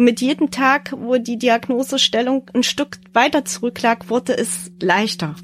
Und 0.00 0.06
mit 0.06 0.22
jedem 0.22 0.50
Tag, 0.50 0.94
wo 0.96 1.18
die 1.18 1.36
Diagnosestellung 1.36 2.50
ein 2.54 2.62
Stück 2.62 2.96
weiter 3.12 3.44
zurücklag, 3.44 4.08
wurde 4.08 4.34
es 4.34 4.72
leichter. 4.80 5.34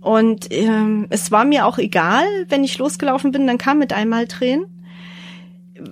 Und 0.00 0.46
ähm, 0.52 1.08
es 1.10 1.32
war 1.32 1.44
mir 1.44 1.66
auch 1.66 1.78
egal, 1.78 2.24
wenn 2.48 2.62
ich 2.62 2.78
losgelaufen 2.78 3.32
bin, 3.32 3.48
dann 3.48 3.58
kam 3.58 3.80
mit 3.80 3.92
einmal 3.92 4.28
Tränen. 4.28 4.66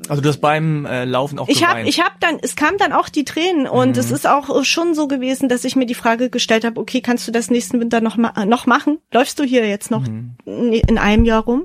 Also 0.08 0.22
du 0.22 0.29
hast 0.29 0.38
beim 0.38 0.87
äh, 0.87 1.04
Laufen 1.06 1.40
auch 1.40 1.48
ich 1.48 1.66
habe 1.66 1.82
ich 1.82 1.98
habe 1.98 2.14
dann 2.21 2.38
es 2.40 2.54
kam 2.54 2.79
dann 2.79 2.92
auch 2.92 3.08
die 3.08 3.24
Tränen 3.24 3.66
und 3.66 3.96
mhm. 3.96 3.99
es 3.99 4.12
ist 4.12 4.29
auch 4.29 4.64
schon 4.64 4.95
so 4.95 5.09
gewesen, 5.09 5.49
dass 5.49 5.64
ich 5.64 5.75
mir 5.75 5.87
die 5.87 5.96
Frage 5.96 6.30
gestellt 6.30 6.64
habe, 6.64 6.80
okay, 6.80 7.01
kannst 7.01 7.27
du 7.27 7.33
das 7.33 7.51
nächsten 7.51 7.80
Winter 7.80 8.01
noch 8.01 8.17
ma 8.17 8.33
noch 8.46 8.67
machen? 8.67 8.99
Läufst 9.12 9.41
du 9.41 9.43
hier 9.43 9.67
jetzt 9.67 9.91
noch 9.91 10.07
mhm. 10.07 10.37
in 10.45 10.99
einem 10.99 11.25
Jahr 11.25 11.43
rum? 11.43 11.64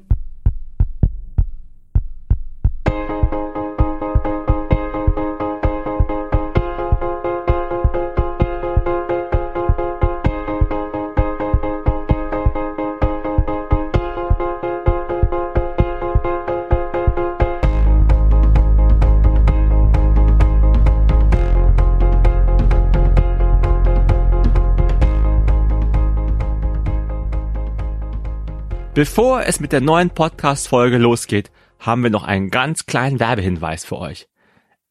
Bevor 28.97 29.45
es 29.45 29.59
mit 29.59 29.73
der 29.73 29.81
neuen 29.81 30.09
Podcast-Folge 30.09 30.97
losgeht, 30.97 31.51
haben 31.77 32.01
wir 32.01 32.09
noch 32.09 32.23
einen 32.23 32.49
ganz 32.49 32.87
kleinen 32.87 33.19
Werbehinweis 33.19 33.85
für 33.85 33.99
euch. 33.99 34.27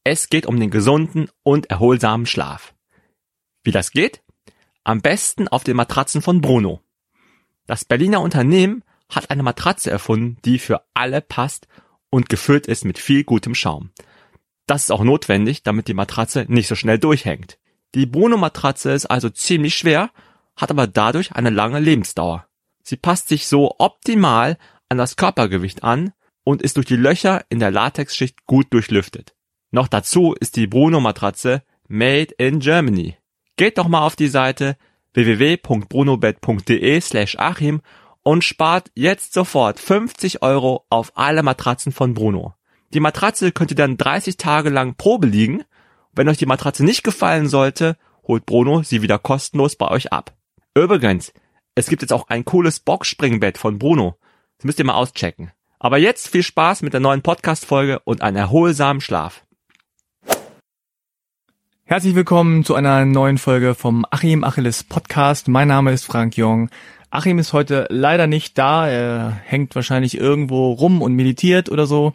Es 0.04 0.28
geht 0.28 0.46
um 0.46 0.60
den 0.60 0.70
gesunden 0.70 1.28
und 1.42 1.70
erholsamen 1.70 2.24
Schlaf. 2.24 2.72
Wie 3.64 3.72
das 3.72 3.90
geht? 3.90 4.22
Am 4.84 5.00
besten 5.00 5.48
auf 5.48 5.64
den 5.64 5.74
Matratzen 5.74 6.22
von 6.22 6.40
Bruno. 6.40 6.82
Das 7.66 7.84
Berliner 7.84 8.20
Unternehmen 8.20 8.84
hat 9.08 9.30
eine 9.30 9.42
Matratze 9.42 9.90
erfunden, 9.90 10.36
die 10.44 10.60
für 10.60 10.82
alle 10.94 11.20
passt 11.20 11.66
und 12.08 12.28
gefüllt 12.28 12.68
ist 12.68 12.84
mit 12.84 13.00
viel 13.00 13.24
gutem 13.24 13.56
Schaum. 13.56 13.90
Das 14.68 14.84
ist 14.84 14.92
auch 14.92 15.02
notwendig, 15.02 15.64
damit 15.64 15.88
die 15.88 15.94
Matratze 15.94 16.46
nicht 16.46 16.68
so 16.68 16.76
schnell 16.76 17.00
durchhängt. 17.00 17.58
Die 17.96 18.06
Bruno 18.06 18.36
Matratze 18.36 18.92
ist 18.92 19.06
also 19.06 19.30
ziemlich 19.30 19.74
schwer, 19.74 20.10
hat 20.54 20.70
aber 20.70 20.86
dadurch 20.86 21.32
eine 21.32 21.50
lange 21.50 21.80
Lebensdauer. 21.80 22.45
Sie 22.88 22.96
passt 22.96 23.28
sich 23.28 23.48
so 23.48 23.74
optimal 23.78 24.58
an 24.88 24.96
das 24.96 25.16
Körpergewicht 25.16 25.82
an 25.82 26.12
und 26.44 26.62
ist 26.62 26.76
durch 26.76 26.86
die 26.86 26.94
Löcher 26.94 27.44
in 27.48 27.58
der 27.58 27.72
Latexschicht 27.72 28.46
gut 28.46 28.72
durchlüftet. 28.72 29.34
Noch 29.72 29.88
dazu 29.88 30.34
ist 30.38 30.54
die 30.54 30.68
Bruno 30.68 31.00
Matratze 31.00 31.64
made 31.88 32.32
in 32.38 32.60
Germany. 32.60 33.16
Geht 33.56 33.78
doch 33.78 33.88
mal 33.88 34.06
auf 34.06 34.14
die 34.14 34.28
Seite 34.28 34.76
www.brunobed.de 35.14 37.00
slash 37.00 37.36
Achim 37.36 37.80
und 38.22 38.44
spart 38.44 38.92
jetzt 38.94 39.32
sofort 39.32 39.80
50 39.80 40.42
Euro 40.42 40.84
auf 40.88 41.10
alle 41.16 41.42
Matratzen 41.42 41.90
von 41.90 42.14
Bruno. 42.14 42.54
Die 42.94 43.00
Matratze 43.00 43.50
könnt 43.50 43.72
ihr 43.72 43.76
dann 43.76 43.96
30 43.96 44.36
Tage 44.36 44.70
lang 44.70 44.94
Probe 44.94 45.26
liegen. 45.26 45.64
Wenn 46.12 46.28
euch 46.28 46.38
die 46.38 46.46
Matratze 46.46 46.84
nicht 46.84 47.02
gefallen 47.02 47.48
sollte, 47.48 47.96
holt 48.28 48.46
Bruno 48.46 48.84
sie 48.84 49.02
wieder 49.02 49.18
kostenlos 49.18 49.74
bei 49.74 49.88
euch 49.88 50.12
ab. 50.12 50.36
Übrigens, 50.76 51.32
es 51.78 51.88
gibt 51.88 52.00
jetzt 52.00 52.12
auch 52.12 52.28
ein 52.28 52.46
cooles 52.46 52.80
Boxspringbett 52.80 53.58
von 53.58 53.78
Bruno. 53.78 54.16
Das 54.56 54.64
müsst 54.64 54.78
ihr 54.78 54.86
mal 54.86 54.94
auschecken. 54.94 55.52
Aber 55.78 55.98
jetzt 55.98 56.28
viel 56.28 56.42
Spaß 56.42 56.80
mit 56.80 56.94
der 56.94 57.00
neuen 57.00 57.20
Podcast-Folge 57.20 58.00
und 58.00 58.22
einen 58.22 58.38
erholsamen 58.38 59.02
Schlaf. 59.02 59.44
Herzlich 61.84 62.14
willkommen 62.14 62.64
zu 62.64 62.74
einer 62.74 63.04
neuen 63.04 63.36
Folge 63.36 63.74
vom 63.74 64.06
Achim 64.10 64.42
Achilles 64.42 64.84
Podcast. 64.84 65.48
Mein 65.48 65.68
Name 65.68 65.92
ist 65.92 66.06
Frank 66.06 66.38
Jung. 66.38 66.70
Achim 67.10 67.38
ist 67.38 67.52
heute 67.52 67.86
leider 67.90 68.26
nicht 68.26 68.56
da. 68.56 68.88
Er 68.88 69.38
hängt 69.44 69.74
wahrscheinlich 69.74 70.16
irgendwo 70.16 70.72
rum 70.72 71.02
und 71.02 71.12
meditiert 71.12 71.68
oder 71.68 71.86
so. 71.86 72.14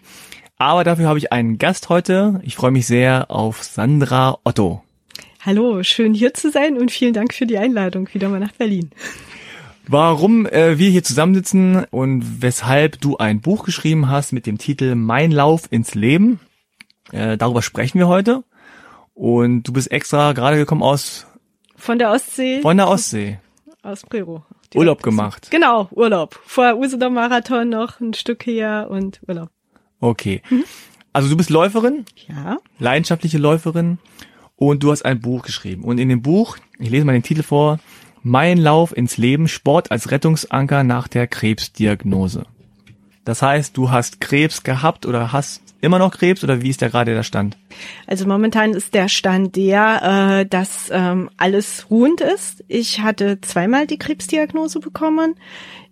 Aber 0.58 0.84
dafür 0.84 1.08
habe 1.08 1.20
ich 1.20 1.32
einen 1.32 1.60
Gast 1.60 1.90
heute. 1.90 2.42
Ich 2.44 2.56
freue 2.56 2.72
mich 2.72 2.88
sehr 2.88 3.30
auf 3.30 3.62
Sandra 3.62 4.40
Otto. 4.44 4.84
Hallo, 5.46 5.84
schön 5.84 6.16
hier 6.16 6.34
zu 6.34 6.50
sein 6.50 6.80
und 6.80 6.92
vielen 6.92 7.14
Dank 7.14 7.34
für 7.34 7.46
die 7.46 7.60
Einladung 7.60 8.10
wieder 8.12 8.28
mal 8.28 8.40
nach 8.40 8.54
Berlin 8.54 8.90
warum 9.88 10.46
äh, 10.46 10.78
wir 10.78 10.90
hier 10.90 11.04
zusammensitzen 11.04 11.86
und 11.92 12.42
weshalb 12.42 13.00
du 13.02 13.18
ein 13.18 13.42
Buch 13.42 13.66
geschrieben 13.66 14.10
hast 14.10 14.32
mit 14.32 14.46
dem 14.46 14.58
Titel 14.58 14.96
Mein 14.96 15.32
Lauf 15.32 15.64
ins 15.72 15.96
Leben. 15.96 16.40
Äh, 17.12 17.38
darüber 17.38 17.62
sprechen 17.62 18.00
wir 18.00 18.08
heute. 18.08 18.44
Und 19.14 19.64
du 19.64 19.74
bist 19.74 19.92
extra 19.92 20.34
gerade 20.34 20.58
gekommen 20.58 20.84
aus 20.84 21.28
von 21.82 21.98
der 21.98 22.12
Ostsee. 22.12 22.62
Von 22.62 22.78
der 22.78 22.88
Ostsee. 22.88 23.40
Aus 23.82 24.04
Prero. 24.04 24.46
Urlaub 24.76 25.02
gemacht. 25.02 25.50
Genau, 25.50 25.90
Urlaub. 25.92 26.40
Vorher 26.46 26.78
Usedom 26.78 27.16
Marathon 27.16 27.70
noch 27.70 28.00
ein 28.00 28.14
Stück 28.14 28.46
her 28.46 28.88
und 28.90 29.20
Urlaub. 29.28 29.50
Okay. 30.00 30.44
Mhm. 30.50 30.64
Also 31.12 31.30
du 31.30 31.36
bist 31.36 31.50
Läuferin? 31.50 32.06
Ja. 32.28 32.60
Leidenschaftliche 32.78 33.40
Läuferin. 33.40 33.98
Und 34.56 34.84
du 34.84 34.92
hast 34.92 35.04
ein 35.04 35.20
Buch 35.22 35.42
geschrieben. 35.42 35.84
Und 35.84 35.98
in 35.98 36.08
dem 36.08 36.22
Buch, 36.22 36.58
ich 36.78 36.92
lese 36.92 37.04
mal 37.04 37.14
den 37.14 37.24
Titel 37.24 37.42
vor, 37.42 37.80
mein 38.24 38.58
Lauf 38.58 38.96
ins 38.96 39.18
Leben, 39.18 39.48
Sport 39.48 39.92
als 39.92 40.12
Rettungsanker 40.12 40.84
nach 40.84 41.08
der 41.08 41.28
Krebsdiagnose. 41.28 42.46
Das 43.26 43.42
heißt, 43.42 43.78
du 43.78 43.92
hast 43.92 44.20
Krebs 44.20 44.64
gehabt 44.64 45.06
oder 45.06 45.32
hast 45.32 45.62
immer 45.80 46.00
noch 46.00 46.12
Krebs 46.12 46.44
oder 46.44 46.62
wie 46.62 46.70
ist 46.70 46.82
da 46.82 46.88
gerade 46.90 47.14
der 47.14 47.24
Stand? 47.24 47.58
Also 48.08 48.28
momentan 48.28 48.72
ist 48.72 48.94
der 48.94 49.10
Stand 49.10 49.56
der, 49.56 50.40
äh, 50.42 50.46
dass 50.46 50.90
ähm, 50.92 51.30
alles 51.38 51.88
ruhend 51.90 52.22
ist. 52.22 52.64
Ich 52.68 53.02
hatte 53.02 53.40
zweimal 53.42 53.88
die 53.88 54.00
Krebsdiagnose 54.00 54.80
bekommen. 54.80 55.36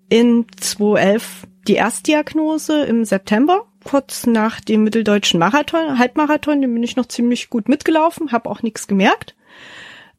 In 0.10 0.46
2011 0.60 1.48
die 1.68 1.76
Erstdiagnose 1.76 2.84
im 2.86 3.06
September, 3.06 3.66
kurz 3.84 4.26
nach 4.26 4.60
dem 4.60 4.84
mitteldeutschen 4.84 5.40
Marathon, 5.40 6.00
Halbmarathon, 6.00 6.62
den 6.62 6.74
bin 6.74 6.84
ich 6.84 6.96
noch 6.96 7.06
ziemlich 7.08 7.52
gut 7.52 7.70
mitgelaufen, 7.70 8.32
habe 8.32 8.50
auch 8.50 8.64
nichts 8.64 8.88
gemerkt 8.88 9.36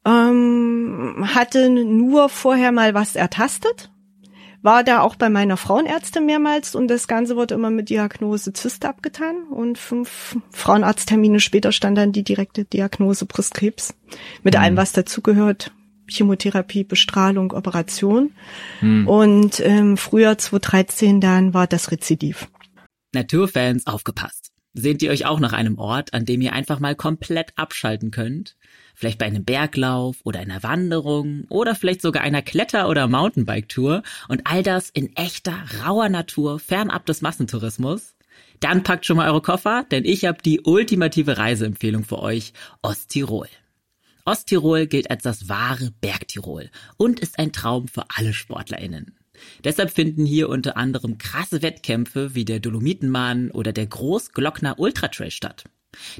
ähm, 0.05 1.25
hatte 1.33 1.69
nur 1.69 2.29
vorher 2.29 2.71
mal 2.71 2.93
was 2.93 3.15
ertastet, 3.15 3.91
war 4.61 4.83
da 4.83 5.01
auch 5.01 5.15
bei 5.15 5.29
meiner 5.29 5.57
Frauenärztin 5.57 6.25
mehrmals 6.25 6.75
und 6.75 6.87
das 6.87 7.07
Ganze 7.07 7.35
wurde 7.35 7.55
immer 7.55 7.71
mit 7.71 7.89
Diagnose 7.89 8.53
Zyste 8.53 8.89
abgetan 8.89 9.43
und 9.49 9.77
fünf 9.77 10.37
Frauenarzttermine 10.51 11.39
später 11.39 11.71
stand 11.71 11.97
dann 11.97 12.11
die 12.11 12.23
direkte 12.23 12.65
Diagnose 12.65 13.25
Brustkrebs 13.25 13.95
mit 14.43 14.55
mhm. 14.55 14.61
allem, 14.61 14.77
was 14.77 14.93
dazugehört. 14.93 15.71
Chemotherapie, 16.07 16.83
Bestrahlung, 16.83 17.53
Operation. 17.53 18.33
Mhm. 18.81 19.07
Und 19.07 19.59
ähm, 19.61 19.95
Frühjahr 19.95 20.37
2013 20.37 21.21
dann 21.21 21.53
war 21.53 21.67
das 21.67 21.89
Rezidiv. 21.89 22.49
Naturfans 23.13 23.87
aufgepasst. 23.87 24.50
Sehnt 24.73 25.01
ihr 25.01 25.11
euch 25.11 25.25
auch 25.25 25.41
nach 25.41 25.51
einem 25.51 25.77
Ort, 25.77 26.13
an 26.13 26.25
dem 26.25 26.41
ihr 26.41 26.53
einfach 26.53 26.79
mal 26.79 26.95
komplett 26.95 27.51
abschalten 27.57 28.09
könnt? 28.09 28.55
Vielleicht 28.95 29.17
bei 29.17 29.25
einem 29.25 29.43
Berglauf 29.43 30.17
oder 30.23 30.39
einer 30.39 30.63
Wanderung 30.63 31.43
oder 31.49 31.75
vielleicht 31.75 32.01
sogar 32.01 32.23
einer 32.23 32.41
Kletter- 32.41 32.87
oder 32.87 33.09
Mountainbike-Tour 33.09 34.01
und 34.29 34.41
all 34.45 34.63
das 34.63 34.89
in 34.89 35.13
echter, 35.17 35.55
rauer 35.83 36.07
Natur, 36.07 36.57
fernab 36.59 37.05
des 37.05 37.21
Massentourismus? 37.21 38.15
Dann 38.61 38.83
packt 38.83 39.05
schon 39.05 39.17
mal 39.17 39.29
eure 39.29 39.41
Koffer, 39.41 39.85
denn 39.91 40.05
ich 40.05 40.23
habe 40.23 40.41
die 40.41 40.61
ultimative 40.61 41.37
Reiseempfehlung 41.37 42.05
für 42.05 42.19
euch, 42.19 42.53
Osttirol. 42.81 43.47
Osttirol 44.23 44.87
gilt 44.87 45.09
als 45.09 45.23
das 45.23 45.49
wahre 45.49 45.91
Bergtirol 45.99 46.69
und 46.95 47.19
ist 47.19 47.39
ein 47.39 47.51
Traum 47.51 47.89
für 47.89 48.05
alle 48.15 48.33
SportlerInnen. 48.33 49.17
Deshalb 49.63 49.91
finden 49.91 50.25
hier 50.25 50.49
unter 50.49 50.77
anderem 50.77 51.17
krasse 51.17 51.61
Wettkämpfe 51.61 52.35
wie 52.35 52.45
der 52.45 52.59
Dolomitenmann 52.59 53.51
oder 53.51 53.73
der 53.73 53.87
Großglockner 53.87 54.79
Ultratrail 54.79 55.31
statt. 55.31 55.65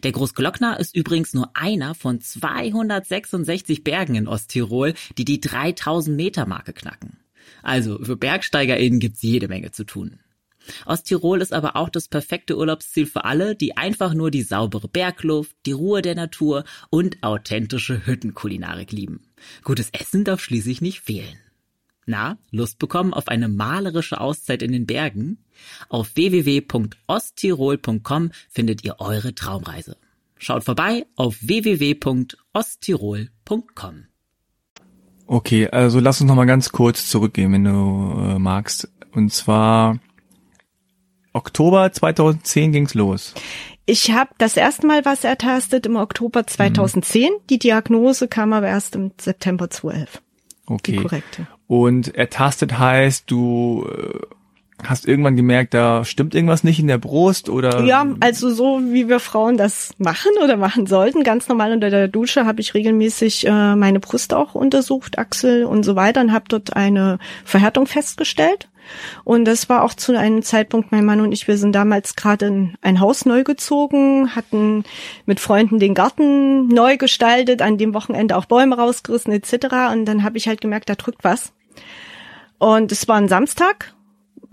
Der 0.04 0.12
Großglockner 0.12 0.80
ist 0.80 0.96
übrigens 0.96 1.34
nur 1.34 1.52
einer 1.56 1.96
von 1.96 2.20
266 2.20 3.84
Bergen 3.84 4.16
in 4.16 4.28
Osttirol, 4.28 4.94
die 5.18 5.26
die 5.26 5.40
3000 5.40 6.16
Meter 6.16 6.46
Marke 6.46 6.74
knacken. 6.74 7.18
Also 7.64 8.00
für 8.04 8.18
BergsteigerInnen 8.18 9.00
gibt's 9.00 9.22
jede 9.22 9.48
Menge 9.48 9.72
zu 9.72 9.86
tun. 9.86 10.20
Osttirol 10.86 11.42
ist 11.42 11.54
aber 11.54 11.76
auch 11.76 11.90
das 11.90 12.08
perfekte 12.08 12.58
Urlaubsziel 12.58 13.06
für 13.06 13.26
alle, 13.26 13.56
die 13.56 13.78
einfach 13.78 14.14
nur 14.14 14.30
die 14.30 14.44
saubere 14.44 14.88
Bergluft, 14.88 15.56
die 15.66 15.72
Ruhe 15.72 16.02
der 16.02 16.16
Natur 16.16 16.66
und 16.90 17.24
authentische 17.24 18.06
Hüttenkulinarik 18.06 18.92
lieben. 18.92 19.26
Gutes 19.64 19.90
Essen 19.92 20.24
darf 20.24 20.42
schließlich 20.42 20.82
nicht 20.82 21.02
fehlen. 21.02 21.38
Na, 22.06 22.38
Lust 22.50 22.80
bekommen 22.80 23.14
auf 23.14 23.28
eine 23.28 23.48
malerische 23.48 24.20
Auszeit 24.20 24.64
in 24.64 24.72
den 24.72 24.88
Bergen? 24.88 25.44
Auf 25.90 26.16
www.osttirol.com 26.16 28.32
findet 28.50 28.84
ihr 28.84 28.96
eure 29.00 29.36
Traumreise. 29.36 29.98
Schaut 30.38 30.64
vorbei 30.64 31.06
auf 31.16 31.38
www.osttirol.com. 31.42 34.06
Okay, 35.28 35.68
also 35.70 36.00
lass 36.00 36.20
uns 36.20 36.28
noch 36.28 36.36
mal 36.36 36.46
ganz 36.46 36.72
kurz 36.72 37.08
zurückgehen, 37.10 37.54
wenn 37.54 37.64
du 37.64 38.16
äh, 38.20 38.40
magst. 38.40 38.92
Und 39.12 39.32
zwar 39.32 40.00
Oktober 41.34 41.92
2010 41.92 42.72
ging's 42.72 42.96
los. 42.96 43.36
Ich 43.86 44.12
habe 44.12 44.32
das 44.38 44.58
erste 44.58 44.86
Mal 44.88 45.06
was 45.06 45.24
ertastet 45.24 45.86
im 45.86 45.96
Oktober 45.96 46.48
2010. 46.48 47.24
Mhm. 47.24 47.28
Die 47.50 47.60
Diagnose 47.60 48.28
kam 48.28 48.54
aber 48.54 48.68
erst 48.68 48.96
im 48.96 49.12
September 49.20 49.70
2011. 49.70 50.22
Okay. 50.66 50.94
Die 50.94 50.98
korrekte. 50.98 51.48
Und 51.72 52.14
ertastet 52.16 52.80
heißt, 52.80 53.32
du 53.32 53.88
äh, 53.90 54.20
hast 54.86 55.08
irgendwann 55.08 55.38
gemerkt, 55.38 55.74
da 55.74 56.04
stimmt 56.04 56.36
irgendwas 56.36 56.66
nicht 56.66 56.82
in 56.82 56.88
der 56.88 56.98
Brust 56.98 57.48
oder? 57.48 57.86
Ja, 57.86 58.06
also 58.20 58.52
so 58.52 58.82
wie 58.84 59.08
wir 59.08 59.22
Frauen 59.22 59.56
das 59.56 59.94
machen 59.98 60.32
oder 60.44 60.58
machen 60.58 60.86
sollten. 60.86 61.24
Ganz 61.24 61.48
normal 61.48 61.72
unter 61.72 61.90
der 61.90 62.10
Dusche 62.10 62.46
habe 62.46 62.60
ich 62.60 62.74
regelmäßig 62.74 63.48
äh, 63.48 63.78
meine 63.78 64.02
Brust 64.02 64.34
auch 64.34 64.54
untersucht, 64.54 65.18
Achsel 65.18 65.64
und 65.64 65.84
so 65.84 65.96
weiter 65.96 66.20
und 66.20 66.34
habe 66.34 66.44
dort 66.50 66.76
eine 66.76 67.20
Verhärtung 67.46 67.86
festgestellt. 67.86 68.68
Und 69.24 69.46
das 69.46 69.70
war 69.70 69.86
auch 69.86 69.94
zu 69.94 70.18
einem 70.18 70.42
Zeitpunkt, 70.42 70.92
mein 70.92 71.06
Mann 71.06 71.22
und 71.22 71.32
ich, 71.32 71.48
wir 71.48 71.56
sind 71.58 71.72
damals 71.72 72.18
gerade 72.18 72.48
in 72.48 72.74
ein 72.82 73.00
Haus 73.00 73.26
neu 73.26 73.46
gezogen, 73.46 74.36
hatten 74.36 74.84
mit 75.26 75.40
Freunden 75.40 75.80
den 75.80 75.94
Garten 75.94 76.68
neu 76.68 76.98
gestaltet, 76.98 77.62
an 77.62 77.78
dem 77.78 77.94
Wochenende 77.94 78.36
auch 78.36 78.44
Bäume 78.44 78.76
rausgerissen 78.76 79.32
etc. 79.32 79.94
Und 79.94 80.04
dann 80.04 80.24
habe 80.24 80.38
ich 80.38 80.50
halt 80.50 80.60
gemerkt, 80.60 80.90
da 80.90 80.96
drückt 80.96 81.24
was. 81.24 81.54
Und 82.62 82.92
es 82.92 83.08
war 83.08 83.16
ein 83.16 83.28
Samstag 83.28 83.96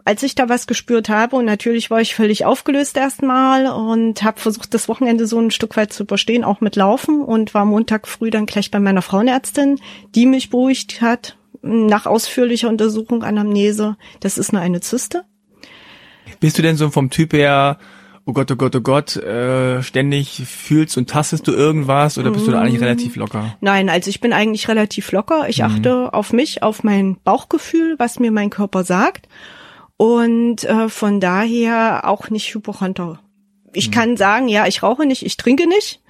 als 0.09 0.23
ich 0.23 0.35
da 0.35 0.49
was 0.49 0.67
gespürt 0.67 1.11
habe 1.11 1.37
und 1.37 1.45
natürlich 1.45 1.91
war 1.91 2.01
ich 2.01 2.15
völlig 2.15 2.47
aufgelöst 2.47 2.97
erstmal 2.97 3.67
und 3.67 4.23
habe 4.23 4.41
versucht, 4.41 4.73
das 4.73 4.89
Wochenende 4.89 5.27
so 5.27 5.39
ein 5.39 5.51
Stück 5.51 5.77
weit 5.77 5.93
zu 5.93 6.05
überstehen, 6.05 6.45
auch 6.45 6.63
mit 6.63 6.77
Laufen 6.77 7.21
und 7.21 7.53
war 7.53 7.67
Montag 7.67 8.09
früh 8.09 8.31
dann 8.31 8.47
gleich 8.47 8.71
bei 8.71 8.81
meiner 8.81 9.03
Frauenärztin, 9.03 9.79
die 10.15 10.25
mich 10.25 10.49
beruhigt 10.49 11.03
hat 11.03 11.37
nach 11.61 12.07
ausführlicher 12.07 12.71
Untersuchung 12.71 13.23
Anamnese. 13.23 13.99
Das 14.21 14.39
ist 14.39 14.51
nur 14.51 14.63
eine 14.63 14.81
Zyste. 14.81 15.27
Bist 16.41 16.57
du 16.57 16.63
denn 16.63 16.79
so 16.79 16.89
vom 16.89 17.11
Typ 17.11 17.35
her 17.35 17.79
oh 18.29 18.35
Gott, 18.35 18.51
oh 18.51 18.57
Gott, 18.57 18.77
oh 18.77 18.81
Gott, 18.83 19.17
äh, 19.17 19.83
ständig 19.83 20.43
fühlst 20.45 20.99
und 20.99 21.09
tastest 21.09 21.49
du 21.49 21.53
irgendwas 21.53 22.19
oder 22.19 22.31
bist 22.31 22.47
du 22.47 22.51
da 22.51 22.61
eigentlich 22.61 22.83
relativ 22.83 23.17
locker? 23.17 23.57
Nein, 23.63 23.89
also 23.89 24.11
ich 24.11 24.21
bin 24.21 24.35
eigentlich 24.35 24.69
relativ 24.69 25.11
locker. 25.13 25.49
Ich 25.49 25.61
mhm. 25.61 25.65
achte 25.65 26.13
auf 26.13 26.35
mich, 26.35 26.63
auf 26.63 26.85
mein 26.85 27.17
Bauchgefühl, 27.25 27.95
was 27.99 28.19
mir 28.19 28.31
mein 28.31 28.51
Körper 28.51 28.85
sagt 28.85 29.29
und 29.97 30.63
äh, 30.65 30.91
von 30.91 31.21
daher 31.21 32.07
auch 32.07 32.29
nicht 32.29 32.55
Hypochonder. 32.55 33.19
Ich 33.73 33.89
mhm. 33.89 33.93
kann 33.93 34.17
sagen, 34.19 34.49
ja, 34.49 34.67
ich 34.67 34.83
rauche 34.83 35.07
nicht, 35.07 35.25
ich 35.25 35.39
trinke 35.39 35.67
nicht. 35.67 36.03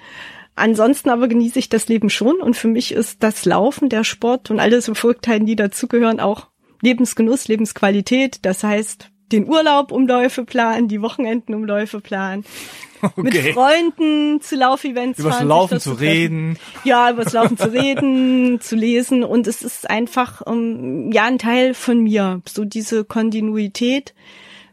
Ansonsten 0.56 1.10
aber 1.10 1.28
genieße 1.28 1.60
ich 1.60 1.68
das 1.68 1.86
Leben 1.86 2.10
schon 2.10 2.40
und 2.40 2.56
für 2.56 2.66
mich 2.66 2.90
ist 2.90 3.22
das 3.22 3.44
Laufen, 3.44 3.88
der 3.88 4.02
Sport 4.02 4.50
und 4.50 4.58
alle 4.58 4.80
so 4.82 4.92
Verrücktheiten, 4.94 5.46
die 5.46 5.54
dazugehören, 5.54 6.18
auch 6.18 6.48
Lebensgenuss, 6.82 7.46
Lebensqualität. 7.46 8.40
Das 8.42 8.64
heißt, 8.64 9.12
den 9.32 9.48
Urlaub 9.48 9.92
Umläufe 9.92 10.44
planen, 10.44 10.88
die 10.88 11.02
Wochenendenumläufe 11.02 12.00
planen, 12.00 12.44
okay. 13.02 13.22
mit 13.22 13.36
Freunden 13.54 14.40
zu 14.40 14.56
Laufevents 14.56 15.18
Übers 15.18 15.36
fahren. 15.36 15.48
Laufen 15.48 15.80
zu 15.80 15.92
reden. 15.92 16.58
Ja, 16.84 17.10
übers 17.10 17.32
Laufen 17.32 17.56
zu 17.56 17.72
reden, 17.72 18.60
zu 18.60 18.76
lesen 18.76 19.24
und 19.24 19.46
es 19.46 19.62
ist 19.62 19.88
einfach 19.88 20.40
um, 20.42 20.58
ähm, 20.58 21.12
ja 21.12 21.24
ein 21.24 21.38
Teil 21.38 21.74
von 21.74 22.00
mir, 22.02 22.40
so 22.46 22.64
diese 22.64 23.04
Kontinuität 23.04 24.14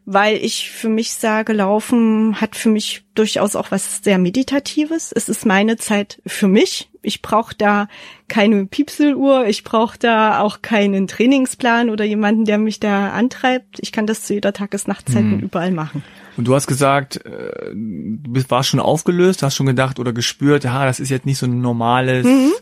weil 0.05 0.37
ich 0.37 0.69
für 0.69 0.89
mich 0.89 1.13
sage, 1.13 1.51
Laufen 1.53 2.39
hat 2.39 2.55
für 2.55 2.69
mich 2.69 3.03
durchaus 3.15 3.55
auch 3.55 3.71
was 3.71 4.03
sehr 4.03 4.19
Meditatives. 4.19 5.11
Es 5.11 5.29
ist 5.29 5.47
meine 5.47 5.77
Zeit 5.77 6.21
für 6.27 6.47
mich. 6.47 6.89
Ich 7.01 7.23
brauche 7.23 7.55
da 7.55 7.87
keine 8.27 8.65
Piepseluhr, 8.65 9.47
ich 9.47 9.63
brauche 9.63 9.97
da 9.97 10.41
auch 10.41 10.61
keinen 10.61 11.07
Trainingsplan 11.07 11.89
oder 11.89 12.05
jemanden, 12.05 12.45
der 12.45 12.59
mich 12.59 12.79
da 12.79 13.09
antreibt. 13.09 13.77
Ich 13.79 13.91
kann 13.91 14.05
das 14.05 14.23
zu 14.23 14.35
jeder 14.35 14.53
Tages-Nachtzeit 14.53 15.23
mhm. 15.23 15.39
überall 15.39 15.71
machen. 15.71 16.03
Und 16.37 16.47
du 16.47 16.53
hast 16.53 16.67
gesagt, 16.67 17.25
äh, 17.25 17.71
du 17.73 18.43
warst 18.49 18.69
schon 18.69 18.79
aufgelöst, 18.79 19.41
hast 19.41 19.55
schon 19.55 19.67
gedacht 19.67 19.99
oder 19.99 20.13
gespürt, 20.13 20.65
ha, 20.65 20.85
das 20.85 20.99
ist 20.99 21.09
jetzt 21.09 21.25
nicht 21.25 21.37
so 21.39 21.47
ein 21.47 21.61
normales 21.61 22.25
mhm. 22.25 22.53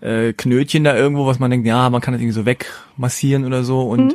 äh, 0.00 0.32
Knötchen 0.32 0.84
da 0.84 0.96
irgendwo, 0.96 1.26
was 1.26 1.40
man 1.40 1.50
denkt, 1.50 1.66
ja, 1.66 1.90
man 1.90 2.00
kann 2.00 2.12
das 2.12 2.20
irgendwie 2.20 2.34
so 2.34 2.46
wegmassieren 2.46 3.44
oder 3.44 3.64
so. 3.64 3.82
Und 3.82 4.06
mhm 4.06 4.14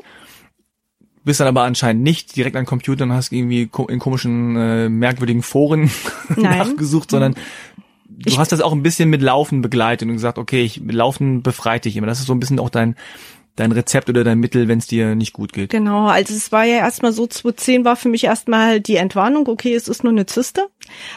bist 1.24 1.40
dann 1.40 1.48
aber 1.48 1.64
anscheinend 1.64 2.04
nicht 2.04 2.36
direkt 2.36 2.56
an 2.56 2.66
Computern 2.66 3.12
und 3.12 3.16
hast 3.16 3.32
irgendwie 3.32 3.70
in 3.90 4.00
komischen, 4.00 4.56
äh, 4.56 4.90
merkwürdigen 4.90 5.42
Foren 5.42 5.90
nachgesucht, 6.36 7.12
sondern 7.12 7.34
du 7.34 7.42
ich 8.26 8.38
hast 8.38 8.52
das 8.52 8.62
auch 8.62 8.74
ein 8.74 8.84
bisschen 8.84 9.10
mit 9.10 9.22
Laufen 9.22 9.62
begleitet 9.62 10.08
und 10.08 10.16
gesagt, 10.16 10.38
okay, 10.38 10.64
ich 10.64 10.82
Laufen 10.86 11.42
befreit 11.42 11.86
dich 11.86 11.96
immer. 11.96 12.08
Das 12.08 12.20
ist 12.20 12.28
so 12.28 12.34
ein 12.34 12.40
bisschen 12.40 12.60
auch 12.60 12.70
dein 12.70 12.96
dein 13.56 13.72
Rezept 13.72 14.10
oder 14.10 14.24
dein 14.24 14.40
Mittel, 14.40 14.68
wenn 14.68 14.80
es 14.80 14.88
dir 14.88 15.16
nicht 15.16 15.34
gut 15.34 15.54
geht. 15.54 15.70
Genau, 15.70 16.08
also 16.08 16.34
es 16.34 16.52
war 16.52 16.64
ja 16.64 16.78
erstmal 16.78 17.14
so, 17.14 17.28
2010 17.28 17.86
war 17.86 17.96
für 17.96 18.10
mich 18.10 18.24
erstmal 18.24 18.80
die 18.80 18.96
Entwarnung, 18.96 19.48
okay, 19.48 19.76
es 19.76 19.88
ist 19.88 20.04
nur 20.04 20.12
eine 20.12 20.26
Zyste. 20.26 20.68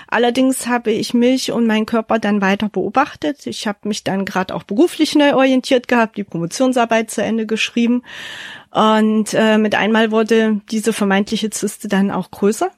Allerdings 0.09 0.67
habe 0.67 0.91
ich 0.91 1.15
mich 1.15 1.53
und 1.53 1.67
meinen 1.67 1.87
Körper 1.87 2.19
dann 2.19 2.41
weiter 2.41 2.69
beobachtet. 2.69 3.47
Ich 3.47 3.67
habe 3.67 3.89
mich 3.89 4.05
dann 4.05 4.25
gerade 4.25 4.55
auch 4.55 4.65
beruflich 4.65 5.15
neu 5.15 5.35
orientiert 5.35 5.89
gehabt, 5.89 6.17
die 6.17 6.25
Promotionsarbeit 6.25 7.11
zu 7.11 7.23
Ende 7.23 7.47
geschrieben 7.47 8.03
und 8.71 9.33
äh, 9.33 9.57
mit 9.57 9.75
einmal 9.75 10.11
wurde 10.11 10.61
diese 10.71 10.93
vermeintliche 10.93 11.49
Zyste 11.49 11.89
dann 11.89 12.11
auch 12.11 12.31
größer. 12.31 12.71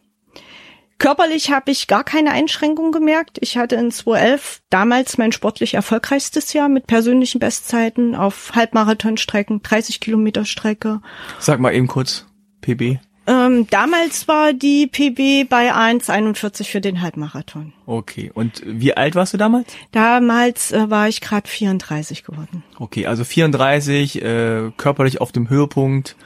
Körperlich 0.98 1.52
habe 1.52 1.70
ich 1.70 1.86
gar 1.86 2.02
keine 2.02 2.32
Einschränkung 2.32 2.90
gemerkt. 2.90 3.38
Ich 3.40 3.56
hatte 3.56 3.76
in 3.76 3.92
2011 3.92 4.62
damals 4.68 5.16
mein 5.16 5.30
sportlich 5.30 5.74
erfolgreichstes 5.74 6.52
Jahr 6.52 6.68
mit 6.68 6.88
persönlichen 6.88 7.38
Bestzeiten 7.38 8.16
auf 8.16 8.52
Halbmarathonstrecken, 8.54 9.62
30 9.62 10.00
Kilometer 10.00 10.44
Strecke. 10.44 11.00
Sag 11.38 11.60
mal 11.60 11.72
eben 11.72 11.86
kurz, 11.86 12.26
PB. 12.62 12.98
Ähm, 13.28 13.66
damals 13.68 14.26
war 14.26 14.54
die 14.54 14.86
PB 14.86 15.48
bei 15.48 15.72
1,41 15.72 16.64
für 16.64 16.80
den 16.80 17.02
Halbmarathon. 17.02 17.74
Okay. 17.86 18.32
Und 18.34 18.62
wie 18.64 18.96
alt 18.96 19.14
warst 19.14 19.34
du 19.34 19.36
damals? 19.36 19.68
Damals 19.92 20.72
äh, 20.72 20.90
war 20.90 21.08
ich 21.08 21.20
gerade 21.20 21.46
34 21.46 22.24
geworden. 22.24 22.64
Okay, 22.78 23.06
also 23.06 23.24
34, 23.24 24.22
äh, 24.22 24.72
körperlich 24.78 25.20
auf 25.20 25.30
dem 25.30 25.50
Höhepunkt, 25.50 26.16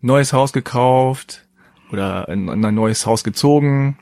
neues 0.00 0.32
Haus 0.32 0.52
gekauft 0.52 1.46
oder 1.92 2.28
in, 2.28 2.48
in 2.48 2.64
ein 2.64 2.74
neues 2.74 3.04
Haus 3.04 3.22
gezogen, 3.22 3.98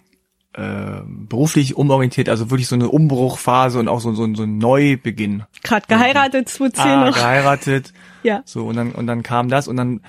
äh, 0.54 1.02
beruflich 1.06 1.76
umorientiert, 1.76 2.28
also 2.28 2.50
wirklich 2.50 2.68
so 2.68 2.74
eine 2.74 2.88
Umbruchphase 2.88 3.78
und 3.78 3.88
auch 3.88 4.00
so, 4.00 4.12
so, 4.12 4.32
so 4.34 4.42
ein 4.44 4.58
Neubeginn. 4.58 5.44
Gerade 5.62 5.86
geheiratet, 5.88 6.48
2010 6.48 6.84
ah, 6.84 7.04
noch. 7.06 7.14
geheiratet. 7.14 7.92
ja. 8.22 8.42
So, 8.44 8.66
und 8.66 8.76
dann, 8.76 8.92
und 8.92 9.06
dann 9.06 9.22
kam 9.22 9.48
das 9.48 9.68
und 9.68 9.76
dann 9.76 10.00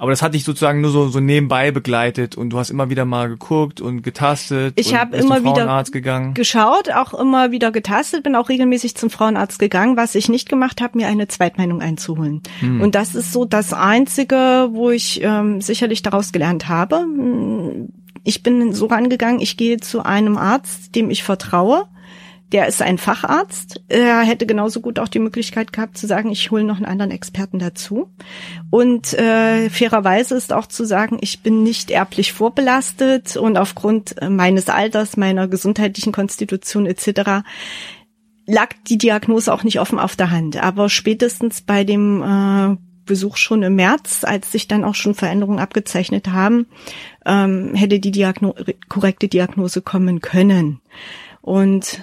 aber 0.00 0.12
das 0.12 0.22
hat 0.22 0.34
dich 0.34 0.44
sozusagen 0.44 0.80
nur 0.80 0.92
so, 0.92 1.08
so 1.08 1.18
nebenbei 1.18 1.72
begleitet 1.72 2.36
und 2.36 2.50
du 2.50 2.58
hast 2.58 2.70
immer 2.70 2.88
wieder 2.88 3.04
mal 3.04 3.28
geguckt 3.28 3.80
und 3.80 4.02
getastet. 4.02 4.74
Ich 4.76 4.94
habe 4.94 5.16
immer 5.16 5.42
wieder 5.42 5.84
gegangen. 5.90 6.34
geschaut, 6.34 6.92
auch 6.92 7.14
immer 7.14 7.50
wieder 7.50 7.72
getastet, 7.72 8.22
bin 8.22 8.36
auch 8.36 8.48
regelmäßig 8.48 8.94
zum 8.94 9.10
Frauenarzt 9.10 9.58
gegangen. 9.58 9.96
Was 9.96 10.14
ich 10.14 10.28
nicht 10.28 10.48
gemacht 10.48 10.80
habe, 10.80 10.96
mir 10.96 11.08
eine 11.08 11.26
Zweitmeinung 11.26 11.82
einzuholen. 11.82 12.42
Hm. 12.60 12.80
Und 12.80 12.94
das 12.94 13.16
ist 13.16 13.32
so 13.32 13.44
das 13.44 13.72
Einzige, 13.72 14.68
wo 14.70 14.90
ich 14.90 15.20
ähm, 15.20 15.60
sicherlich 15.60 16.02
daraus 16.02 16.30
gelernt 16.30 16.68
habe. 16.68 17.04
Ich 18.24 18.42
bin 18.42 18.72
so 18.72 18.86
rangegangen, 18.86 19.40
ich 19.40 19.56
gehe 19.56 19.78
zu 19.78 20.04
einem 20.04 20.36
Arzt, 20.36 20.94
dem 20.94 21.10
ich 21.10 21.22
vertraue 21.22 21.88
der 22.52 22.66
ist 22.66 22.80
ein 22.80 22.98
Facharzt. 22.98 23.82
Er 23.88 24.20
hätte 24.20 24.46
genauso 24.46 24.80
gut 24.80 24.98
auch 24.98 25.08
die 25.08 25.18
Möglichkeit 25.18 25.72
gehabt 25.72 25.98
zu 25.98 26.06
sagen, 26.06 26.30
ich 26.30 26.50
hole 26.50 26.64
noch 26.64 26.76
einen 26.76 26.86
anderen 26.86 27.10
Experten 27.10 27.58
dazu. 27.58 28.08
Und 28.70 29.12
äh, 29.14 29.68
fairerweise 29.68 30.34
ist 30.34 30.52
auch 30.52 30.66
zu 30.66 30.84
sagen, 30.84 31.18
ich 31.20 31.40
bin 31.40 31.62
nicht 31.62 31.90
erblich 31.90 32.32
vorbelastet 32.32 33.36
und 33.36 33.58
aufgrund 33.58 34.14
meines 34.26 34.68
Alters, 34.68 35.16
meiner 35.16 35.46
gesundheitlichen 35.46 36.12
Konstitution 36.12 36.86
etc. 36.86 37.44
lag 38.46 38.70
die 38.88 38.98
Diagnose 38.98 39.52
auch 39.52 39.62
nicht 39.62 39.78
offen 39.78 39.98
auf 39.98 40.16
der 40.16 40.30
Hand. 40.30 40.56
Aber 40.62 40.88
spätestens 40.88 41.60
bei 41.60 41.84
dem 41.84 42.22
äh, 42.22 42.87
Besuch 43.08 43.36
schon 43.36 43.64
im 43.64 43.74
März, 43.74 44.22
als 44.22 44.52
sich 44.52 44.68
dann 44.68 44.84
auch 44.84 44.94
schon 44.94 45.14
Veränderungen 45.14 45.58
abgezeichnet 45.58 46.28
haben, 46.28 46.66
ähm, 47.26 47.74
hätte 47.74 47.98
die 47.98 48.12
Diagno 48.12 48.54
korrekte 48.88 49.26
Diagnose 49.26 49.82
kommen 49.82 50.20
können. 50.20 50.80
Und 51.40 52.00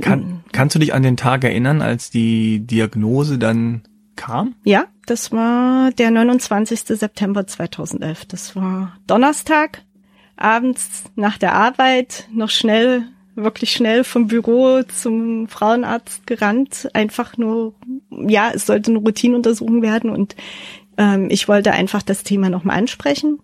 kann, 0.00 0.42
kannst 0.52 0.74
du 0.74 0.80
dich 0.80 0.94
an 0.94 1.02
den 1.02 1.16
Tag 1.16 1.44
erinnern, 1.44 1.82
als 1.82 2.10
die 2.10 2.60
Diagnose 2.66 3.38
dann 3.38 3.82
kam? 4.16 4.54
Ja, 4.64 4.86
das 5.06 5.30
war 5.30 5.90
der 5.92 6.10
29. 6.10 6.80
September 6.98 7.46
2011. 7.46 8.24
Das 8.26 8.56
war 8.56 8.98
Donnerstag, 9.06 9.82
abends 10.36 11.04
nach 11.16 11.38
der 11.38 11.54
Arbeit, 11.54 12.28
noch 12.32 12.50
schnell, 12.50 13.04
wirklich 13.42 13.72
schnell 13.72 14.04
vom 14.04 14.26
Büro 14.26 14.82
zum 14.82 15.48
Frauenarzt 15.48 16.26
gerannt. 16.26 16.88
Einfach 16.92 17.36
nur, 17.36 17.74
ja, 18.10 18.50
es 18.54 18.66
sollte 18.66 18.90
eine 18.90 19.00
Routinenuntersuchung 19.00 19.82
werden 19.82 20.10
und 20.10 20.36
ähm, 20.98 21.28
ich 21.30 21.48
wollte 21.48 21.72
einfach 21.72 22.02
das 22.02 22.24
Thema 22.24 22.50
nochmal 22.50 22.76
ansprechen. 22.78 23.40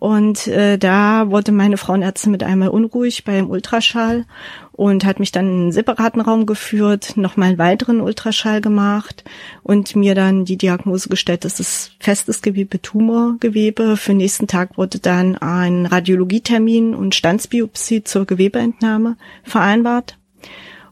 Und 0.00 0.46
äh, 0.46 0.78
da 0.78 1.30
wurde 1.30 1.52
meine 1.52 1.76
Frauenärztin 1.76 2.32
mit 2.32 2.42
einmal 2.42 2.70
unruhig 2.70 3.22
beim 3.24 3.50
Ultraschall 3.50 4.24
und 4.72 5.04
hat 5.04 5.20
mich 5.20 5.30
dann 5.30 5.46
in 5.46 5.52
einen 5.52 5.72
separaten 5.72 6.22
Raum 6.22 6.46
geführt, 6.46 7.18
nochmal 7.18 7.50
einen 7.50 7.58
weiteren 7.58 8.00
Ultraschall 8.00 8.62
gemacht 8.62 9.24
und 9.62 9.94
mir 9.94 10.14
dann 10.14 10.46
die 10.46 10.56
Diagnose 10.56 11.10
gestellt, 11.10 11.44
das 11.44 11.60
ist 11.60 11.92
festes 12.00 12.40
Gewebe, 12.40 12.80
Tumorgewebe. 12.80 13.98
Für 13.98 14.12
den 14.12 14.16
nächsten 14.16 14.46
Tag 14.46 14.78
wurde 14.78 15.00
dann 15.00 15.36
ein 15.36 15.84
Radiologietermin 15.84 16.94
und 16.94 17.14
Standsbiopsie 17.14 18.02
zur 18.02 18.24
Gewebeentnahme 18.24 19.18
vereinbart. 19.42 20.16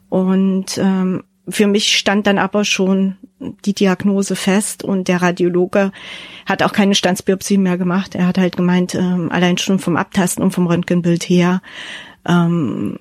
Und 0.09 0.77
ähm, 0.77 1.23
für 1.47 1.65
mich 1.65 1.97
stand 1.97 2.27
dann 2.27 2.37
aber 2.37 2.63
schon 2.63 3.17
die 3.39 3.73
Diagnose 3.73 4.35
fest 4.35 4.83
und 4.83 5.07
der 5.07 5.21
Radiologe 5.21 5.91
hat 6.45 6.63
auch 6.63 6.73
keine 6.73 6.95
Standsbiopsie 6.95 7.57
mehr 7.57 7.77
gemacht. 7.77 8.15
Er 8.15 8.27
hat 8.27 8.37
halt 8.37 8.57
gemeint, 8.57 8.95
ähm, 8.95 9.31
allein 9.31 9.57
schon 9.57 9.79
vom 9.79 9.97
Abtasten 9.97 10.43
und 10.43 10.51
vom 10.51 10.67
Röntgenbild 10.67 11.23
her 11.23 11.61
ähm, 12.27 12.99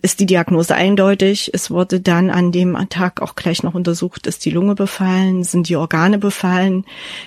ist 0.00 0.20
die 0.20 0.26
Diagnose 0.26 0.74
eindeutig. 0.74 1.50
Es 1.54 1.70
wurde 1.70 2.00
dann 2.00 2.30
an 2.30 2.52
dem 2.52 2.76
Tag 2.88 3.20
auch 3.20 3.34
gleich 3.34 3.62
noch 3.62 3.74
untersucht, 3.74 4.26
ist 4.26 4.44
die 4.44 4.50
Lunge 4.50 4.74
befallen, 4.74 5.44
sind 5.44 5.68
die 5.68 5.76
Organe 5.76 6.18
befallen, 6.18 6.84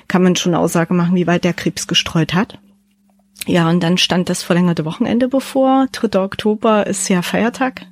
kann 0.08 0.24
man 0.24 0.36
schon 0.36 0.56
Aussage 0.56 0.94
machen, 0.94 1.16
wie 1.16 1.28
weit 1.28 1.44
der 1.44 1.54
Krebs 1.54 1.88
gestreut 1.88 2.34
hat. 2.34 2.60
Ja, 3.48 3.70
und 3.70 3.82
dann 3.82 3.98
stand 3.98 4.30
das 4.30 4.44
verlängerte 4.44 4.86
Wochenende 4.86 5.28
bevor. 5.28 5.88
3. 5.92 6.20
Oktober 6.20 6.86
ist 6.86 7.10
ja 7.10 7.22
Feiertag 7.22 7.88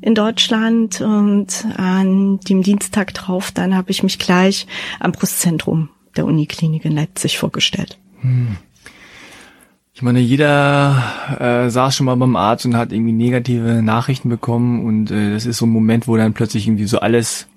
in 0.00 0.14
Deutschland 0.14 1.00
und 1.00 1.66
an 1.76 2.40
dem 2.40 2.62
Dienstag 2.62 3.14
drauf, 3.14 3.50
dann 3.52 3.74
habe 3.74 3.90
ich 3.90 4.02
mich 4.02 4.18
gleich 4.18 4.66
am 4.98 5.12
Brustzentrum 5.12 5.90
der 6.16 6.24
Uniklinik 6.24 6.84
in 6.84 6.92
Leipzig 6.92 7.38
vorgestellt. 7.38 7.98
Hm. 8.20 8.56
Ich 9.92 10.02
meine, 10.02 10.20
jeder 10.20 11.02
äh, 11.38 11.68
saß 11.68 11.94
schon 11.94 12.06
mal 12.06 12.14
beim 12.14 12.34
Arzt 12.34 12.64
und 12.64 12.74
hat 12.74 12.90
irgendwie 12.92 13.12
negative 13.12 13.82
Nachrichten 13.82 14.30
bekommen 14.30 14.86
und 14.86 15.10
äh, 15.10 15.32
das 15.32 15.44
ist 15.44 15.58
so 15.58 15.66
ein 15.66 15.70
Moment, 15.70 16.08
wo 16.08 16.16
dann 16.16 16.32
plötzlich 16.32 16.66
irgendwie 16.66 16.86
so 16.86 17.00
alles, 17.00 17.48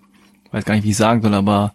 weiß 0.51 0.65
gar 0.65 0.75
nicht, 0.75 0.83
wie 0.83 0.89
ich 0.89 0.97
sagen 0.97 1.21
soll, 1.21 1.33
aber 1.33 1.73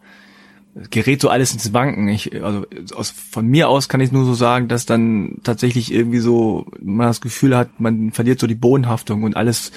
gerät 0.91 1.21
so 1.21 1.29
alles 1.29 1.53
ins 1.53 1.73
Wanken. 1.73 2.09
Ich, 2.09 2.45
also 2.45 2.67
aus, 2.95 3.11
von 3.11 3.47
mir 3.47 3.69
aus 3.69 3.89
kann 3.89 4.01
ich 4.01 4.13
nur 4.13 4.25
so 4.25 4.35
sagen, 4.35 4.69
dass 4.69 4.85
dann 4.85 5.39
tatsächlich 5.43 5.93
irgendwie 5.93 6.19
so 6.19 6.67
man 6.81 7.07
das 7.07 7.21
Gefühl 7.21 7.57
hat, 7.57 7.81
man 7.81 8.13
verliert 8.13 8.39
so 8.39 8.47
die 8.47 8.55
Bodenhaftung 8.55 9.23
und 9.23 9.37
alles 9.37 9.73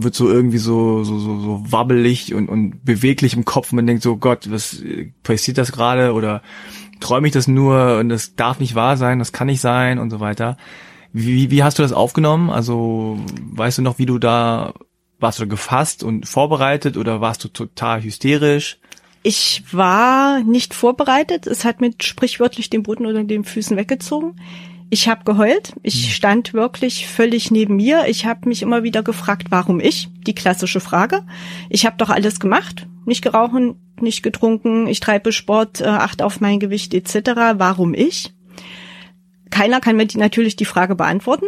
wird 0.00 0.14
so 0.14 0.30
irgendwie 0.30 0.58
so 0.58 1.02
so 1.02 1.18
so, 1.18 1.40
so 1.40 1.62
wabbelig 1.72 2.32
und 2.32 2.48
und 2.48 2.84
beweglich 2.84 3.34
im 3.34 3.44
Kopf. 3.44 3.72
Man 3.72 3.86
denkt 3.86 4.02
so, 4.02 4.16
Gott, 4.16 4.50
was 4.50 4.82
passiert 5.24 5.58
das 5.58 5.72
gerade 5.72 6.12
oder 6.12 6.40
träume 7.00 7.26
ich 7.26 7.32
das 7.32 7.48
nur 7.48 7.98
und 7.98 8.08
das 8.08 8.36
darf 8.36 8.60
nicht 8.60 8.74
wahr 8.74 8.96
sein, 8.96 9.18
das 9.18 9.32
kann 9.32 9.48
nicht 9.48 9.60
sein 9.60 9.98
und 9.98 10.10
so 10.10 10.20
weiter. 10.20 10.56
Wie, 11.12 11.50
wie 11.50 11.62
hast 11.62 11.78
du 11.78 11.82
das 11.82 11.92
aufgenommen? 11.92 12.48
Also 12.48 13.18
weißt 13.52 13.78
du 13.78 13.82
noch, 13.82 13.98
wie 13.98 14.06
du 14.06 14.18
da 14.18 14.74
warst 15.18 15.40
du 15.40 15.48
gefasst 15.48 16.04
und 16.04 16.28
vorbereitet 16.28 16.96
oder 16.96 17.20
warst 17.20 17.42
du 17.42 17.48
total 17.48 18.02
hysterisch? 18.02 18.78
Ich 19.24 19.64
war 19.72 20.44
nicht 20.44 20.74
vorbereitet. 20.74 21.48
Es 21.48 21.64
hat 21.64 21.80
mir 21.80 21.90
sprichwörtlich 22.00 22.70
den 22.70 22.84
Boden 22.84 23.04
unter 23.04 23.24
den 23.24 23.42
Füßen 23.42 23.76
weggezogen. 23.76 24.36
Ich 24.90 25.08
habe 25.08 25.24
geheult. 25.24 25.74
Ich 25.82 26.06
hm. 26.06 26.10
stand 26.10 26.54
wirklich 26.54 27.06
völlig 27.06 27.50
neben 27.50 27.76
mir. 27.76 28.06
Ich 28.08 28.24
habe 28.24 28.48
mich 28.48 28.62
immer 28.62 28.82
wieder 28.82 29.02
gefragt, 29.02 29.48
warum 29.50 29.80
ich? 29.80 30.08
Die 30.26 30.34
klassische 30.34 30.80
Frage. 30.80 31.24
Ich 31.68 31.84
habe 31.84 31.96
doch 31.98 32.10
alles 32.10 32.40
gemacht. 32.40 32.86
Nicht 33.04 33.22
gerauchen, 33.22 33.76
nicht 34.00 34.22
getrunken, 34.22 34.86
ich 34.86 35.00
treibe 35.00 35.32
Sport, 35.32 35.80
äh, 35.80 35.86
achte 35.86 36.24
auf 36.24 36.40
mein 36.40 36.60
Gewicht 36.60 36.94
etc. 36.94 37.30
Warum 37.56 37.94
ich? 37.94 38.34
Keiner 39.50 39.80
kann 39.80 39.96
mir 39.96 40.06
die, 40.06 40.18
natürlich 40.18 40.56
die 40.56 40.64
Frage 40.64 40.94
beantworten. 40.94 41.46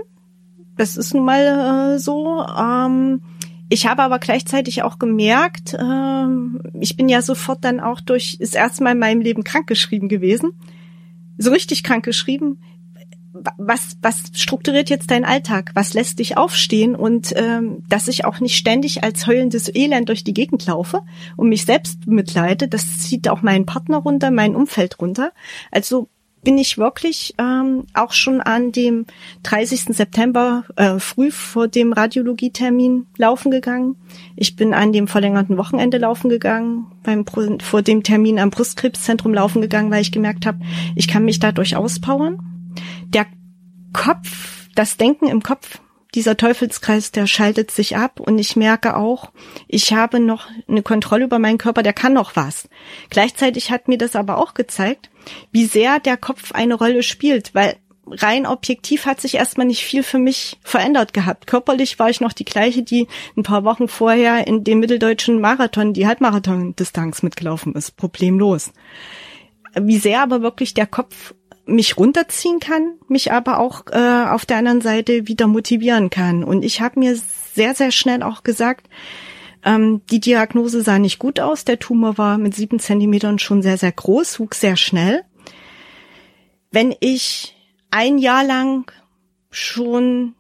Das 0.77 0.97
ist 0.97 1.15
nun 1.15 1.25
mal 1.25 1.95
äh, 1.95 1.99
so. 1.99 2.45
Ähm, 2.45 3.23
ich 3.69 3.87
habe 3.87 4.03
aber 4.03 4.19
gleichzeitig 4.19 4.83
auch 4.83 4.99
gemerkt, 4.99 5.75
äh, 5.75 6.27
ich 6.81 6.97
bin 6.97 7.09
ja 7.09 7.23
sofort 7.23 7.65
dann 7.65 7.81
auch 7.81 8.01
durch, 8.01 8.37
ist 8.41 8.57
erstmal 8.57 8.93
in 8.93 8.99
meinem 8.99 9.21
Leben 9.21 9.45
krankgeschrieben 9.45 10.09
gewesen. 10.09 10.53
So 11.39 11.51
richtig 11.51 11.83
krankgeschrieben 11.85 12.59
was, 13.57 13.97
was 14.03 14.23
strukturiert 14.35 14.91
jetzt 14.91 15.11
deinen 15.11 15.25
Alltag? 15.25 15.71
Was 15.75 15.95
lässt 15.95 16.19
dich 16.19 16.37
aufstehen? 16.37 16.95
Und 16.95 17.33
ähm, 17.37 17.85
dass 17.89 18.09
ich 18.09 18.25
auch 18.25 18.41
nicht 18.41 18.57
ständig 18.57 19.03
als 19.03 19.27
heulendes 19.27 19.75
Elend 19.75 20.09
durch 20.09 20.25
die 20.25 20.35
Gegend 20.35 20.67
laufe 20.67 21.03
und 21.37 21.49
mich 21.49 21.65
selbst 21.65 22.07
mitleide, 22.07 22.69
das 22.69 22.99
zieht 22.99 23.29
auch 23.29 23.43
meinen 23.43 23.67
Partner 23.67 23.99
runter, 23.99 24.31
mein 24.31 24.57
Umfeld 24.57 24.99
runter. 25.01 25.33
Also 25.71 26.09
bin 26.43 26.57
ich 26.57 26.79
wirklich 26.79 27.35
ähm, 27.39 27.85
auch 27.93 28.13
schon 28.13 28.41
an 28.41 28.73
dem 28.73 29.05
30. 29.43 29.95
September 29.97 30.65
äh, 30.77 30.99
früh 30.99 31.31
vor 31.31 31.69
dem 31.69 31.93
Radiologietermin 31.93 33.07
laufen 33.19 33.51
gegangen. 33.51 33.97
Ich 34.37 34.57
bin 34.57 34.73
an 34.73 34.93
dem 34.93 35.07
verlängerten 35.07 35.59
Wochenende 35.59 35.99
laufen 35.99 36.31
gegangen, 36.31 36.87
beim 37.03 37.25
vor 37.61 37.83
dem 37.83 38.03
Termin 38.03 38.39
am 38.39 38.51
Brustkrebszentrum 38.51 39.35
laufen 39.35 39.61
gegangen, 39.61 39.91
weil 39.91 40.03
ich 40.03 40.13
gemerkt 40.13 40.47
habe, 40.47 40.61
ich 40.97 41.09
kann 41.09 41.25
mich 41.25 41.41
dadurch 41.41 41.77
auspowern 41.77 42.39
Kopf, 43.93 44.69
das 44.75 44.97
Denken 44.97 45.29
im 45.29 45.43
Kopf, 45.43 45.81
dieser 46.15 46.37
Teufelskreis, 46.37 47.13
der 47.13 47.27
schaltet 47.27 47.71
sich 47.71 47.97
ab 47.97 48.19
und 48.19 48.39
ich 48.39 48.57
merke 48.57 48.97
auch, 48.97 49.31
ich 49.69 49.93
habe 49.93 50.19
noch 50.19 50.49
eine 50.69 50.83
Kontrolle 50.83 51.25
über 51.25 51.39
meinen 51.39 51.59
Körper, 51.59 51.83
der 51.83 51.93
kann 51.93 52.13
noch 52.13 52.35
was. 52.35 52.69
Gleichzeitig 53.11 53.71
hat 53.71 53.87
mir 53.87 53.99
das 53.99 54.17
aber 54.17 54.39
auch 54.39 54.55
gezeigt, 54.55 55.11
wie 55.53 55.67
sehr 55.67 56.01
der 56.01 56.17
Kopf 56.17 56.53
eine 56.53 56.75
Rolle 56.75 57.03
spielt, 57.03 57.55
weil 57.55 57.77
rein 58.07 58.47
objektiv 58.47 59.07
hat 59.07 59.21
sich 59.21 59.37
erstmal 59.37 59.67
nicht 59.67 59.85
viel 59.85 60.03
für 60.03 60.19
mich 60.19 60.59
verändert 60.63 61.13
gehabt. 61.13 61.47
Körperlich 61.47 61.99
war 62.01 62.11
ich 62.11 62.21
noch 62.21 62.33
die 62.33 62.45
gleiche, 62.45 62.83
die 62.83 63.07
ein 63.37 63.45
paar 63.45 63.65
Wochen 63.65 63.87
vorher 63.87 64.47
in 64.49 64.65
dem 64.65 64.81
mitteldeutschen 64.81 65.41
Marathon, 65.41 65.93
die 65.93 66.09
Halbmarathon-Distanz 66.09 67.23
mitgelaufen 67.23 67.75
ist. 67.75 67.97
Problemlos. 67.97 68.73
Wie 69.81 69.99
sehr 69.99 70.23
aber 70.23 70.43
wirklich 70.43 70.75
der 70.75 70.87
Kopf 70.87 71.35
mich 71.71 71.97
runterziehen 71.97 72.61
kann, 72.61 72.95
mich 73.09 73.33
aber 73.33 73.59
auch 73.59 73.87
äh, 73.91 74.27
auf 74.29 74.47
der 74.47 74.59
anderen 74.59 74.81
Seite 74.81 75.27
wieder 75.27 75.47
motivieren 75.47 76.11
kann. 76.11 76.45
Und 76.45 76.63
ich 76.65 76.81
habe 76.81 76.99
mir 76.99 77.17
sehr, 77.17 77.75
sehr 77.75 77.91
schnell 77.91 78.23
auch 78.23 78.43
gesagt, 78.43 78.89
ähm, 79.65 80.03
die 80.11 80.21
Diagnose 80.21 80.83
sah 80.83 80.99
nicht 80.99 81.19
gut 81.19 81.41
aus. 81.41 81.65
Der 81.65 81.79
Tumor 81.79 82.19
war 82.19 82.39
mit 82.39 82.55
sieben 82.55 82.79
Zentimetern 82.79 83.39
schon 83.39 83.63
sehr, 83.63 83.79
sehr 83.79 83.93
groß, 83.93 84.41
wuchs 84.41 84.61
sehr 84.61 84.77
schnell. 84.77 85.23
Wenn 86.71 86.95
ich 87.01 87.57
ein 87.91 88.19
Jahr 88.19 88.45
lang 88.45 88.91
schon 89.51 90.35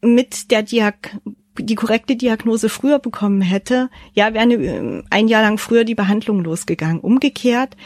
mit 0.00 0.50
der 0.50 0.62
Diag 0.62 1.18
die 1.56 1.76
korrekte 1.76 2.16
Diagnose 2.16 2.68
früher 2.68 2.98
bekommen 2.98 3.40
hätte, 3.40 3.88
ja, 4.12 4.34
wäre 4.34 4.52
äh, 4.54 5.02
ein 5.10 5.28
Jahr 5.28 5.42
lang 5.42 5.58
früher 5.58 5.84
die 5.84 5.94
Behandlung 5.94 6.42
losgegangen. 6.42 7.00
Umgekehrt 7.00 7.76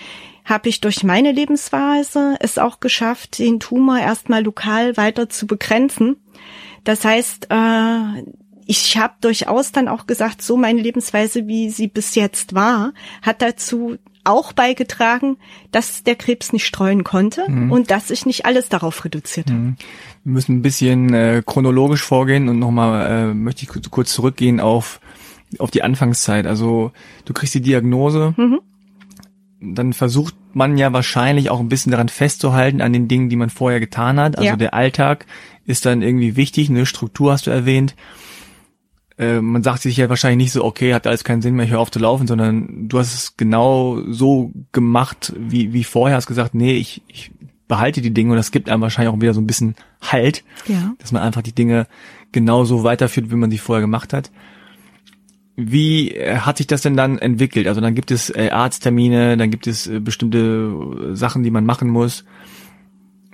habe 0.49 0.71
ich 0.71 0.81
durch 0.81 1.05
meine 1.05 1.31
Lebensweise 1.31 2.37
es 2.41 2.59
auch 2.59 2.81
geschafft, 2.81 3.39
den 3.39 3.61
Tumor 3.61 3.99
erstmal 3.99 4.43
lokal 4.43 4.97
weiter 4.97 5.29
zu 5.29 5.47
begrenzen. 5.47 6.17
Das 6.85 7.05
heißt, 7.05 7.49
äh, 7.51 8.25
ich 8.67 8.97
habe 8.97 9.15
durchaus 9.21 9.73
dann 9.73 9.89
auch 9.89 10.07
gesagt, 10.07 10.41
so 10.41 10.57
meine 10.57 10.81
Lebensweise, 10.81 11.47
wie 11.47 11.69
sie 11.69 11.87
bis 11.87 12.15
jetzt 12.15 12.55
war, 12.55 12.93
hat 13.21 13.43
dazu 13.43 13.97
auch 14.25 14.53
beigetragen, 14.53 15.37
dass 15.71 16.03
der 16.03 16.17
Krebs 16.17 16.53
nicht 16.53 16.67
streuen 16.67 17.05
konnte 17.05 17.45
mhm. 17.49 17.71
und 17.71 17.91
dass 17.91 18.11
ich 18.11 18.27
nicht 18.27 18.47
alles 18.47 18.69
darauf 18.69 19.05
reduziert 19.05 19.51
habe. 19.51 19.61
Mhm. 19.61 19.77
Wir 20.25 20.33
müssen 20.33 20.57
ein 20.57 20.63
bisschen 20.63 21.13
äh, 21.15 21.43
chronologisch 21.45 22.03
vorgehen 22.03 22.49
und 22.49 22.59
nochmal 22.59 23.31
äh, 23.31 23.35
möchte 23.35 23.63
ich 23.63 23.91
kurz 23.91 24.13
zurückgehen 24.13 24.61
auf 24.61 25.01
auf 25.59 25.71
die 25.71 25.83
Anfangszeit. 25.83 26.47
Also 26.47 26.93
du 27.25 27.33
kriegst 27.33 27.55
die 27.55 27.63
Diagnose, 27.63 28.35
mhm 28.37 28.61
dann 29.61 29.93
versucht 29.93 30.35
man 30.53 30.79
ja 30.79 30.93
wahrscheinlich 30.93 31.51
auch 31.51 31.61
ein 31.61 31.69
bisschen 31.69 31.91
daran 31.91 32.09
festzuhalten 32.09 32.81
an 32.81 32.93
den 32.93 33.09
Dingen, 33.09 33.29
die 33.29 33.37
man 33.37 33.51
vorher 33.51 33.81
getan 33.81 34.21
hat. 34.21 34.39
Also 34.39 34.51
ja. 34.51 34.57
der 34.57 34.75
Alltag 34.75 35.27
ist 35.67 35.85
dann 35.85 36.03
irgendwie 36.03 36.37
wichtig, 36.37 36.71
eine 36.71 36.87
Struktur 36.87 37.33
hast 37.33 37.47
du 37.47 37.51
erwähnt. 37.51 37.95
Äh, 39.19 39.41
man 39.41 39.63
sagt 39.63 39.83
sich 39.83 39.97
ja 39.97 40.09
wahrscheinlich 40.09 40.47
nicht 40.47 40.53
so, 40.53 40.65
okay, 40.65 40.95
hat 40.95 41.07
alles 41.07 41.25
keinen 41.25 41.43
Sinn 41.43 41.55
mehr, 41.55 41.67
ich 41.67 41.73
höre 41.73 41.81
auf 41.81 41.91
zu 41.91 41.99
laufen, 41.99 42.27
sondern 42.29 42.89
du 42.89 42.99
hast 42.99 43.15
es 43.15 43.37
genau 43.37 44.01
so 44.09 44.53
gemacht 44.71 45.33
wie, 45.37 45.73
wie 45.73 45.85
vorher, 45.85 46.17
hast 46.17 46.27
gesagt, 46.27 46.55
nee, 46.55 46.77
ich, 46.77 47.03
ich 47.09 47.33
behalte 47.67 48.01
die 48.01 48.15
Dinge 48.15 48.31
und 48.31 48.37
das 48.37 48.53
gibt 48.53 48.69
einem 48.69 48.83
wahrscheinlich 48.83 49.13
auch 49.13 49.21
wieder 49.21 49.35
so 49.35 49.41
ein 49.41 49.47
bisschen 49.47 49.75
Halt, 50.01 50.45
ja. 50.67 50.95
dass 50.99 51.11
man 51.11 51.23
einfach 51.23 51.43
die 51.43 51.55
Dinge 51.55 51.89
genauso 52.31 52.85
weiterführt, 52.85 53.31
wie 53.31 53.37
man 53.37 53.51
sie 53.51 53.59
vorher 53.59 53.81
gemacht 53.81 54.13
hat. 54.13 54.31
Wie 55.61 56.13
äh, 56.13 56.37
hat 56.37 56.59
sich 56.59 56.69
das 56.69 56.83
denn 56.83 56.97
dann 56.97 57.19
entwickelt? 57.19 57.67
Also 57.67 57.81
dann 57.81 57.97
gibt 57.97 58.13
es 58.13 58.31
äh, 58.31 58.51
Arzttermine, 58.51 59.37
dann 59.37 59.51
gibt 59.51 59.67
es 59.67 59.89
äh, 59.89 59.99
bestimmte 59.99 61.17
Sachen, 61.17 61.43
die 61.43 61.51
man 61.51 61.67
machen 61.67 61.89
muss. 61.89 62.25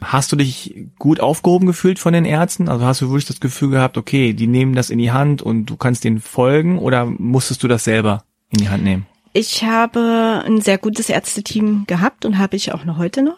Hast 0.01 0.33
du 0.33 0.37
dich 0.37 0.87
gut 0.99 1.21
aufgehoben 1.21 1.67
gefühlt 1.67 1.99
von 1.99 2.15
den 2.15 2.25
Ärzten? 2.25 2.71
Also 2.71 2.87
hast 2.87 3.03
du 3.03 3.11
wirklich 3.11 3.27
das 3.27 3.41
Gefühl 3.41 3.69
gehabt, 3.69 3.99
okay, 3.99 4.33
die 4.33 4.47
nehmen 4.47 4.75
das 4.75 4.89
in 4.89 4.99
die 4.99 5.13
Hand 5.13 5.43
und 5.43 5.67
du 5.67 5.77
kannst 5.77 6.05
denen 6.05 6.19
folgen 6.19 6.79
oder 6.79 7.05
musstest 7.05 7.63
du 7.63 7.69
das 7.69 7.85
selber 7.85 8.25
in 8.49 8.59
die 8.59 8.71
Hand 8.71 8.85
nehmen? 8.85 9.05
Ich 9.35 9.63
habe 9.63 10.43
ein 10.47 10.63
sehr 10.63 10.79
gutes 10.79 11.11
Ärzteteam 11.11 11.85
gehabt 11.87 12.25
und 12.25 12.39
habe 12.39 12.57
ich 12.57 12.73
auch 12.73 12.87
noch 12.87 12.97
heute 12.97 13.23
noch. 13.23 13.37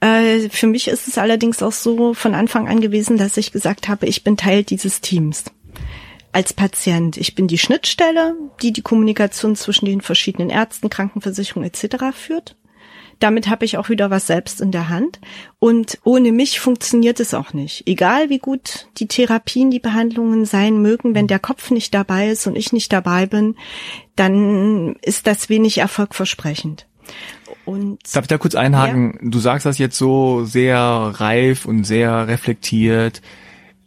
Für 0.00 0.66
mich 0.68 0.88
ist 0.88 1.08
es 1.08 1.18
allerdings 1.18 1.62
auch 1.62 1.72
so 1.72 2.14
von 2.14 2.34
Anfang 2.34 2.68
an 2.68 2.80
gewesen, 2.80 3.18
dass 3.18 3.36
ich 3.36 3.52
gesagt 3.52 3.88
habe, 3.88 4.06
ich 4.06 4.22
bin 4.24 4.36
Teil 4.36 4.62
dieses 4.62 5.00
Teams. 5.00 5.44
Als 6.38 6.52
Patient. 6.52 7.16
Ich 7.16 7.34
bin 7.34 7.48
die 7.48 7.58
Schnittstelle, 7.58 8.36
die 8.62 8.72
die 8.72 8.82
Kommunikation 8.82 9.56
zwischen 9.56 9.86
den 9.86 10.00
verschiedenen 10.00 10.50
Ärzten, 10.50 10.88
Krankenversicherungen 10.88 11.68
etc. 11.68 12.16
führt. 12.16 12.54
Damit 13.18 13.48
habe 13.48 13.64
ich 13.64 13.76
auch 13.76 13.88
wieder 13.88 14.10
was 14.10 14.28
selbst 14.28 14.60
in 14.60 14.70
der 14.70 14.88
Hand. 14.88 15.18
Und 15.58 15.98
ohne 16.04 16.30
mich 16.30 16.60
funktioniert 16.60 17.18
es 17.18 17.34
auch 17.34 17.54
nicht. 17.54 17.88
Egal 17.88 18.30
wie 18.30 18.38
gut 18.38 18.86
die 18.98 19.08
Therapien, 19.08 19.72
die 19.72 19.80
Behandlungen 19.80 20.44
sein 20.44 20.80
mögen, 20.80 21.16
wenn 21.16 21.26
der 21.26 21.40
Kopf 21.40 21.72
nicht 21.72 21.92
dabei 21.92 22.28
ist 22.28 22.46
und 22.46 22.54
ich 22.54 22.72
nicht 22.72 22.92
dabei 22.92 23.26
bin, 23.26 23.56
dann 24.14 24.94
ist 25.02 25.26
das 25.26 25.48
wenig 25.48 25.78
erfolgversprechend. 25.78 26.86
Und 27.64 27.98
Darf 28.14 28.22
ich 28.22 28.28
da 28.28 28.38
kurz 28.38 28.54
einhaken? 28.54 29.18
Ja. 29.20 29.28
Du 29.28 29.40
sagst 29.40 29.66
das 29.66 29.78
jetzt 29.78 29.98
so 29.98 30.44
sehr 30.44 30.78
reif 30.78 31.64
und 31.64 31.82
sehr 31.82 32.28
reflektiert 32.28 33.22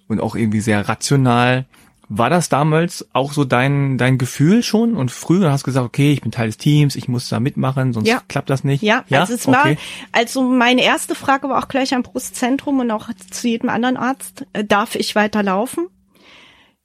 und 0.09 0.19
auch 0.19 0.35
irgendwie 0.35 0.59
sehr 0.59 0.89
rational. 0.89 1.65
War 2.13 2.29
das 2.29 2.49
damals 2.49 3.07
auch 3.13 3.31
so 3.31 3.45
dein, 3.45 3.97
dein 3.97 4.17
Gefühl 4.17 4.63
schon? 4.63 4.97
Und 4.97 5.11
früher 5.11 5.49
hast 5.49 5.61
du 5.61 5.67
gesagt, 5.67 5.85
okay, 5.85 6.11
ich 6.11 6.19
bin 6.19 6.31
Teil 6.31 6.47
des 6.47 6.57
Teams, 6.57 6.97
ich 6.97 7.07
muss 7.07 7.29
da 7.29 7.39
mitmachen, 7.39 7.93
sonst 7.93 8.09
ja. 8.09 8.21
klappt 8.27 8.49
das 8.49 8.65
nicht? 8.65 8.83
Ja, 8.83 9.05
ja? 9.07 9.21
also 9.21 9.33
es 9.33 9.47
okay. 9.47 9.55
war, 9.55 9.77
also 10.11 10.43
meine 10.43 10.83
erste 10.83 11.15
Frage 11.15 11.47
war 11.47 11.63
auch 11.63 11.69
gleich 11.69 11.93
am 11.93 12.03
Brustzentrum 12.03 12.81
und 12.81 12.91
auch 12.91 13.07
zu 13.29 13.47
jedem 13.47 13.69
anderen 13.69 13.95
Arzt, 13.95 14.45
äh, 14.51 14.65
darf 14.65 14.95
ich 14.95 15.15
weiterlaufen? 15.15 15.87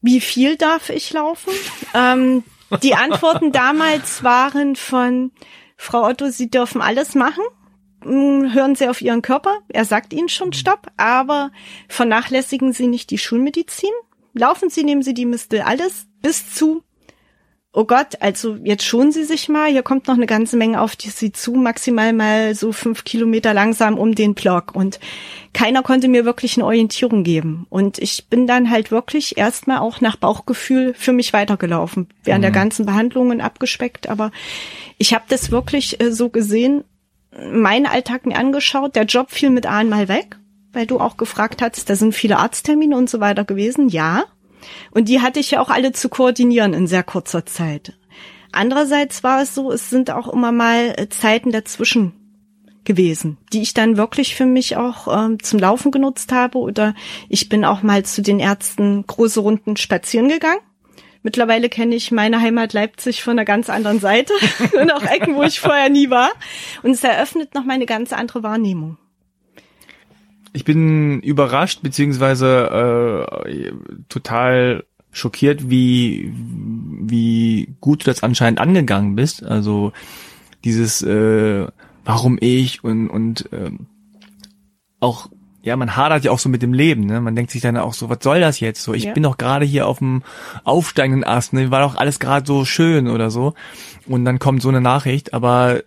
Wie 0.00 0.20
viel 0.20 0.54
darf 0.56 0.90
ich 0.90 1.12
laufen? 1.12 1.52
ähm, 1.94 2.44
die 2.84 2.94
Antworten 2.94 3.50
damals 3.50 4.22
waren 4.22 4.76
von 4.76 5.32
Frau 5.76 6.06
Otto, 6.06 6.30
Sie 6.30 6.50
dürfen 6.50 6.80
alles 6.80 7.16
machen 7.16 7.42
hm, 8.04 8.54
hören 8.54 8.76
Sie 8.76 8.88
auf 8.88 9.00
Ihren 9.00 9.22
Körper. 9.22 9.58
Er 9.68 9.84
sagt 9.84 10.12
Ihnen 10.12 10.28
schon 10.28 10.52
Stopp, 10.52 10.86
aber 10.96 11.50
vernachlässigen 11.88 12.72
Sie 12.72 12.86
nicht 12.86 13.10
die 13.10 13.18
Schulmedizin. 13.18 13.90
Laufen 14.38 14.68
Sie, 14.68 14.84
nehmen 14.84 15.02
Sie 15.02 15.14
die 15.14 15.24
Mistel, 15.24 15.62
alles 15.62 16.06
bis 16.20 16.52
zu, 16.54 16.82
oh 17.72 17.84
Gott, 17.84 18.20
also 18.20 18.56
jetzt 18.64 18.84
schonen 18.84 19.12
Sie 19.12 19.24
sich 19.24 19.48
mal, 19.48 19.70
hier 19.70 19.82
kommt 19.82 20.08
noch 20.08 20.14
eine 20.14 20.26
ganze 20.26 20.56
Menge 20.56 20.80
auf 20.80 20.94
die 20.94 21.10
Sie 21.10 21.32
zu, 21.32 21.52
maximal 21.52 22.12
mal 22.12 22.54
so 22.54 22.72
fünf 22.72 23.04
Kilometer 23.04 23.54
langsam 23.54 23.98
um 23.98 24.14
den 24.14 24.34
Block. 24.34 24.74
Und 24.74 25.00
keiner 25.52 25.82
konnte 25.82 26.08
mir 26.08 26.24
wirklich 26.24 26.56
eine 26.56 26.66
Orientierung 26.66 27.22
geben. 27.22 27.66
Und 27.70 27.98
ich 27.98 28.28
bin 28.28 28.46
dann 28.46 28.70
halt 28.70 28.90
wirklich 28.90 29.38
erstmal 29.38 29.78
auch 29.78 30.00
nach 30.00 30.16
Bauchgefühl 30.16 30.94
für 30.94 31.12
mich 31.12 31.32
weitergelaufen, 31.32 32.08
während 32.24 32.40
mhm. 32.40 32.44
der 32.44 32.52
ganzen 32.52 32.86
Behandlungen 32.86 33.40
abgespeckt. 33.40 34.08
Aber 34.08 34.32
ich 34.98 35.14
habe 35.14 35.24
das 35.28 35.50
wirklich 35.50 36.00
äh, 36.00 36.12
so 36.12 36.28
gesehen, 36.28 36.84
meinen 37.52 37.86
Alltag 37.86 38.26
mir 38.26 38.36
angeschaut, 38.36 38.96
der 38.96 39.04
Job 39.04 39.30
fiel 39.30 39.50
mit 39.50 39.66
einmal 39.66 40.08
weg 40.08 40.38
weil 40.76 40.86
du 40.86 41.00
auch 41.00 41.16
gefragt 41.16 41.62
hast, 41.62 41.88
da 41.88 41.96
sind 41.96 42.14
viele 42.14 42.36
Arzttermine 42.36 42.96
und 42.96 43.08
so 43.08 43.18
weiter 43.18 43.44
gewesen. 43.44 43.88
Ja. 43.88 44.24
Und 44.90 45.08
die 45.08 45.20
hatte 45.20 45.40
ich 45.40 45.52
ja 45.52 45.60
auch 45.60 45.70
alle 45.70 45.92
zu 45.92 46.08
koordinieren 46.08 46.74
in 46.74 46.86
sehr 46.86 47.02
kurzer 47.02 47.46
Zeit. 47.46 47.94
Andererseits 48.52 49.24
war 49.24 49.42
es 49.42 49.54
so, 49.54 49.72
es 49.72 49.90
sind 49.90 50.10
auch 50.10 50.28
immer 50.28 50.52
mal 50.52 50.94
äh, 50.96 51.08
Zeiten 51.08 51.50
dazwischen 51.50 52.12
gewesen, 52.84 53.38
die 53.52 53.62
ich 53.62 53.74
dann 53.74 53.96
wirklich 53.96 54.34
für 54.36 54.46
mich 54.46 54.76
auch 54.76 55.08
ähm, 55.08 55.42
zum 55.42 55.58
Laufen 55.58 55.90
genutzt 55.90 56.30
habe 56.30 56.58
oder 56.58 56.94
ich 57.28 57.48
bin 57.48 57.64
auch 57.64 57.82
mal 57.82 58.04
zu 58.04 58.22
den 58.22 58.38
Ärzten 58.38 59.04
große 59.06 59.40
Runden 59.40 59.76
spazieren 59.76 60.28
gegangen. 60.28 60.60
Mittlerweile 61.22 61.68
kenne 61.68 61.96
ich 61.96 62.12
meine 62.12 62.40
Heimat 62.40 62.72
Leipzig 62.72 63.22
von 63.22 63.32
einer 63.32 63.44
ganz 63.44 63.68
anderen 63.68 63.98
Seite 63.98 64.32
und 64.80 64.92
auch 64.92 65.02
Ecken, 65.02 65.34
wo 65.36 65.42
ich 65.42 65.58
vorher 65.58 65.88
nie 65.88 66.10
war. 66.10 66.30
Und 66.82 66.92
es 66.92 67.02
eröffnet 67.02 67.54
noch 67.54 67.64
mal 67.64 67.72
eine 67.72 67.86
ganz 67.86 68.12
andere 68.12 68.42
Wahrnehmung. 68.42 68.98
Ich 70.56 70.64
bin 70.64 71.20
überrascht 71.20 71.82
beziehungsweise 71.82 73.26
äh, 73.46 73.72
total 74.08 74.84
schockiert, 75.12 75.68
wie 75.68 76.32
wie 76.34 77.74
gut 77.82 78.00
du 78.00 78.04
das 78.06 78.22
anscheinend 78.22 78.58
angegangen 78.58 79.16
bist. 79.16 79.42
Also 79.44 79.92
dieses 80.64 81.02
äh, 81.02 81.66
warum 82.06 82.38
ich 82.40 82.82
und 82.82 83.10
und 83.10 83.52
äh, 83.52 83.70
auch 84.98 85.28
ja, 85.60 85.76
man 85.76 85.94
hadert 85.94 86.24
ja 86.24 86.30
auch 86.30 86.38
so 86.38 86.48
mit 86.48 86.62
dem 86.62 86.72
Leben, 86.72 87.04
ne? 87.04 87.20
Man 87.20 87.36
denkt 87.36 87.50
sich 87.50 87.60
dann 87.60 87.76
auch 87.76 87.92
so, 87.92 88.08
was 88.08 88.20
soll 88.22 88.40
das 88.40 88.58
jetzt? 88.58 88.82
So, 88.82 88.94
ich 88.94 89.04
ja. 89.04 89.12
bin 89.12 89.24
doch 89.24 89.36
gerade 89.36 89.66
hier 89.66 89.86
auf 89.86 89.98
dem 89.98 90.22
aufsteigenden 90.64 91.24
Ast, 91.24 91.52
ne? 91.52 91.70
War 91.70 91.82
doch 91.82 91.96
alles 91.96 92.18
gerade 92.18 92.46
so 92.46 92.64
schön 92.64 93.08
oder 93.08 93.30
so. 93.30 93.52
Und 94.06 94.24
dann 94.24 94.38
kommt 94.38 94.62
so 94.62 94.70
eine 94.70 94.80
Nachricht, 94.80 95.34
aber 95.34 95.82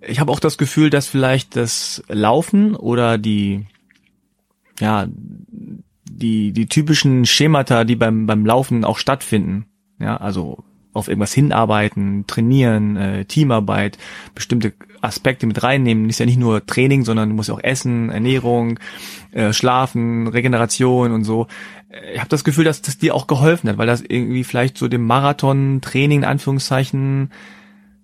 ich 0.00 0.20
habe 0.20 0.32
auch 0.32 0.40
das 0.40 0.58
Gefühl, 0.58 0.90
dass 0.90 1.08
vielleicht 1.08 1.56
das 1.56 2.02
Laufen 2.08 2.74
oder 2.74 3.18
die, 3.18 3.66
ja, 4.80 5.06
die, 6.10 6.52
die 6.52 6.66
typischen 6.66 7.26
Schemata, 7.26 7.84
die 7.84 7.96
beim, 7.96 8.26
beim 8.26 8.46
Laufen 8.46 8.84
auch 8.84 8.98
stattfinden, 8.98 9.66
ja, 9.98 10.16
also 10.16 10.64
auf 10.94 11.08
irgendwas 11.08 11.32
hinarbeiten, 11.32 12.26
trainieren, 12.26 12.96
äh, 12.96 13.24
Teamarbeit, 13.24 13.98
bestimmte 14.34 14.72
Aspekte 15.00 15.46
mit 15.46 15.62
reinnehmen. 15.62 16.08
Ist 16.08 16.18
ja 16.18 16.26
nicht 16.26 16.38
nur 16.38 16.64
Training, 16.66 17.04
sondern 17.04 17.28
du 17.28 17.34
musst 17.34 17.50
auch 17.50 17.62
essen, 17.62 18.10
Ernährung, 18.10 18.80
äh, 19.30 19.52
Schlafen, 19.52 20.26
Regeneration 20.26 21.12
und 21.12 21.24
so. 21.24 21.46
Äh, 21.90 22.14
ich 22.14 22.18
habe 22.18 22.30
das 22.30 22.42
Gefühl, 22.42 22.64
dass 22.64 22.82
das 22.82 22.98
dir 22.98 23.14
auch 23.14 23.26
geholfen 23.26 23.68
hat, 23.68 23.78
weil 23.78 23.86
das 23.86 24.00
irgendwie 24.00 24.44
vielleicht 24.44 24.76
so 24.76 24.88
dem 24.88 25.06
Marathon-Training 25.06 26.20
in 26.20 26.24
Anführungszeichen 26.24 27.30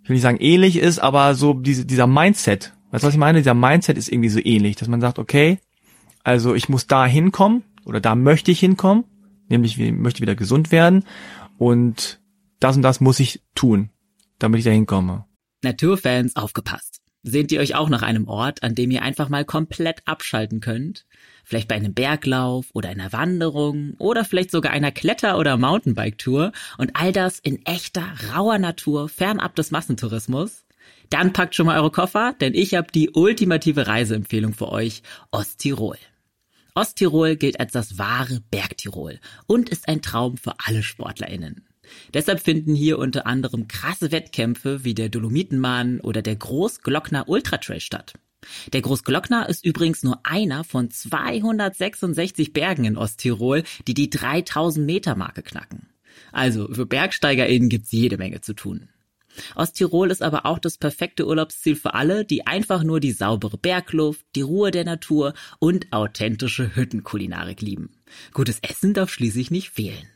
ich 0.05 0.11
will 0.11 0.15
nicht 0.17 0.23
sagen 0.23 0.39
ähnlich 0.39 0.77
ist, 0.77 0.99
aber 0.99 1.35
so 1.35 1.55
diese, 1.55 1.87
dieser 1.87 2.07
Mindset, 2.07 2.75
weißt 2.91 3.03
du, 3.03 3.07
was 3.07 3.15
ich 3.15 3.19
meine? 3.19 3.39
Dieser 3.39 3.55
Mindset 3.55 3.97
ist 3.97 4.13
irgendwie 4.13 4.29
so 4.29 4.39
ähnlich, 4.39 4.77
dass 4.77 4.87
man 4.87 5.01
sagt, 5.01 5.19
okay, 5.19 5.59
also 6.23 6.55
ich 6.55 6.69
muss 6.69 6.87
da 6.87 7.07
hinkommen 7.07 7.63
oder 7.87 8.01
da 8.01 8.15
möchte 8.15 8.51
ich 8.51 8.61
hinkommen, 8.61 9.05
nämlich 9.49 9.81
ich 9.81 9.93
möchte 9.93 10.21
wieder 10.21 10.35
gesund 10.35 10.71
werden 10.73 11.05
und 11.57 12.21
das 12.61 12.77
und 12.77 12.83
das 12.83 13.01
muss 13.01 13.19
ich 13.19 13.43
tun, 13.55 13.89
damit 14.39 14.59
ich 14.59 14.65
da 14.65 14.71
hinkomme. 14.71 15.25
Naturfans 15.63 16.37
aufgepasst. 16.37 17.01
Seht 17.23 17.51
ihr 17.51 17.61
euch 17.61 17.75
auch 17.75 17.89
nach 17.89 18.03
einem 18.03 18.29
Ort, 18.29 18.63
an 18.63 18.75
dem 18.75 18.91
ihr 18.91 19.01
einfach 19.01 19.31
mal 19.31 19.47
komplett 19.47 20.03
abschalten 20.05 20.61
könnt? 20.61 21.07
Vielleicht 21.45 21.69
bei 21.69 21.75
einem 21.75 21.95
Berglauf 21.95 22.67
oder 22.73 22.89
einer 22.89 23.13
Wanderung 23.13 23.95
oder 23.99 24.25
vielleicht 24.25 24.51
sogar 24.51 24.73
einer 24.73 24.91
Kletter- 24.91 25.39
oder 25.39 25.57
Mountainbike-Tour 25.57 26.53
und 26.79 26.91
all 26.95 27.13
das 27.13 27.39
in 27.39 27.65
echter, 27.67 28.05
rauer 28.35 28.59
Natur, 28.59 29.09
fernab 29.09 29.55
des 29.55 29.71
Massentourismus? 29.71 30.65
Dann 31.11 31.33
packt 31.33 31.55
schon 31.55 31.67
mal 31.67 31.79
eure 31.79 31.91
Koffer, 31.91 32.35
denn 32.41 32.55
ich 32.55 32.75
habe 32.75 32.91
die 32.93 33.11
ultimative 33.11 33.87
Reiseempfehlung 33.87 34.55
für 34.55 34.71
euch, 34.71 35.03
Osttirol. 35.31 35.99
Osttirol 36.75 37.37
gilt 37.37 37.61
als 37.61 37.73
das 37.73 37.99
wahre 37.99 38.41
Bergtirol 38.51 39.21
und 39.47 39.69
ist 39.69 39.89
ein 39.89 40.03
Traum 40.03 40.37
für 40.37 40.55
alle 40.59 40.83
SportlerInnen. 40.83 41.69
Deshalb 42.13 42.41
finden 42.41 42.75
hier 42.75 42.99
unter 42.99 43.27
anderem 43.27 43.69
krasse 43.69 44.11
Wettkämpfe 44.11 44.85
wie 44.85 44.95
der 44.95 45.09
Dolomitenmann 45.09 46.01
oder 46.01 46.23
der 46.23 46.37
Großglockner 46.37 47.29
Ultratrail 47.29 47.81
statt. 47.81 48.15
Der 48.73 48.83
Großglockner 48.83 49.49
ist 49.49 49.65
übrigens 49.65 50.03
nur 50.03 50.21
einer 50.25 50.65
von 50.65 50.91
266 50.91 52.53
Bergen 52.53 52.85
in 52.85 52.97
Osttirol, 52.97 53.63
die 53.87 53.95
die 53.95 54.11
3000 54.11 54.85
Meter 54.87 55.17
Marke 55.17 55.43
knacken. 55.43 55.89
Also 56.33 56.69
für 56.73 56.87
BergsteigerInnen 56.87 57.69
gibt's 57.69 57.93
jede 57.93 58.19
Menge 58.19 58.41
zu 58.41 58.55
tun. 58.55 58.89
Osttirol 59.57 60.11
ist 60.11 60.23
aber 60.23 60.47
auch 60.47 60.59
das 60.59 60.79
perfekte 60.79 61.27
Urlaubsziel 61.27 61.77
für 61.77 61.95
alle, 61.95 62.25
die 62.25 62.47
einfach 62.47 62.85
nur 62.85 63.01
die 63.01 63.13
saubere 63.13 63.59
Bergluft, 63.59 64.25
die 64.37 64.43
Ruhe 64.43 64.71
der 64.71 64.85
Natur 64.85 65.35
und 65.59 65.93
authentische 65.93 66.77
Hüttenkulinarik 66.77 67.61
lieben. 67.61 67.91
Gutes 68.33 68.61
Essen 68.61 68.95
darf 68.95 69.11
schließlich 69.11 69.51
nicht 69.51 69.71
fehlen. 69.71 70.09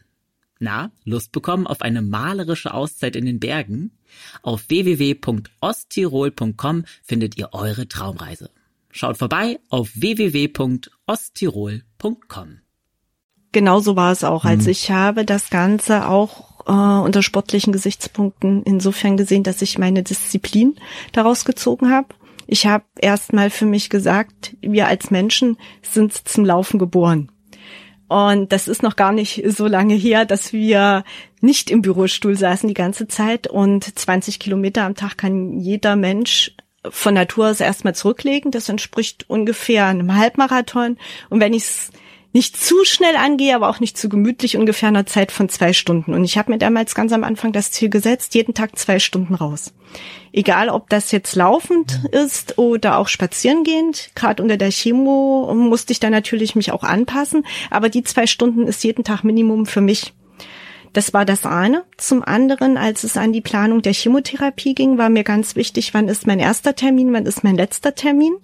Na, 0.59 0.91
Lust 1.05 1.33
bekommen 1.33 1.67
auf 1.67 1.83
eine 1.83 2.01
malerische 2.03 2.75
Auszeit 2.75 3.17
in 3.17 3.27
den 3.27 3.41
Bergen? 3.41 3.91
Auf 4.43 4.69
www.osttirol.com 4.69 6.85
findet 7.03 7.37
ihr 7.39 7.49
eure 7.53 7.89
Traumreise. 7.89 8.51
Schaut 8.91 9.19
vorbei 9.19 9.61
auf 9.69 9.91
www.osttirol.com. 9.95 12.59
Genauso 13.53 13.97
war 13.97 14.13
es 14.13 14.25
auch. 14.25 14.45
Also 14.45 14.71
ich 14.71 14.91
habe 14.91 15.25
das 15.25 15.51
Ganze 15.51 16.09
auch 16.09 16.67
äh, 16.67 16.73
unter 16.73 17.23
sportlichen 17.23 17.73
Gesichtspunkten 17.73 18.63
insofern 18.65 19.17
gesehen, 19.17 19.43
dass 19.43 19.63
ich 19.63 19.79
meine 19.79 20.03
Disziplin 20.03 20.77
daraus 21.13 21.45
gezogen 21.45 21.91
habe. 21.91 22.09
Ich 22.47 22.67
habe 22.67 22.85
erstmal 22.99 23.51
für 23.51 23.67
mich 23.67 23.91
gesagt, 23.91 24.57
wir 24.61 24.87
als 24.87 25.11
Menschen 25.11 25.57
sind 25.83 26.13
zum 26.13 26.45
Laufen 26.45 26.79
geboren. 26.79 27.31
Und 28.09 28.53
das 28.53 28.69
ist 28.69 28.83
noch 28.83 28.97
gar 28.97 29.13
nicht 29.13 29.43
so 29.47 29.67
lange 29.67 29.95
her, 29.95 30.25
dass 30.25 30.53
wir 30.53 31.05
nicht 31.41 31.71
im 31.71 31.83
Bürostuhl 31.83 32.37
saßen 32.37 32.67
die 32.67 32.75
ganze 32.75 33.07
Zeit 33.07 33.47
und 33.47 33.99
20 33.99 34.39
Kilometer 34.39 34.85
am 34.85 34.95
Tag 34.95 35.19
kann 35.19 35.61
jeder 35.61 35.95
Mensch 35.95 36.53
von 36.89 37.15
Natur 37.15 37.51
aus 37.51 37.61
erstmal 37.61 37.95
zurücklegen. 37.95 38.51
Das 38.51 38.69
entspricht 38.69 39.29
ungefähr 39.29 39.87
einem 39.87 40.15
Halbmarathon. 40.15 40.97
Und 41.29 41.41
wenn 41.41 41.53
ich 41.53 41.65
es 41.65 41.91
nicht 42.33 42.57
zu 42.57 42.85
schnell 42.85 43.17
angehe, 43.17 43.55
aber 43.55 43.69
auch 43.69 43.81
nicht 43.81 43.97
zu 43.97 44.09
gemütlich, 44.09 44.57
ungefähr 44.57 44.89
einer 44.89 45.07
Zeit 45.07 45.33
von 45.33 45.49
zwei 45.49 45.73
Stunden. 45.73 46.13
Und 46.13 46.25
ich 46.25 46.37
habe 46.37 46.53
mir 46.53 46.59
damals 46.59 46.95
ganz 46.95 47.13
am 47.13 47.25
Anfang 47.25 47.53
das 47.53 47.71
Ziel 47.71 47.89
gesetzt, 47.89 48.35
jeden 48.35 48.55
Tag 48.55 48.79
zwei 48.79 48.99
Stunden 48.99 49.35
raus. 49.35 49.73
Egal, 50.33 50.69
ob 50.69 50.91
das 50.91 51.11
jetzt 51.11 51.35
laufend 51.37 52.05
ist 52.13 52.59
oder 52.59 52.99
auch 52.99 53.09
spazierengehend. 53.09 54.11
Gerade 54.15 54.43
unter 54.43 54.59
der 54.59 54.71
Chemo 54.71 55.53
musste 55.55 55.93
ich 55.93 56.01
da 56.01 56.11
natürlich 56.11 56.55
mich 56.55 56.71
auch 56.71 56.83
anpassen. 56.83 57.47
Aber 57.71 57.89
die 57.89 58.03
zwei 58.03 58.27
Stunden 58.27 58.67
ist 58.67 58.85
jeden 58.85 59.05
Tag 59.05 59.25
Minimum 59.25 59.65
für 59.65 59.81
mich. 59.81 60.13
Das 60.93 61.15
war 61.15 61.25
das 61.25 61.47
eine. 61.47 61.85
Zum 61.97 62.23
anderen, 62.23 62.77
als 62.77 63.05
es 63.05 63.17
an 63.17 63.33
die 63.33 63.41
Planung 63.41 63.83
der 63.83 63.93
Chemotherapie 63.93 64.75
ging, 64.75 64.99
war 64.99 65.09
mir 65.09 65.25
ganz 65.25 65.57
wichtig, 65.57 65.95
wann 65.95 66.09
ist 66.09 66.27
mein 66.27 66.41
erster 66.41 66.75
Termin, 66.75 67.13
wann 67.13 67.27
ist 67.27 67.45
mein 67.45 67.57
letzter 67.57 67.95
Termin. 67.95 68.37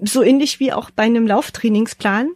So 0.00 0.22
ähnlich 0.22 0.60
wie 0.60 0.72
auch 0.72 0.90
bei 0.90 1.04
einem 1.04 1.26
Lauftrainingsplan. 1.26 2.30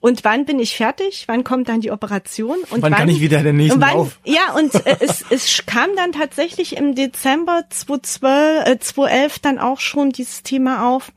Und 0.00 0.24
wann 0.24 0.44
bin 0.44 0.58
ich 0.58 0.76
fertig? 0.76 1.24
Wann 1.26 1.42
kommt 1.42 1.68
dann 1.68 1.80
die 1.80 1.90
Operation? 1.90 2.58
Und 2.70 2.82
wann, 2.82 2.82
wann 2.82 2.94
kann 2.94 3.08
ich 3.08 3.20
wieder 3.20 3.42
den 3.42 3.56
nächsten 3.56 3.80
wann, 3.80 3.94
Lauf? 3.94 4.20
Ja, 4.24 4.52
und 4.54 4.74
äh, 4.86 4.96
es, 5.00 5.24
es 5.30 5.64
kam 5.66 5.96
dann 5.96 6.12
tatsächlich 6.12 6.76
im 6.76 6.94
Dezember 6.94 7.64
2012, 7.68 8.66
äh, 8.66 8.78
2011 8.78 9.38
dann 9.40 9.58
auch 9.58 9.80
schon 9.80 10.10
dieses 10.10 10.42
Thema 10.42 10.88
auf. 10.88 11.12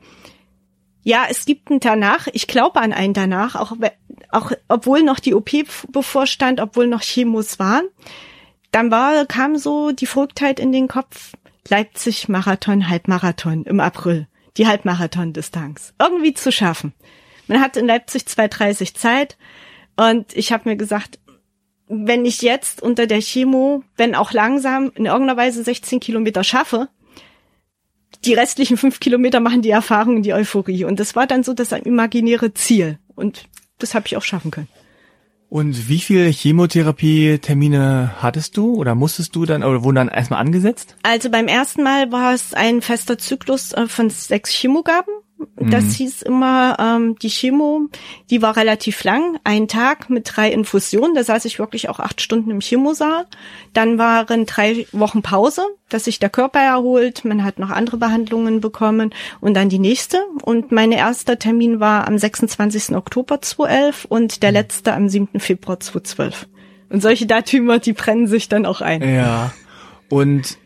Ja, 1.02 1.26
es 1.30 1.44
gibt 1.44 1.70
einen 1.70 1.80
danach. 1.80 2.26
Ich 2.32 2.46
glaube 2.46 2.80
an 2.80 2.92
einen 2.92 3.14
danach, 3.14 3.54
auch, 3.54 3.72
auch 4.30 4.52
obwohl 4.68 5.02
noch 5.02 5.18
die 5.18 5.34
OP 5.34 5.50
bevorstand, 5.88 6.60
obwohl 6.60 6.86
noch 6.86 7.00
Chemos 7.00 7.58
waren. 7.58 7.84
Dann 8.72 8.90
war, 8.90 9.24
kam 9.26 9.56
so 9.56 9.92
die 9.92 10.06
Verrücktheit 10.06 10.60
in 10.60 10.72
den 10.72 10.88
Kopf. 10.88 11.32
Leipzig 11.68 12.28
Marathon, 12.28 12.88
Halbmarathon 12.88 13.64
im 13.64 13.80
April. 13.80 14.26
Die 14.56 14.66
Halbmarathon-Distanz. 14.66 15.94
Irgendwie 15.98 16.34
zu 16.34 16.50
schaffen. 16.50 16.92
Man 17.50 17.60
hat 17.60 17.76
in 17.76 17.88
Leipzig 17.88 18.22
2,30 18.28 18.94
Zeit 18.94 19.36
und 19.96 20.36
ich 20.36 20.52
habe 20.52 20.68
mir 20.68 20.76
gesagt, 20.76 21.18
wenn 21.88 22.24
ich 22.24 22.42
jetzt 22.42 22.80
unter 22.80 23.08
der 23.08 23.20
Chemo, 23.20 23.82
wenn 23.96 24.14
auch 24.14 24.32
langsam, 24.32 24.92
in 24.94 25.06
irgendeiner 25.06 25.36
Weise 25.36 25.64
16 25.64 25.98
Kilometer 25.98 26.44
schaffe, 26.44 26.88
die 28.24 28.34
restlichen 28.34 28.76
fünf 28.76 29.00
Kilometer 29.00 29.40
machen 29.40 29.62
die 29.62 29.70
Erfahrung, 29.70 30.22
die 30.22 30.32
Euphorie. 30.32 30.84
Und 30.84 31.00
das 31.00 31.16
war 31.16 31.26
dann 31.26 31.42
so 31.42 31.52
das 31.52 31.72
imaginäre 31.72 32.54
Ziel. 32.54 33.00
Und 33.16 33.48
das 33.80 33.94
habe 33.94 34.06
ich 34.06 34.16
auch 34.16 34.22
schaffen 34.22 34.52
können. 34.52 34.68
Und 35.48 35.88
wie 35.88 35.98
viele 35.98 36.28
Chemotherapie-Termine 36.28 38.22
hattest 38.22 38.56
du 38.56 38.76
oder 38.76 38.94
musstest 38.94 39.34
du 39.34 39.44
dann 39.44 39.64
oder 39.64 39.82
wurden 39.82 39.96
dann 39.96 40.08
erstmal 40.08 40.38
angesetzt? 40.38 40.94
Also 41.02 41.30
beim 41.30 41.48
ersten 41.48 41.82
Mal 41.82 42.12
war 42.12 42.32
es 42.32 42.54
ein 42.54 42.80
fester 42.80 43.18
Zyklus 43.18 43.72
äh, 43.72 43.88
von 43.88 44.08
sechs 44.08 44.52
Chemogaben 44.52 45.12
das 45.56 45.84
mhm. 45.84 45.90
hieß 45.90 46.22
immer, 46.22 46.76
ähm, 46.78 47.16
die 47.20 47.28
Chemo, 47.28 47.88
die 48.30 48.42
war 48.42 48.56
relativ 48.56 49.04
lang, 49.04 49.38
ein 49.44 49.68
Tag 49.68 50.10
mit 50.10 50.30
drei 50.34 50.50
Infusionen, 50.50 51.14
da 51.14 51.24
saß 51.24 51.44
ich 51.44 51.58
wirklich 51.58 51.88
auch 51.88 52.00
acht 52.00 52.20
Stunden 52.20 52.50
im 52.50 52.60
Chemosaal. 52.60 53.26
Dann 53.72 53.98
waren 53.98 54.46
drei 54.46 54.86
Wochen 54.92 55.22
Pause, 55.22 55.62
dass 55.88 56.04
sich 56.04 56.18
der 56.18 56.30
Körper 56.30 56.60
erholt, 56.60 57.24
man 57.24 57.44
hat 57.44 57.58
noch 57.58 57.70
andere 57.70 57.96
Behandlungen 57.96 58.60
bekommen 58.60 59.12
und 59.40 59.54
dann 59.54 59.68
die 59.68 59.78
nächste. 59.78 60.18
Und 60.42 60.72
mein 60.72 60.92
erster 60.92 61.38
Termin 61.38 61.80
war 61.80 62.06
am 62.06 62.18
26. 62.18 62.96
Oktober 62.96 63.40
2011 63.40 64.04
und 64.06 64.42
der 64.42 64.52
letzte 64.52 64.94
am 64.94 65.08
7. 65.08 65.40
Februar 65.40 65.80
2012. 65.80 66.48
Und 66.90 67.02
solche 67.02 67.26
Datümer, 67.26 67.78
die 67.78 67.92
brennen 67.92 68.26
sich 68.26 68.48
dann 68.48 68.66
auch 68.66 68.80
ein. 68.80 69.02
Ja. 69.02 69.52
Und 70.08 70.58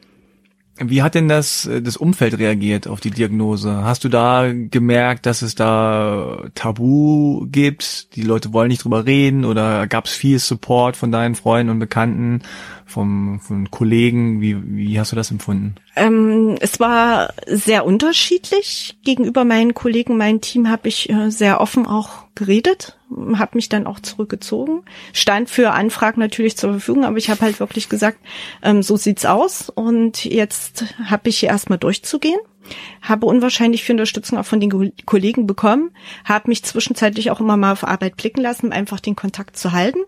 wie 0.79 1.03
hat 1.03 1.15
denn 1.15 1.29
das, 1.29 1.67
äh, 1.67 1.81
das 1.81 1.97
Umfeld 1.97 2.39
reagiert 2.39 2.89
auf 2.89 3.01
die 3.01 3.11
Diagnose? 3.11 3.85
Hast 3.85 4.05
du 4.05 4.09
da 4.09 4.53
gemerkt, 4.53 5.27
dass 5.27 5.43
es 5.43 5.55
da 5.55 6.45
Tabu 6.55 7.47
gibt? 7.51 8.15
Die 8.17 8.23
Leute 8.23 8.53
wollen 8.53 8.69
nicht 8.69 8.85
drüber 8.85 9.07
reden 9.07 9.45
oder 9.45 9.87
gab 9.87 10.07
es 10.07 10.13
viel 10.13 10.39
Support 10.39 10.97
von 10.97 11.13
deinen 11.13 11.37
Freunden 11.37 11.71
und 11.71 11.79
Bekannten? 11.79 12.43
Vom, 12.87 13.41
von 13.41 13.71
Kollegen? 13.71 14.41
Wie, 14.41 14.57
wie 14.77 14.99
hast 14.99 15.13
du 15.13 15.17
das 15.17 15.31
empfunden? 15.31 15.75
Ähm, 15.97 16.57
es 16.61 16.81
war 16.81 17.33
sehr 17.47 17.85
unterschiedlich. 17.85 18.97
Gegenüber 19.05 19.45
meinen 19.45 19.75
Kollegen, 19.75 20.17
meinem 20.17 20.41
Team 20.41 20.69
habe 20.69 20.89
ich 20.89 21.11
äh, 21.11 21.31
sehr 21.31 21.61
offen 21.61 21.87
auch 21.87 22.25
geredet, 22.35 22.99
habe 23.35 23.57
mich 23.57 23.69
dann 23.69 23.87
auch 23.87 24.01
zurückgezogen, 24.01 24.83
stand 25.13 25.49
für 25.49 25.71
Anfragen 25.71 26.21
natürlich 26.21 26.57
zur 26.57 26.73
Verfügung, 26.73 27.05
aber 27.05 27.17
ich 27.17 27.31
habe 27.31 27.43
halt 27.43 27.61
wirklich 27.61 27.89
gesagt, 27.89 28.19
ähm, 28.63 28.83
so 28.83 28.97
sieht's 28.97 29.25
aus 29.25 29.71
und 29.71 30.25
jetzt 30.25 30.85
habe 31.05 31.29
ich 31.29 31.39
hier 31.39 31.51
erstmal 31.51 31.79
durchzugehen 31.79 32.41
habe 33.03 33.27
unwahrscheinlich 33.27 33.85
viel 33.85 33.95
Unterstützung 33.95 34.39
auch 34.39 34.47
von 34.47 34.59
den 34.59 34.93
Kollegen 35.05 35.47
bekommen, 35.47 35.91
habe 36.25 36.49
mich 36.49 36.65
zwischenzeitlich 36.65 37.31
auch 37.31 37.41
immer 37.41 37.59
mal 37.59 37.73
auf 37.73 37.85
Arbeit 37.85 38.17
blicken 38.17 38.41
lassen, 38.41 38.67
um 38.67 38.73
einfach 38.73 39.01
den 39.01 39.17
Kontakt 39.17 39.59
zu 39.59 39.73
halten 39.73 40.01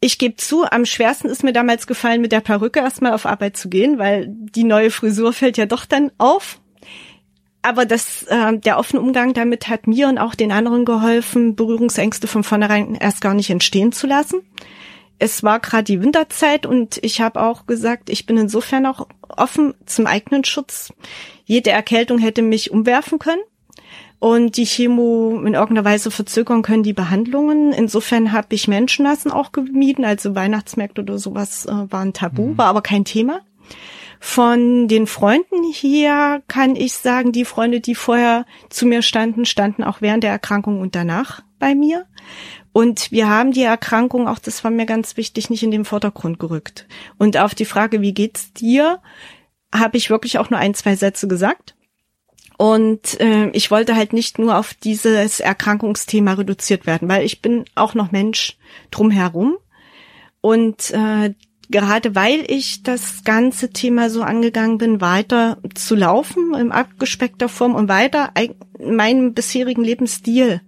ich 0.00 0.18
gebe 0.18 0.36
zu, 0.36 0.64
am 0.64 0.84
schwersten 0.84 1.28
ist 1.28 1.42
mir 1.42 1.52
damals 1.52 1.86
gefallen, 1.86 2.20
mit 2.20 2.32
der 2.32 2.40
Perücke 2.40 2.80
erstmal 2.80 3.12
auf 3.12 3.26
Arbeit 3.26 3.56
zu 3.56 3.68
gehen, 3.68 3.98
weil 3.98 4.26
die 4.28 4.64
neue 4.64 4.90
Frisur 4.90 5.32
fällt 5.32 5.56
ja 5.56 5.66
doch 5.66 5.86
dann 5.86 6.12
auf. 6.18 6.60
Aber 7.62 7.84
das, 7.84 8.22
äh, 8.24 8.58
der 8.58 8.78
offene 8.78 9.00
Umgang 9.00 9.34
damit 9.34 9.68
hat 9.68 9.86
mir 9.86 10.08
und 10.08 10.18
auch 10.18 10.34
den 10.34 10.52
anderen 10.52 10.84
geholfen, 10.84 11.56
Berührungsängste 11.56 12.26
von 12.26 12.44
vornherein 12.44 12.94
erst 12.94 13.20
gar 13.20 13.34
nicht 13.34 13.50
entstehen 13.50 13.90
zu 13.90 14.06
lassen. 14.06 14.42
Es 15.18 15.42
war 15.42 15.60
gerade 15.60 15.84
die 15.84 16.02
Winterzeit 16.02 16.66
und 16.66 16.98
ich 17.02 17.22
habe 17.22 17.40
auch 17.40 17.66
gesagt, 17.66 18.10
ich 18.10 18.26
bin 18.26 18.36
insofern 18.36 18.84
auch 18.84 19.08
offen 19.28 19.74
zum 19.86 20.06
eigenen 20.06 20.44
Schutz. 20.44 20.92
Jede 21.44 21.70
Erkältung 21.70 22.18
hätte 22.18 22.42
mich 22.42 22.70
umwerfen 22.70 23.18
können 23.18 23.40
und 24.18 24.56
die 24.56 24.64
Chemo 24.64 25.42
in 25.44 25.54
irgendeiner 25.54 25.84
Weise 25.84 26.10
verzögern 26.10 26.62
können 26.62 26.82
die 26.82 26.94
Behandlungen. 26.94 27.72
Insofern 27.72 28.32
habe 28.32 28.54
ich 28.54 28.68
Menschenmassen 28.68 29.30
auch 29.30 29.52
gemieden, 29.52 30.04
also 30.04 30.34
Weihnachtsmärkte 30.34 31.02
oder 31.02 31.18
sowas 31.18 31.66
äh, 31.66 31.92
waren 31.92 32.12
tabu, 32.12 32.48
mhm. 32.48 32.58
war 32.58 32.66
aber 32.66 32.82
kein 32.82 33.04
Thema. 33.04 33.40
Von 34.18 34.88
den 34.88 35.06
Freunden 35.06 35.62
hier 35.72 36.42
kann 36.48 36.74
ich 36.74 36.94
sagen, 36.94 37.32
die 37.32 37.44
Freunde, 37.44 37.80
die 37.80 37.94
vorher 37.94 38.46
zu 38.70 38.86
mir 38.86 39.02
standen, 39.02 39.44
standen 39.44 39.84
auch 39.84 40.00
während 40.00 40.24
der 40.24 40.30
Erkrankung 40.30 40.80
und 40.80 40.94
danach 40.94 41.42
bei 41.58 41.74
mir. 41.74 42.06
Und 42.72 43.12
wir 43.12 43.28
haben 43.28 43.52
die 43.52 43.62
Erkrankung, 43.62 44.28
auch 44.28 44.38
das 44.38 44.64
war 44.64 44.70
mir 44.70 44.86
ganz 44.86 45.16
wichtig, 45.16 45.50
nicht 45.50 45.62
in 45.62 45.70
den 45.70 45.84
Vordergrund 45.84 46.38
gerückt. 46.38 46.86
Und 47.18 47.36
auf 47.36 47.54
die 47.54 47.64
Frage, 47.64 48.00
wie 48.00 48.14
geht's 48.14 48.52
dir, 48.52 49.00
habe 49.74 49.96
ich 49.96 50.10
wirklich 50.10 50.38
auch 50.38 50.50
nur 50.50 50.60
ein, 50.60 50.74
zwei 50.74 50.96
Sätze 50.96 51.28
gesagt. 51.28 51.75
Und 52.58 53.20
äh, 53.20 53.50
ich 53.50 53.70
wollte 53.70 53.96
halt 53.96 54.12
nicht 54.12 54.38
nur 54.38 54.56
auf 54.56 54.72
dieses 54.74 55.40
Erkrankungsthema 55.40 56.34
reduziert 56.34 56.86
werden, 56.86 57.08
weil 57.08 57.24
ich 57.24 57.42
bin 57.42 57.64
auch 57.74 57.94
noch 57.94 58.12
Mensch 58.12 58.56
drumherum. 58.90 59.56
Und 60.40 60.90
äh, 60.92 61.34
gerade 61.68 62.14
weil 62.14 62.44
ich 62.48 62.82
das 62.82 63.24
ganze 63.24 63.70
Thema 63.70 64.08
so 64.08 64.22
angegangen 64.22 64.78
bin, 64.78 65.00
weiter 65.00 65.58
zu 65.74 65.94
laufen 65.94 66.54
im 66.54 66.72
abgespeckter 66.72 67.48
Form 67.48 67.74
und 67.74 67.88
weiter 67.88 68.32
meinem 68.78 69.34
bisherigen 69.34 69.84
Lebensstil 69.84 70.60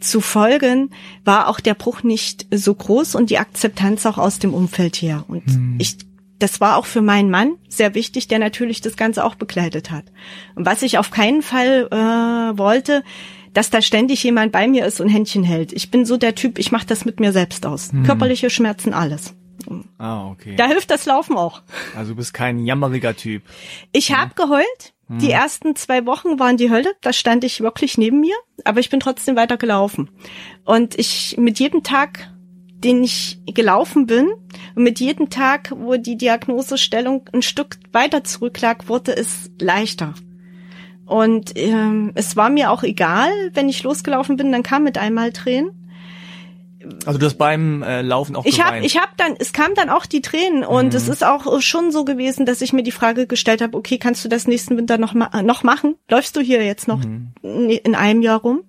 zu 0.00 0.20
folgen, 0.20 0.90
war 1.24 1.48
auch 1.48 1.60
der 1.60 1.74
Bruch 1.74 2.02
nicht 2.02 2.46
so 2.50 2.74
groß 2.74 3.14
und 3.14 3.30
die 3.30 3.38
Akzeptanz 3.38 4.06
auch 4.06 4.18
aus 4.18 4.38
dem 4.38 4.54
Umfeld 4.54 4.96
her. 4.96 5.24
Und 5.28 5.46
mhm. 5.46 5.76
ich 5.78 5.96
das 6.40 6.60
war 6.60 6.76
auch 6.76 6.86
für 6.86 7.02
meinen 7.02 7.30
Mann 7.30 7.56
sehr 7.68 7.94
wichtig, 7.94 8.26
der 8.26 8.38
natürlich 8.38 8.80
das 8.80 8.96
Ganze 8.96 9.24
auch 9.24 9.36
begleitet 9.36 9.90
hat. 9.90 10.04
Und 10.56 10.66
was 10.66 10.82
ich 10.82 10.98
auf 10.98 11.10
keinen 11.10 11.42
Fall 11.42 11.86
äh, 11.90 12.58
wollte, 12.58 13.04
dass 13.52 13.70
da 13.70 13.82
ständig 13.82 14.22
jemand 14.22 14.52
bei 14.52 14.66
mir 14.66 14.86
ist 14.86 15.00
und 15.00 15.08
Händchen 15.08 15.44
hält. 15.44 15.72
Ich 15.72 15.90
bin 15.90 16.04
so 16.04 16.16
der 16.16 16.34
Typ, 16.34 16.58
ich 16.58 16.72
mache 16.72 16.86
das 16.86 17.04
mit 17.04 17.20
mir 17.20 17.32
selbst 17.32 17.66
aus. 17.66 17.92
Hm. 17.92 18.04
Körperliche 18.04 18.48
Schmerzen, 18.48 18.94
alles. 18.94 19.34
Ah, 19.98 20.28
okay. 20.28 20.56
Da 20.56 20.66
hilft 20.66 20.90
das 20.90 21.04
Laufen 21.04 21.36
auch. 21.36 21.62
Also 21.94 22.12
du 22.12 22.16
bist 22.16 22.32
kein 22.32 22.64
jammeriger 22.64 23.14
Typ. 23.14 23.42
Ich 23.92 24.10
hm. 24.10 24.16
habe 24.16 24.34
geheult. 24.34 24.94
Hm. 25.08 25.18
Die 25.18 25.30
ersten 25.30 25.76
zwei 25.76 26.06
Wochen 26.06 26.38
waren 26.38 26.56
die 26.56 26.70
Hölle. 26.70 26.92
Da 27.02 27.12
stand 27.12 27.44
ich 27.44 27.60
wirklich 27.60 27.98
neben 27.98 28.20
mir, 28.20 28.36
aber 28.64 28.80
ich 28.80 28.88
bin 28.88 29.00
trotzdem 29.00 29.36
weiter 29.36 29.56
gelaufen. 29.56 30.10
Und 30.64 30.98
ich 30.98 31.36
mit 31.36 31.58
jedem 31.58 31.82
Tag 31.82 32.30
den 32.84 33.04
ich 33.04 33.40
gelaufen 33.46 34.06
bin. 34.06 34.28
Und 34.74 34.82
mit 34.82 35.00
jedem 35.00 35.30
Tag, 35.30 35.72
wo 35.76 35.96
die 35.96 36.16
Diagnosestellung 36.16 37.28
ein 37.32 37.42
Stück 37.42 37.78
weiter 37.92 38.24
zurücklag, 38.24 38.88
wurde 38.88 39.16
es 39.16 39.50
leichter. 39.60 40.14
Und 41.06 41.52
ähm, 41.56 42.12
es 42.14 42.36
war 42.36 42.50
mir 42.50 42.70
auch 42.70 42.84
egal, 42.84 43.30
wenn 43.54 43.68
ich 43.68 43.82
losgelaufen 43.82 44.36
bin, 44.36 44.52
dann 44.52 44.62
kam 44.62 44.84
mit 44.84 44.96
einmal 44.96 45.32
Tränen. 45.32 45.72
Also 47.04 47.18
du 47.18 47.26
hast 47.26 47.36
beim 47.36 47.82
äh, 47.82 48.00
Laufen 48.00 48.36
auch 48.36 48.46
ich 48.46 48.64
habe 48.64 48.78
ich 48.78 48.96
habe 48.96 49.12
dann 49.18 49.34
es 49.38 49.52
kam 49.52 49.74
dann 49.74 49.90
auch 49.90 50.06
die 50.06 50.22
Tränen 50.22 50.64
und 50.64 50.86
mhm. 50.86 50.96
es 50.96 51.08
ist 51.08 51.22
auch 51.22 51.60
schon 51.60 51.92
so 51.92 52.06
gewesen, 52.06 52.46
dass 52.46 52.62
ich 52.62 52.72
mir 52.72 52.82
die 52.82 52.90
Frage 52.90 53.26
gestellt 53.26 53.60
habe, 53.60 53.76
okay, 53.76 53.98
kannst 53.98 54.24
du 54.24 54.30
das 54.30 54.46
nächsten 54.46 54.78
Winter 54.78 54.96
noch 54.96 55.12
ma 55.12 55.42
noch 55.42 55.62
machen? 55.62 55.96
Läufst 56.08 56.36
du 56.36 56.40
hier 56.40 56.64
jetzt 56.64 56.88
noch 56.88 57.04
mhm. 57.04 57.32
in 57.42 57.94
einem 57.94 58.22
Jahr 58.22 58.40
rum? 58.40 58.60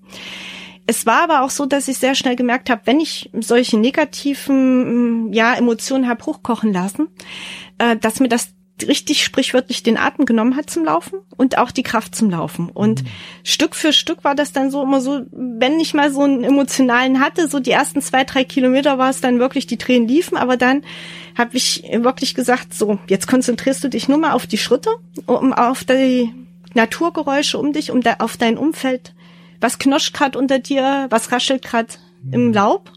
Es 0.87 1.05
war 1.05 1.23
aber 1.23 1.41
auch 1.43 1.49
so, 1.49 1.65
dass 1.65 1.87
ich 1.87 1.97
sehr 1.97 2.15
schnell 2.15 2.35
gemerkt 2.35 2.69
habe, 2.69 2.81
wenn 2.85 2.99
ich 2.99 3.29
solche 3.39 3.77
negativen 3.77 5.31
ja, 5.31 5.53
Emotionen 5.53 6.07
habe 6.07 6.25
hochkochen 6.25 6.73
lassen, 6.73 7.07
äh, 7.77 7.95
dass 7.97 8.19
mir 8.19 8.29
das 8.29 8.49
richtig 8.87 9.23
sprichwörtlich 9.23 9.83
den 9.83 9.97
Atem 9.97 10.25
genommen 10.25 10.55
hat 10.55 10.69
zum 10.69 10.85
Laufen 10.85 11.19
und 11.37 11.57
auch 11.57 11.71
die 11.71 11.83
Kraft 11.83 12.15
zum 12.15 12.29
Laufen. 12.29 12.69
Und 12.69 13.03
mhm. 13.03 13.07
Stück 13.43 13.75
für 13.75 13.93
Stück 13.93 14.23
war 14.23 14.35
das 14.35 14.53
dann 14.53 14.71
so 14.71 14.83
immer 14.83 15.01
so, 15.01 15.21
wenn 15.31 15.79
ich 15.79 15.93
mal 15.93 16.11
so 16.11 16.21
einen 16.21 16.43
emotionalen 16.43 17.19
hatte, 17.19 17.47
so 17.47 17.59
die 17.59 17.71
ersten 17.71 18.01
zwei, 18.01 18.23
drei 18.23 18.43
Kilometer 18.43 18.97
war 18.97 19.09
es 19.09 19.21
dann 19.21 19.39
wirklich, 19.39 19.67
die 19.67 19.77
Tränen 19.77 20.07
liefen, 20.07 20.37
aber 20.37 20.57
dann 20.57 20.83
habe 21.37 21.57
ich 21.57 21.83
wirklich 21.93 22.35
gesagt, 22.35 22.73
so, 22.73 22.99
jetzt 23.07 23.27
konzentrierst 23.27 23.83
du 23.83 23.87
dich 23.87 24.07
nur 24.07 24.17
mal 24.17 24.33
auf 24.33 24.47
die 24.47 24.57
Schritte, 24.57 24.89
um 25.25 25.53
auf 25.53 25.83
die 25.83 26.33
Naturgeräusche 26.73 27.57
um 27.57 27.73
dich, 27.73 27.91
um 27.91 28.01
da, 28.01 28.15
auf 28.19 28.37
dein 28.37 28.57
Umfeld. 28.57 29.13
Was 29.61 29.79
knoscht 29.79 30.13
grad 30.13 30.35
unter 30.35 30.59
dir, 30.59 31.07
was 31.09 31.31
raschelt 31.31 31.61
grad 31.61 31.99
im 32.31 32.47
mhm. 32.47 32.53
Laub? 32.53 32.91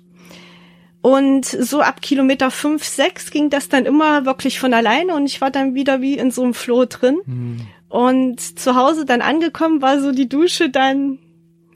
Und 1.02 1.44
so 1.44 1.82
ab 1.82 2.00
Kilometer 2.00 2.50
fünf, 2.50 2.82
sechs 2.82 3.30
ging 3.30 3.50
das 3.50 3.68
dann 3.68 3.84
immer 3.84 4.24
wirklich 4.24 4.58
von 4.58 4.72
alleine 4.72 5.14
und 5.14 5.26
ich 5.26 5.42
war 5.42 5.50
dann 5.50 5.74
wieder 5.74 6.00
wie 6.00 6.16
in 6.16 6.30
so 6.30 6.42
einem 6.42 6.54
Floh 6.54 6.86
drin. 6.86 7.18
Mhm. 7.26 7.60
Und 7.90 8.40
zu 8.58 8.74
Hause 8.74 9.04
dann 9.04 9.20
angekommen 9.20 9.82
war 9.82 10.00
so 10.00 10.12
die 10.12 10.30
Dusche 10.30 10.70
dann, 10.70 11.18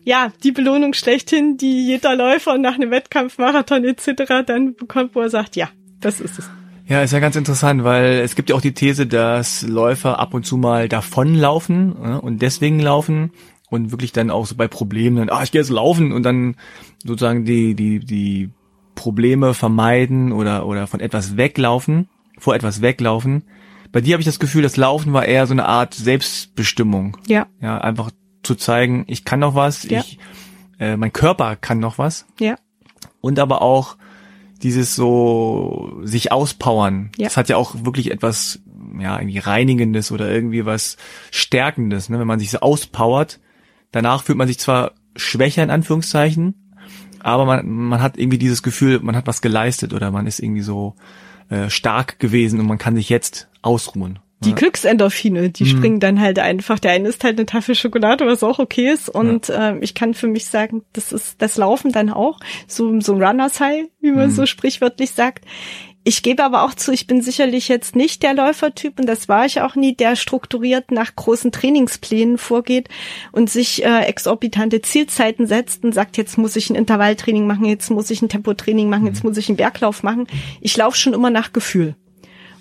ja, 0.03 0.33
die 0.43 0.53
Belohnung 0.53 0.95
schlechthin, 0.95 1.59
die 1.59 1.87
jeder 1.87 2.17
Läufer 2.17 2.57
nach 2.57 2.77
einem 2.77 2.91
Wettkampf, 2.91 3.37
Marathon 3.37 3.85
etc. 3.85 4.47
dann 4.47 4.75
bekommt, 4.75 5.15
wo 5.15 5.21
er 5.21 5.29
sagt, 5.29 5.57
ja, 5.57 5.69
das 6.01 6.21
ist 6.21 6.39
es. 6.39 6.51
Ja, 6.89 7.03
ist 7.03 7.13
ja 7.13 7.21
ganz 7.21 7.37
interessant, 7.37 7.85
weil 7.85 8.21
es 8.21 8.35
gibt 8.35 8.49
ja 8.49 8.57
auch 8.57 8.63
die 8.63 8.73
These, 8.73 9.07
dass 9.07 9.61
Läufer 9.61 10.19
ab 10.19 10.33
und 10.33 10.47
zu 10.47 10.57
mal 10.57 10.89
davonlaufen 10.89 11.93
und 11.93 12.41
deswegen 12.41 12.81
laufen 12.81 13.33
und 13.71 13.91
wirklich 13.91 14.13
dann 14.13 14.31
auch 14.31 14.47
so 14.47 14.55
bei 14.57 14.69
Problemen 14.69 15.17
dann, 15.17 15.31
ah, 15.31 15.43
ich 15.43 15.53
gehe 15.53 15.61
jetzt 15.61 15.71
laufen 15.71 16.13
und 16.13 16.23
dann 16.23 16.57
sozusagen 17.05 17.45
die, 17.45 17.75
die, 17.75 18.01
die 18.01 18.51
Probleme 18.95 19.55
vermeiden 19.55 20.33
oder, 20.33 20.67
oder 20.67 20.87
von 20.87 21.01
etwas 21.01 21.37
weglaufen, 21.37 22.09
vor 22.39 22.55
etwas 22.55 22.81
weglaufen. 22.81 23.45
Bei 23.93 24.01
dir 24.01 24.15
habe 24.15 24.21
ich 24.21 24.27
das 24.27 24.41
Gefühl, 24.41 24.63
das 24.63 24.77
Laufen 24.77 25.13
war 25.13 25.25
eher 25.25 25.47
so 25.47 25.53
eine 25.53 25.67
Art 25.67 25.95
Selbstbestimmung. 25.95 27.17
Ja. 27.27 27.47
Ja, 27.61 27.79
einfach 27.79 28.11
zu 28.43 28.55
zeigen, 28.55 29.05
ich 29.07 29.25
kann 29.25 29.41
noch 29.41 29.55
was, 29.55 29.85
ja. 29.85 30.01
ich, 30.01 30.19
äh, 30.79 30.97
mein 30.97 31.13
Körper 31.13 31.57
kann 31.57 31.79
noch 31.79 31.99
was. 31.99 32.27
Ja. 32.39 32.57
Und 33.21 33.39
aber 33.39 33.63
auch 33.63 33.97
dieses 34.63 34.95
so 34.95 36.01
sich 36.03 36.33
auspowern. 36.33 37.11
Ja. 37.17 37.29
Das 37.29 37.37
hat 37.37 37.49
ja 37.49 37.57
auch 37.57 37.85
wirklich 37.85 38.11
etwas, 38.11 38.61
ja, 38.99 39.19
irgendwie 39.19 39.39
reinigendes 39.39 40.11
oder 40.11 40.31
irgendwie 40.31 40.67
was 40.67 40.97
stärkendes, 41.31 42.09
ne? 42.09 42.19
wenn 42.19 42.27
man 42.27 42.41
sich 42.41 42.51
so 42.51 42.59
auspowert. 42.59 43.41
Danach 43.93 44.23
fühlt 44.25 44.39
man 44.39 44.49
sich 44.49 44.59
zwar 44.59 44.93
schwächer 45.17 45.63
in 45.63 45.71
Anführungszeichen, 45.71 46.73
aber 47.21 47.45
man, 47.45 47.69
man 47.69 48.03
hat 48.03 48.17
irgendwie 48.17 48.39
dieses 48.39 48.63
Gefühl, 48.63 49.01
man 49.01 49.17
hat 49.17 49.27
was 49.27 49.41
geleistet 49.41 49.93
oder 49.93 50.11
man 50.11 50.27
ist 50.27 50.39
irgendwie 50.41 50.63
so 50.63 50.95
äh, 51.49 51.71
stark 51.71 52.19
gewesen 52.19 52.61
und 52.61 52.67
man 52.67 52.79
kann 52.79 52.97
sich 52.97 53.09
jetzt 53.09 53.49
ausruhen. 53.63 54.19
Die 54.41 54.51
ja. 54.51 54.55
Glücksendorphine, 54.55 55.51
die 55.51 55.65
mhm. 55.65 55.69
springen 55.69 56.01
dann 56.01 56.21
halt 56.21 56.39
einfach. 56.39 56.79
Der 56.79 56.93
eine 56.93 57.09
ist 57.09 57.25
halt 57.25 57.39
eine 57.39 57.47
Tafel 57.47 57.75
Schokolade, 57.75 58.25
was 58.25 58.45
auch 58.45 58.61
okay 58.61 58.93
ist. 58.93 59.09
Und 59.09 59.49
ja. 59.49 59.71
äh, 59.71 59.79
ich 59.81 59.95
kann 59.95 60.15
für 60.15 60.29
mich 60.29 60.47
sagen, 60.47 60.83
das 60.93 61.11
ist 61.13 61.43
das 61.43 61.57
Laufen 61.57 61.91
dann 61.91 62.09
auch, 62.09 62.39
so, 62.69 63.01
so 63.01 63.15
ein 63.15 63.23
Runners 63.23 63.59
High, 63.59 63.87
wie 64.01 64.13
man 64.13 64.29
mhm. 64.29 64.35
so 64.35 64.47
sprichwörtlich 64.47 65.11
sagt. 65.11 65.45
Ich 66.09 66.23
gebe 66.23 66.43
aber 66.43 66.63
auch 66.63 66.73
zu, 66.73 66.91
ich 66.91 67.07
bin 67.07 67.21
sicherlich 67.21 67.69
jetzt 67.69 67.95
nicht 67.95 68.23
der 68.23 68.33
Läufertyp 68.33 68.99
und 68.99 69.05
das 69.05 69.29
war 69.29 69.45
ich 69.45 69.61
auch 69.61 69.75
nie, 69.75 69.95
der 69.95 70.17
strukturiert 70.17 70.91
nach 70.91 71.15
großen 71.15 71.53
Trainingsplänen 71.53 72.39
vorgeht 72.39 72.89
und 73.31 73.51
sich 73.51 73.85
äh, 73.85 74.05
exorbitante 74.07 74.81
Zielzeiten 74.81 75.47
setzt 75.47 75.85
und 75.85 75.93
sagt, 75.93 76.17
jetzt 76.17 76.39
muss 76.39 76.57
ich 76.57 76.71
ein 76.71 76.77
Intervalltraining 76.77 77.47
machen, 77.47 77.67
jetzt 77.67 77.91
muss 77.91 78.11
ich 78.11 78.23
ein 78.23 78.31
Tempotraining 78.31 78.89
machen, 78.89 79.05
jetzt 79.05 79.23
mhm. 79.23 79.29
muss 79.29 79.37
ich 79.37 79.51
einen 79.51 79.59
Berglauf 79.59 80.03
machen. 80.03 80.27
Ich 80.63 80.75
laufe 80.79 80.97
schon 80.97 81.13
immer 81.13 81.29
nach 81.29 81.53
Gefühl. 81.53 81.95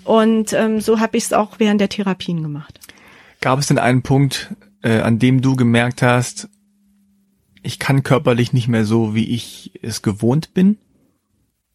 Und 0.04 0.52
ähm, 0.52 0.82
so 0.82 1.00
habe 1.00 1.16
ich 1.16 1.24
es 1.24 1.32
auch 1.32 1.52
während 1.56 1.80
der 1.80 1.88
Therapien 1.88 2.42
gemacht. 2.42 2.78
Gab 3.40 3.58
es 3.58 3.68
denn 3.68 3.78
einen 3.78 4.02
Punkt, 4.02 4.54
äh, 4.82 5.00
an 5.00 5.18
dem 5.18 5.40
du 5.40 5.56
gemerkt 5.56 6.02
hast, 6.02 6.50
ich 7.62 7.78
kann 7.78 8.02
körperlich 8.02 8.52
nicht 8.52 8.68
mehr 8.68 8.84
so, 8.84 9.14
wie 9.14 9.34
ich 9.34 9.72
es 9.80 10.02
gewohnt 10.02 10.52
bin? 10.52 10.76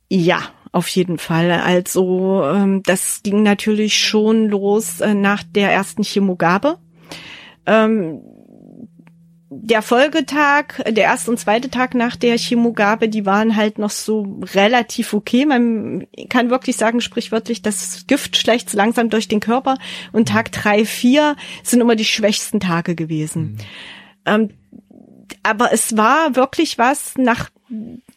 Ja, 0.07 0.51
auf 0.73 0.87
jeden 0.89 1.19
Fall. 1.19 1.51
Also 1.51 2.43
ähm, 2.43 2.83
das 2.83 3.21
ging 3.23 3.43
natürlich 3.43 3.97
schon 3.97 4.49
los 4.49 4.99
äh, 4.99 5.13
nach 5.13 5.43
der 5.43 5.71
ersten 5.71 6.03
Chemogabe. 6.03 6.79
Ähm, 7.65 8.21
der 9.49 9.83
Folgetag, 9.83 10.83
der 10.87 11.03
erste 11.03 11.29
und 11.29 11.39
zweite 11.39 11.69
Tag 11.69 11.93
nach 11.93 12.15
der 12.15 12.37
Chemogabe, 12.37 13.07
die 13.07 13.25
waren 13.27 13.55
halt 13.55 13.77
noch 13.77 13.91
so 13.91 14.39
relativ 14.55 15.13
okay. 15.13 15.45
Man 15.45 16.07
kann 16.29 16.49
wirklich 16.49 16.75
sagen, 16.75 17.01
sprichwörtlich, 17.01 17.61
das 17.61 18.05
Gift 18.07 18.35
schleicht 18.35 18.71
so 18.71 18.77
langsam 18.77 19.11
durch 19.11 19.27
den 19.27 19.39
Körper. 19.39 19.77
Und 20.11 20.29
Tag 20.29 20.51
drei, 20.51 20.85
vier 20.85 21.35
sind 21.61 21.81
immer 21.81 21.95
die 21.95 22.03
schwächsten 22.03 22.59
Tage 22.59 22.95
gewesen. 22.95 23.43
Mhm. 23.43 23.57
Ähm, 24.25 24.49
aber 25.43 25.71
es 25.71 25.95
war 25.97 26.35
wirklich 26.35 26.79
was 26.79 27.15
nach 27.17 27.49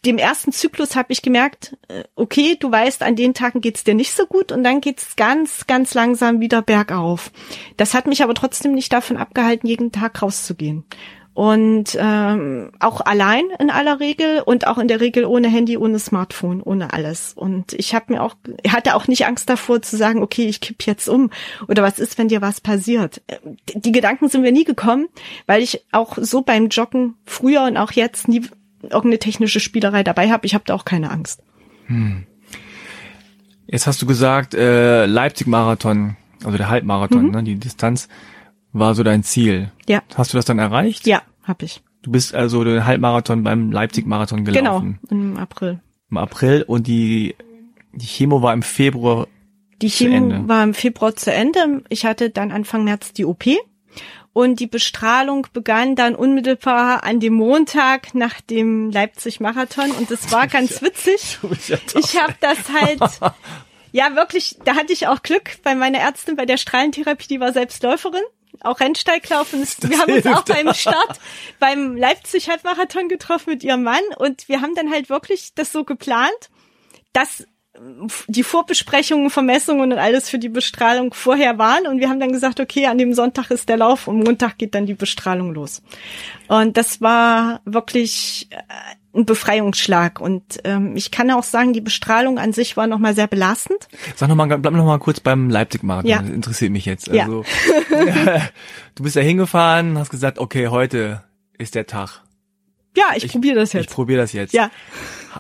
dem 0.05 0.19
ersten 0.19 0.53
Zyklus 0.53 0.97
habe 0.97 1.12
ich 1.12 1.23
gemerkt, 1.23 1.77
äh, 1.88 2.05
okay, 2.14 2.57
du 2.59 2.71
weißt, 2.71 3.03
an 3.03 3.16
den 3.16 3.35
Tagen 3.35 3.61
geht's 3.61 3.85
dir 3.85 3.95
nicht 3.95 4.12
so 4.12 4.27
gut 4.27 4.53
und 4.53 4.62
dann 4.64 4.81
geht's 4.81 5.16
ganz, 5.16 5.66
ganz 5.66 5.95
langsam 5.95 6.40
wieder 6.40 6.62
bergauf. 6.62 7.31
Das 7.77 7.95
hat 7.95 8.07
mich 8.07 8.23
aber 8.23 8.35
trotzdem 8.35 8.75
nicht 8.75 8.92
davon 8.92 9.16
abgehalten, 9.16 9.66
jeden 9.66 9.92
Tag 9.92 10.23
rauszugehen. 10.23 10.85
Und 11.33 11.99
ähm, 12.01 12.73
auch 12.81 13.03
allein 13.03 13.45
in 13.59 13.69
aller 13.69 14.01
Regel 14.01 14.40
und 14.40 14.66
auch 14.66 14.79
in 14.79 14.88
der 14.88 15.03
Regel 15.03 15.27
ohne 15.27 15.49
Handy, 15.49 15.77
ohne 15.77 15.99
Smartphone, 15.99 16.62
ohne 16.62 16.95
alles. 16.95 17.35
Und 17.35 17.75
ich 17.75 17.95
habe 17.95 18.14
mir 18.14 18.23
auch, 18.23 18.37
hatte 18.66 18.95
auch 18.95 19.07
nicht 19.07 19.27
Angst 19.27 19.51
davor 19.51 19.83
zu 19.83 19.99
sagen, 19.99 20.23
okay, 20.23 20.47
ich 20.47 20.62
kipp 20.62 20.87
jetzt 20.87 21.11
um 21.11 21.31
oder 21.69 21.83
was 21.83 21.99
ist, 21.99 22.16
wenn 22.16 22.29
dir 22.29 22.40
was 22.40 22.62
passiert. 22.62 23.21
Die 23.75 23.92
Gedanken 23.92 24.31
sind 24.31 24.40
mir 24.40 24.53
nie 24.53 24.64
gekommen, 24.64 25.09
weil 25.45 25.62
ich 25.62 25.85
auch 25.92 26.16
so 26.19 26.40
beim 26.40 26.69
Joggen 26.69 27.16
früher 27.27 27.64
und 27.64 27.77
auch 27.77 27.92
jetzt 27.92 28.29
nie 28.29 28.40
irgendeine 28.87 29.18
technische 29.18 29.61
Spielerei 29.61 30.03
dabei 30.03 30.31
habe. 30.31 30.46
Ich 30.46 30.55
habe 30.55 30.64
da 30.66 30.75
auch 30.75 30.85
keine 30.85 31.11
Angst. 31.11 31.42
Hm. 31.87 32.27
Jetzt 33.66 33.87
hast 33.87 34.01
du 34.01 34.07
gesagt, 34.07 34.55
äh, 34.55 35.07
Leipzig-Marathon, 35.07 36.16
also 36.44 36.57
der 36.57 36.68
Halbmarathon, 36.68 37.27
mhm. 37.27 37.31
ne, 37.33 37.42
die 37.42 37.57
Distanz 37.57 38.09
war 38.72 38.94
so 38.94 39.03
dein 39.03 39.22
Ziel. 39.22 39.72
Ja. 39.88 40.03
Hast 40.14 40.33
du 40.33 40.38
das 40.38 40.44
dann 40.44 40.59
erreicht? 40.59 41.07
Ja, 41.07 41.22
habe 41.42 41.64
ich. 41.64 41.83
Du 42.03 42.12
bist 42.12 42.35
also 42.35 42.62
den 42.62 42.85
Halbmarathon 42.85 43.42
beim 43.42 43.72
Leipzig-Marathon 43.72 44.44
gelaufen. 44.44 45.01
Genau, 45.09 45.22
im 45.22 45.37
April. 45.37 45.81
Im 46.11 46.16
April 46.18 46.62
und 46.62 46.87
die, 46.87 47.35
die 47.92 48.07
Chemo 48.07 48.42
war 48.42 48.53
im 48.53 48.62
Februar 48.62 49.27
die 49.83 49.90
Chemo 49.90 50.49
war 50.49 50.64
im 50.64 50.72
Februar 50.72 51.14
zu 51.16 51.33
Ende. 51.33 51.83
Ich 51.90 52.07
hatte 52.07 52.31
dann 52.31 52.51
Anfang 52.51 52.85
März 52.85 53.12
die 53.12 53.27
OP 53.27 53.44
und 54.37 54.61
die 54.61 54.66
Bestrahlung 54.66 55.46
begann 55.55 55.96
dann 55.96 56.14
unmittelbar 56.14 57.05
an 57.05 57.20
dem 57.20 57.33
Montag 57.33 58.14
nach 58.14 58.42
dem 58.42 58.90
Leipzig-Marathon. 58.90 59.92
Und 59.92 60.11
das 60.11 60.31
war 60.31 60.46
ganz 60.46 60.83
witzig. 60.83 61.38
Ich 61.94 62.20
habe 62.20 62.35
das 62.40 62.59
halt, 62.70 63.01
ja 63.92 64.14
wirklich, 64.14 64.59
da 64.62 64.75
hatte 64.75 64.92
ich 64.92 65.07
auch 65.07 65.22
Glück 65.22 65.62
bei 65.62 65.75
meiner 65.75 66.01
Ärztin 66.01 66.37
bei 66.37 66.44
der 66.44 66.59
Strahlentherapie, 66.59 67.29
die 67.29 67.40
war 67.40 67.55
selbst 67.55 67.83
Läuferin 67.83 68.20
auch 68.61 68.79
Rennsteiglaufen. 68.79 69.61
Das 69.61 69.88
wir 69.88 69.99
haben 69.99 70.12
uns 70.12 70.27
auch 70.27 70.44
beim 70.44 70.75
Start 70.75 71.18
beim 71.59 71.96
Leipzig 71.96 72.51
Halbmarathon 72.51 73.09
getroffen 73.09 73.51
mit 73.51 73.64
ihrem 73.64 73.85
Mann 73.85 74.03
und 74.18 74.51
wir 74.51 74.61
haben 74.61 74.75
dann 74.75 74.90
halt 74.90 75.09
wirklich 75.09 75.55
das 75.55 75.72
so 75.72 75.85
geplant, 75.85 76.51
dass 77.14 77.46
die 78.28 78.42
Vorbesprechungen, 78.42 79.30
Vermessungen 79.30 79.92
und 79.92 79.98
alles 79.98 80.28
für 80.28 80.38
die 80.38 80.48
Bestrahlung 80.48 81.12
vorher 81.14 81.58
waren. 81.58 81.86
Und 81.86 82.00
wir 82.00 82.08
haben 82.08 82.20
dann 82.20 82.32
gesagt, 82.32 82.60
okay, 82.60 82.86
an 82.86 82.98
dem 82.98 83.12
Sonntag 83.14 83.50
ist 83.50 83.68
der 83.68 83.76
Lauf 83.76 84.08
und 84.08 84.22
Montag 84.22 84.58
geht 84.58 84.74
dann 84.74 84.86
die 84.86 84.94
Bestrahlung 84.94 85.54
los. 85.54 85.82
Und 86.48 86.76
das 86.76 87.00
war 87.00 87.60
wirklich 87.64 88.48
äh, 88.50 88.56
ein 89.14 89.26
Befreiungsschlag. 89.26 90.20
Und 90.20 90.58
ähm, 90.64 90.96
ich 90.96 91.10
kann 91.10 91.30
auch 91.30 91.42
sagen, 91.42 91.72
die 91.72 91.80
Bestrahlung 91.80 92.38
an 92.38 92.52
sich 92.52 92.76
war 92.76 92.86
nochmal 92.86 93.14
sehr 93.14 93.26
belastend. 93.26 93.88
Sag 94.14 94.28
nochmal, 94.28 94.46
bleib 94.58 94.72
noch 94.72 94.84
mal 94.84 94.98
kurz 94.98 95.20
beim 95.20 95.50
Leipzig-Marathon. 95.50 96.10
Ja. 96.10 96.20
Das 96.20 96.30
interessiert 96.30 96.72
mich 96.72 96.84
jetzt. 96.84 97.10
Also, 97.10 97.44
ja. 97.90 98.42
du 98.94 99.02
bist 99.02 99.16
da 99.16 99.20
hingefahren, 99.20 99.98
hast 99.98 100.10
gesagt, 100.10 100.38
okay, 100.38 100.68
heute 100.68 101.24
ist 101.58 101.74
der 101.74 101.86
Tag. 101.86 102.22
Ja, 102.96 103.04
ich, 103.14 103.24
ich 103.24 103.32
probiere 103.32 103.56
das 103.56 103.72
jetzt. 103.72 103.86
Ich 103.86 103.90
probiere 103.90 104.20
das 104.20 104.32
jetzt. 104.32 104.54
Ja. 104.54 104.70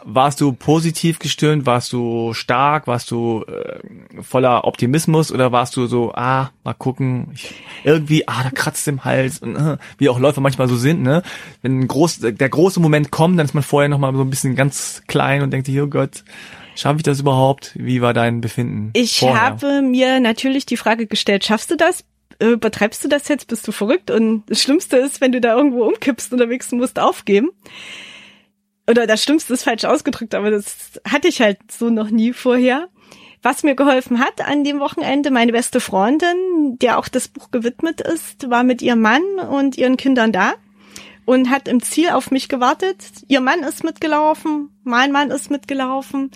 Warst 0.04 0.40
du 0.40 0.52
positiv 0.52 1.18
gestimmt? 1.18 1.66
Warst 1.66 1.92
du 1.92 2.32
stark? 2.34 2.86
Warst 2.86 3.10
du 3.10 3.44
äh, 3.44 4.22
voller 4.22 4.64
Optimismus 4.64 5.32
oder 5.32 5.52
warst 5.52 5.76
du 5.76 5.86
so, 5.86 6.12
ah, 6.14 6.50
mal 6.64 6.74
gucken, 6.74 7.30
ich, 7.34 7.54
irgendwie, 7.84 8.26
ah, 8.28 8.42
da 8.42 8.50
kratzt 8.50 8.86
im 8.88 9.04
Hals 9.04 9.38
und 9.38 9.56
äh, 9.56 9.76
wie 9.98 10.08
auch 10.08 10.18
Läufer 10.18 10.40
manchmal 10.40 10.68
so 10.68 10.76
sind, 10.76 11.02
ne? 11.02 11.22
Wenn 11.62 11.80
ein 11.80 11.88
groß, 11.88 12.20
der 12.20 12.48
große 12.48 12.80
Moment 12.80 13.10
kommt, 13.10 13.38
dann 13.38 13.46
ist 13.46 13.54
man 13.54 13.62
vorher 13.62 13.88
noch 13.88 13.98
mal 13.98 14.14
so 14.14 14.22
ein 14.22 14.30
bisschen 14.30 14.56
ganz 14.56 15.02
klein 15.06 15.42
und 15.42 15.50
denkt 15.50 15.66
sich, 15.66 15.80
oh 15.80 15.88
Gott, 15.88 16.24
schaffe 16.74 16.98
ich 16.98 17.02
das 17.02 17.20
überhaupt? 17.20 17.72
Wie 17.74 18.00
war 18.00 18.14
dein 18.14 18.40
Befinden? 18.40 18.90
Ich 18.94 19.20
vorher? 19.20 19.40
habe 19.40 19.82
mir 19.82 20.20
natürlich 20.20 20.66
die 20.66 20.76
Frage 20.76 21.06
gestellt, 21.06 21.44
schaffst 21.44 21.70
du 21.70 21.76
das? 21.76 22.04
Übertreibst 22.38 23.02
du 23.02 23.08
das 23.08 23.28
jetzt? 23.28 23.48
Bist 23.48 23.66
du 23.66 23.72
verrückt? 23.72 24.10
Und 24.10 24.44
das 24.48 24.60
Schlimmste 24.60 24.98
ist, 24.98 25.20
wenn 25.20 25.32
du 25.32 25.40
da 25.40 25.56
irgendwo 25.56 25.84
umkippst 25.84 26.32
unterwegs 26.32 26.70
und 26.72 26.78
musst 26.78 26.98
aufgeben 26.98 27.50
oder 28.88 29.06
das 29.06 29.22
Schlimmste 29.22 29.54
ist 29.54 29.64
falsch 29.64 29.84
ausgedrückt, 29.84 30.34
aber 30.34 30.50
das 30.50 31.00
hatte 31.08 31.28
ich 31.28 31.40
halt 31.40 31.58
so 31.70 31.90
noch 31.90 32.10
nie 32.10 32.32
vorher. 32.32 32.88
was 33.42 33.62
mir 33.62 33.76
geholfen 33.76 34.18
hat 34.18 34.40
an 34.40 34.64
dem 34.64 34.80
Wochenende, 34.80 35.30
meine 35.30 35.52
beste 35.52 35.78
Freundin, 35.78 36.78
der 36.80 36.98
auch 36.98 37.06
das 37.06 37.28
Buch 37.28 37.50
gewidmet 37.52 38.00
ist, 38.00 38.50
war 38.50 38.64
mit 38.64 38.82
ihrem 38.82 39.00
Mann 39.00 39.22
und 39.50 39.78
ihren 39.78 39.96
Kindern 39.96 40.32
da 40.32 40.54
und 41.26 41.50
hat 41.50 41.68
im 41.68 41.82
Ziel 41.82 42.10
auf 42.10 42.30
mich 42.30 42.48
gewartet. 42.48 42.96
Ihr 43.28 43.40
Mann 43.40 43.62
ist 43.62 43.84
mitgelaufen, 43.84 44.70
mein 44.84 45.12
Mann 45.12 45.30
ist 45.30 45.50
mitgelaufen. 45.50 46.30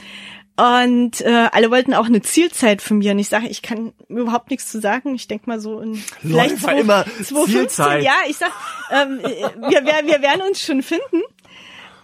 Und 0.56 1.22
äh, 1.22 1.48
alle 1.52 1.70
wollten 1.70 1.94
auch 1.94 2.04
eine 2.04 2.20
Zielzeit 2.20 2.82
von 2.82 2.98
mir. 2.98 3.12
Und 3.12 3.18
ich 3.18 3.30
sage, 3.30 3.48
ich 3.48 3.62
kann 3.62 3.94
überhaupt 4.08 4.50
nichts 4.50 4.70
zu 4.70 4.78
sagen. 4.78 5.14
Ich 5.14 5.26
denk 5.26 5.46
mal 5.46 5.58
so 5.58 5.80
in 5.80 5.94
vielleicht 6.20 6.50
Läufer 6.50 6.76
immer 6.76 7.04
2015. 7.04 7.46
Zielzeit. 7.46 8.02
Ja, 8.02 8.12
ich 8.28 8.36
sag, 8.36 8.50
ähm, 8.90 9.20
wir, 9.22 9.84
wir, 9.86 10.06
wir 10.06 10.20
werden 10.20 10.42
uns 10.42 10.60
schon 10.62 10.82
finden. 10.82 11.22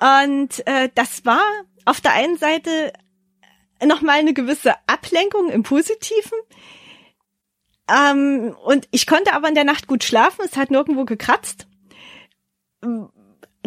Und 0.00 0.66
äh, 0.66 0.90
das 0.94 1.24
war 1.24 1.42
auf 1.85 2.00
der 2.00 2.12
einen 2.12 2.37
Seite 2.37 2.92
nochmal 3.85 4.18
eine 4.18 4.35
gewisse 4.35 4.74
Ablenkung 4.87 5.50
im 5.50 5.62
Positiven. 5.62 6.38
Ähm, 7.88 8.56
und 8.64 8.88
ich 8.90 9.06
konnte 9.06 9.32
aber 9.32 9.48
in 9.48 9.54
der 9.54 9.64
Nacht 9.64 9.87
gut 9.87 10.04
schlafen. 10.04 10.44
Es 10.44 10.56
hat 10.56 10.70
nirgendwo 10.70 11.04
gekratzt 11.04 11.66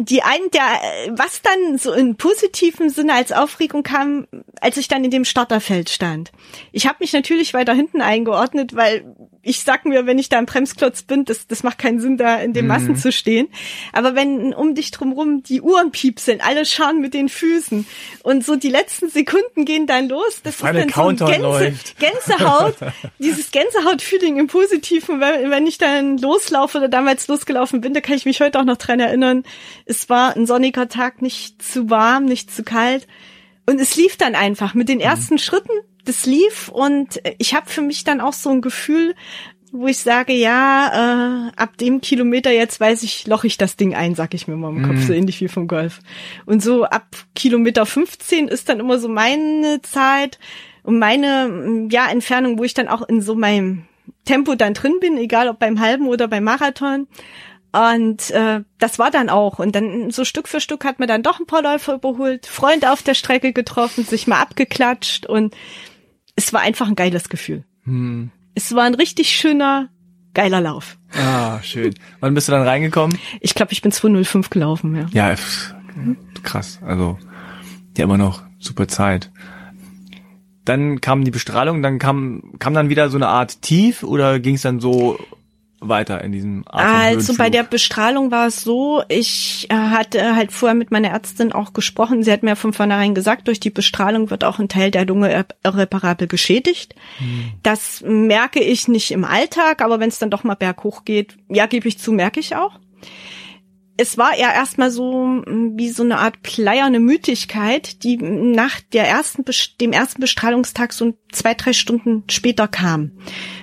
die 0.00 0.22
ein, 0.22 0.40
der, 0.52 1.16
was 1.16 1.42
dann 1.42 1.78
so 1.78 1.92
in 1.92 2.16
positivem 2.16 2.88
Sinne 2.88 3.14
als 3.14 3.32
Aufregung 3.32 3.82
kam, 3.82 4.26
als 4.60 4.76
ich 4.76 4.88
dann 4.88 5.04
in 5.04 5.10
dem 5.10 5.24
Starterfeld 5.24 5.90
stand. 5.90 6.32
Ich 6.72 6.86
habe 6.86 6.96
mich 7.00 7.12
natürlich 7.12 7.54
weiter 7.54 7.74
hinten 7.74 8.00
eingeordnet, 8.00 8.74
weil 8.74 9.04
ich 9.42 9.62
sag 9.62 9.86
mir, 9.86 10.04
wenn 10.06 10.18
ich 10.18 10.28
da 10.28 10.38
im 10.38 10.44
Bremsklotz 10.46 11.02
bin, 11.02 11.24
das, 11.24 11.46
das 11.46 11.62
macht 11.62 11.78
keinen 11.78 11.98
Sinn, 11.98 12.18
da 12.18 12.36
in 12.36 12.52
den 12.52 12.66
Massen 12.66 12.90
Mhm. 12.92 12.96
zu 12.96 13.10
stehen. 13.10 13.48
Aber 13.92 14.14
wenn 14.14 14.52
um 14.52 14.74
dich 14.74 14.90
drumrum 14.90 15.42
die 15.42 15.62
Uhren 15.62 15.90
piepseln, 15.92 16.40
alle 16.42 16.66
schauen 16.66 17.00
mit 17.00 17.14
den 17.14 17.28
Füßen 17.30 17.86
und 18.22 18.44
so 18.44 18.56
die 18.56 18.68
letzten 18.68 19.08
Sekunden 19.08 19.64
gehen 19.64 19.86
dann 19.86 20.08
los, 20.08 20.40
das 20.42 20.56
Feine 20.56 20.84
ist 20.84 20.96
dann 20.96 21.16
so 21.16 21.24
Gänse, 21.24 21.42
läuft. 21.42 21.98
Gänsehaut, 21.98 22.74
dieses 23.18 23.50
Gänsehaut-Feeling 23.50 24.36
im 24.38 24.46
Positiven, 24.46 25.20
wenn, 25.20 25.50
wenn 25.50 25.66
ich 25.66 25.78
dann 25.78 26.18
loslaufe 26.18 26.78
oder 26.78 26.88
damals 26.88 27.26
losgelaufen 27.28 27.80
bin, 27.80 27.94
da 27.94 28.00
kann 28.00 28.16
ich 28.16 28.26
mich 28.26 28.40
heute 28.40 28.60
auch 28.60 28.64
noch 28.64 28.76
dran 28.76 29.00
erinnern. 29.00 29.44
Es 29.90 30.08
war 30.08 30.36
ein 30.36 30.46
sonniger 30.46 30.88
Tag, 30.88 31.20
nicht 31.20 31.60
zu 31.60 31.90
warm, 31.90 32.24
nicht 32.24 32.50
zu 32.50 32.62
kalt. 32.62 33.08
Und 33.66 33.80
es 33.80 33.96
lief 33.96 34.16
dann 34.16 34.34
einfach 34.34 34.74
mit 34.74 34.88
den 34.88 35.00
ersten 35.00 35.38
Schritten, 35.38 35.72
das 36.04 36.26
lief 36.26 36.68
und 36.68 37.20
ich 37.38 37.54
habe 37.54 37.68
für 37.68 37.82
mich 37.82 38.04
dann 38.04 38.20
auch 38.20 38.32
so 38.32 38.50
ein 38.50 38.62
Gefühl, 38.62 39.14
wo 39.72 39.86
ich 39.86 39.98
sage, 39.98 40.32
ja, 40.32 41.48
äh, 41.48 41.52
ab 41.56 41.76
dem 41.76 42.00
Kilometer 42.00 42.50
jetzt 42.50 42.80
weiß 42.80 43.02
ich, 43.02 43.26
loch 43.26 43.44
ich 43.44 43.58
das 43.58 43.76
Ding 43.76 43.94
ein, 43.94 44.14
sag 44.14 44.34
ich 44.34 44.48
mir 44.48 44.56
mal 44.56 44.70
im 44.70 44.82
Kopf, 44.82 45.06
so 45.06 45.12
ähnlich 45.12 45.40
wie 45.40 45.48
vom 45.48 45.68
Golf. 45.68 46.00
Und 46.46 46.62
so 46.62 46.84
ab 46.84 47.06
Kilometer 47.34 47.86
15 47.86 48.48
ist 48.48 48.68
dann 48.68 48.80
immer 48.80 48.98
so 48.98 49.08
meine 49.08 49.80
Zeit 49.82 50.38
und 50.82 50.98
meine 50.98 51.48
mm, 51.48 51.90
ja 51.90 52.08
Entfernung, 52.10 52.58
wo 52.58 52.64
ich 52.64 52.74
dann 52.74 52.88
auch 52.88 53.02
in 53.08 53.20
so 53.20 53.34
meinem 53.34 53.84
Tempo 54.24 54.54
dann 54.54 54.74
drin 54.74 54.94
bin, 55.00 55.16
egal 55.16 55.48
ob 55.48 55.58
beim 55.58 55.80
halben 55.80 56.08
oder 56.08 56.26
beim 56.26 56.44
Marathon. 56.44 57.06
Und 57.72 58.30
äh, 58.30 58.62
das 58.78 58.98
war 58.98 59.10
dann 59.10 59.28
auch. 59.28 59.58
Und 59.58 59.74
dann 59.76 60.10
so 60.10 60.24
Stück 60.24 60.48
für 60.48 60.60
Stück 60.60 60.84
hat 60.84 60.98
man 60.98 61.08
dann 61.08 61.22
doch 61.22 61.38
ein 61.38 61.46
paar 61.46 61.62
Läufer 61.62 61.94
überholt, 61.94 62.46
Freunde 62.46 62.92
auf 62.92 63.02
der 63.02 63.14
Strecke 63.14 63.52
getroffen, 63.52 64.04
sich 64.04 64.26
mal 64.26 64.40
abgeklatscht 64.40 65.26
und 65.26 65.54
es 66.34 66.52
war 66.52 66.60
einfach 66.60 66.88
ein 66.88 66.96
geiles 66.96 67.28
Gefühl. 67.28 67.64
Hm. 67.84 68.30
Es 68.54 68.74
war 68.74 68.84
ein 68.84 68.94
richtig 68.94 69.30
schöner, 69.30 69.88
geiler 70.34 70.60
Lauf. 70.60 70.98
Ah, 71.14 71.62
schön. 71.62 71.94
Wann 72.20 72.34
bist 72.34 72.48
du 72.48 72.52
dann 72.52 72.66
reingekommen? 72.66 73.16
Ich 73.40 73.54
glaube, 73.54 73.72
ich 73.72 73.82
bin 73.82 73.92
205 73.92 74.50
gelaufen, 74.50 74.96
ja. 74.96 75.06
Ja, 75.12 75.34
krass. 76.42 76.80
Also, 76.84 77.18
ja, 77.96 78.04
immer 78.04 78.18
noch 78.18 78.42
super 78.58 78.88
Zeit. 78.88 79.30
Dann 80.64 81.00
kam 81.00 81.24
die 81.24 81.30
Bestrahlung, 81.30 81.82
dann 81.82 81.98
kam, 81.98 82.54
kam 82.58 82.74
dann 82.74 82.90
wieder 82.90 83.08
so 83.10 83.16
eine 83.16 83.28
Art 83.28 83.62
Tief 83.62 84.02
oder 84.02 84.40
ging 84.40 84.54
es 84.56 84.62
dann 84.62 84.80
so 84.80 85.18
weiter 85.80 86.22
in 86.22 86.32
diesem 86.32 86.64
Also 86.68 87.34
bei 87.38 87.48
der 87.50 87.62
Bestrahlung 87.62 88.30
war 88.30 88.46
es 88.46 88.60
so, 88.60 89.02
ich 89.08 89.66
äh, 89.70 89.74
hatte 89.74 90.36
halt 90.36 90.52
vorher 90.52 90.74
mit 90.74 90.90
meiner 90.90 91.08
Ärztin 91.08 91.52
auch 91.52 91.72
gesprochen. 91.72 92.22
Sie 92.22 92.30
hat 92.30 92.42
mir 92.42 92.54
von 92.54 92.72
vornherein 92.72 93.14
gesagt, 93.14 93.48
durch 93.48 93.60
die 93.60 93.70
Bestrahlung 93.70 94.30
wird 94.30 94.44
auch 94.44 94.58
ein 94.58 94.68
Teil 94.68 94.90
der 94.90 95.06
Lunge 95.06 95.34
irre- 95.34 95.54
irreparabel 95.64 96.26
geschädigt. 96.28 96.94
Das 97.62 98.02
merke 98.06 98.60
ich 98.60 98.88
nicht 98.88 99.10
im 99.10 99.24
Alltag, 99.24 99.82
aber 99.82 100.00
wenn 100.00 100.10
es 100.10 100.18
dann 100.18 100.30
doch 100.30 100.44
mal 100.44 100.54
berghoch 100.54 101.04
geht, 101.04 101.36
ja, 101.48 101.66
gebe 101.66 101.88
ich 101.88 101.98
zu, 101.98 102.12
merke 102.12 102.40
ich 102.40 102.54
auch. 102.56 102.78
Es 104.00 104.16
war 104.16 104.34
eher 104.34 104.54
erstmal 104.54 104.90
so 104.90 105.26
mm, 105.26 105.76
wie 105.76 105.90
so 105.90 106.02
eine 106.02 106.16
Art 106.20 106.40
pleierne 106.40 107.00
Müdigkeit, 107.00 108.02
die 108.02 108.16
nach 108.16 108.80
der 108.94 109.06
ersten, 109.06 109.44
dem 109.78 109.92
ersten 109.92 110.22
Bestrahlungstag 110.22 110.94
so 110.94 111.18
zwei, 111.30 111.52
drei 111.52 111.74
Stunden 111.74 112.24
später 112.30 112.66
kam. 112.66 113.10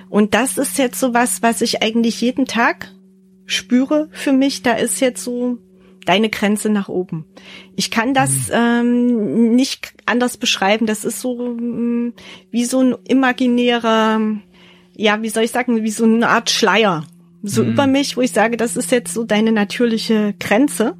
Und 0.08 0.34
das 0.34 0.56
ist 0.56 0.78
jetzt 0.78 1.00
so 1.00 1.12
was, 1.12 1.42
was 1.42 1.60
ich 1.60 1.82
eigentlich 1.82 2.20
jeden 2.20 2.44
Tag 2.46 2.94
spüre 3.46 4.10
für 4.12 4.32
mich. 4.32 4.62
Da 4.62 4.74
ist 4.74 5.00
jetzt 5.00 5.24
so 5.24 5.58
deine 6.06 6.30
Grenze 6.30 6.70
nach 6.70 6.88
oben. 6.88 7.24
Ich 7.74 7.90
kann 7.90 8.14
das 8.14 8.30
ähm, 8.52 9.56
nicht 9.56 9.92
anders 10.06 10.36
beschreiben. 10.36 10.86
Das 10.86 11.04
ist 11.04 11.20
so 11.20 11.34
mm, 11.34 12.14
wie 12.52 12.64
so 12.64 12.80
ein 12.80 12.94
imaginärer, 13.08 14.20
ja, 14.94 15.20
wie 15.20 15.30
soll 15.30 15.42
ich 15.42 15.50
sagen, 15.50 15.82
wie 15.82 15.90
so 15.90 16.04
eine 16.04 16.28
Art 16.28 16.48
Schleier. 16.50 17.08
So 17.42 17.62
über 17.62 17.86
mich, 17.86 18.16
wo 18.16 18.20
ich 18.20 18.32
sage, 18.32 18.56
das 18.56 18.76
ist 18.76 18.90
jetzt 18.90 19.14
so 19.14 19.24
deine 19.24 19.52
natürliche 19.52 20.34
Grenze. 20.40 20.96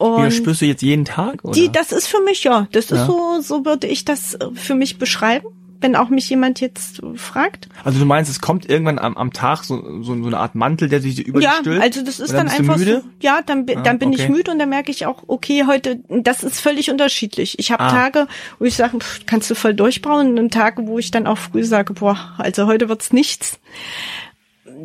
Die 0.00 0.04
Und 0.06 0.32
spürst 0.32 0.62
du 0.62 0.66
jetzt 0.66 0.82
jeden 0.82 1.04
Tag? 1.04 1.44
Oder? 1.44 1.52
die, 1.52 1.70
das 1.70 1.92
ist 1.92 2.06
für 2.06 2.20
mich, 2.22 2.44
ja, 2.44 2.68
das 2.72 2.86
ist 2.86 2.98
Ja. 3.00 3.06
so, 3.06 3.40
so 3.42 3.64
würde 3.64 3.86
ich 3.86 4.04
das 4.04 4.38
für 4.54 4.74
mich 4.74 4.98
beschreiben, 4.98 5.46
wenn 5.82 5.94
auch 5.96 6.08
mich 6.10 6.28
jemand 6.30 6.60
jetzt 6.60 7.00
fragt. 7.16 7.68
also 7.84 7.98
du 7.98 8.04
meinst, 8.06 8.30
es 8.30 8.40
kommt 8.40 8.68
irgendwann 8.68 8.98
am, 8.98 9.16
am 9.16 9.32
Tag 9.32 9.64
so, 9.64 10.02
so, 10.02 10.14
so 10.22 10.26
eine 10.26 10.38
Art 10.38 10.54
Mantel, 10.54 10.88
der 10.88 11.00
sich 11.02 11.26
über 11.26 11.40
ja, 11.40 11.52
stülpt? 11.60 11.82
also 11.82 12.02
das 12.02 12.18
ist 12.20 12.32
dann, 12.32 12.46
dann, 12.48 12.56
einfach 12.56 12.78
so. 12.78 13.02
Ja, 13.20 13.40
dann, 13.44 13.66
Ah, 13.76 13.80
dann 13.82 13.98
bin 13.98 14.12
ich 14.12 14.22
okay. 14.24 14.32
müde 14.32 14.50
und 14.50 14.58
dann 14.58 14.68
merke 14.70 14.90
ich 14.90 15.04
auch, 15.06 15.22
okay, 15.26 15.64
heute, 15.66 16.00
das 16.08 16.42
ist 16.44 16.60
völlig 16.60 16.90
unterschiedlich. 16.90 17.58
Ich 17.58 17.70
habe 17.72 17.82
Ah. 17.84 17.90
Tage, 17.90 18.26
wo 18.58 18.64
ich 18.66 18.76
sage, 18.76 18.98
kannst 19.26 19.50
du 19.50 19.54
voll 19.54 19.74
durchbauen 19.74 20.38
und 20.38 20.52
Tage, 20.52 20.86
wo 20.86 20.98
ich 20.98 21.10
dann 21.10 21.26
auch 21.26 21.38
früh 21.38 21.64
sage, 21.64 21.92
boah, 21.94 22.34
also 22.38 22.66
heute 22.66 22.88
wird's 22.90 23.12
nichts. 23.12 23.58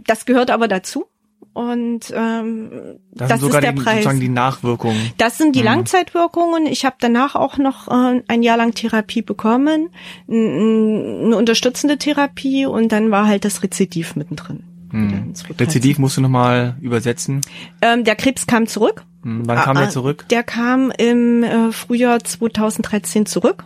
Das 0.06 0.26
gehört 0.26 0.52
aber 0.52 0.68
dazu. 0.68 1.06
Und 1.54 2.12
ähm, 2.14 2.70
Das, 3.12 3.30
das, 3.30 3.42
ist 3.44 3.54
der 3.54 3.72
die, 3.72 3.82
Preis. 3.82 3.96
sozusagen 3.98 4.20
die 4.20 4.28
Nachwirkungen. 4.30 5.12
Das 5.18 5.38
sind 5.38 5.56
die 5.56 5.60
Mhm. 5.60 5.66
Langzeitwirkungen. 5.66 6.66
Ich 6.66 6.84
habe 6.86 6.98
danach 7.00 7.36
auch 7.36 7.58
noch 7.58 7.88
äh, 7.88 8.22
ein 8.28 8.44
Jahr 8.44 8.58
lang 8.58 8.74
Therapie 8.74 9.22
bekommen, 9.22 9.90
eine 10.28 11.36
unterstützende 11.38 11.98
Therapie 11.98 12.66
und 12.66 12.92
dann 12.92 13.12
war 13.12 13.28
halt 13.28 13.46
das 13.46 13.64
Rezidiv 13.64 14.16
mittendrin. 14.18 14.64
Mhm. 14.92 15.34
Rezidiv 15.60 15.98
musst 15.98 16.18
du 16.18 16.22
nochmal 16.22 16.76
übersetzen. 16.82 17.42
Ähm, 17.82 18.04
der 18.04 18.16
Krebs 18.16 18.48
kam 18.48 18.68
zurück. 18.68 19.04
Hm, 19.24 19.44
Wann 19.48 19.58
kam 19.58 19.78
Ah, 19.78 19.82
der 19.82 19.90
ah, 19.90 19.92
zurück? 19.92 20.26
Der 20.30 20.44
kam 20.44 20.92
im 20.98 21.44
äh, 21.44 21.72
Frühjahr 21.72 22.24
2013 22.24 23.26
zurück. 23.26 23.64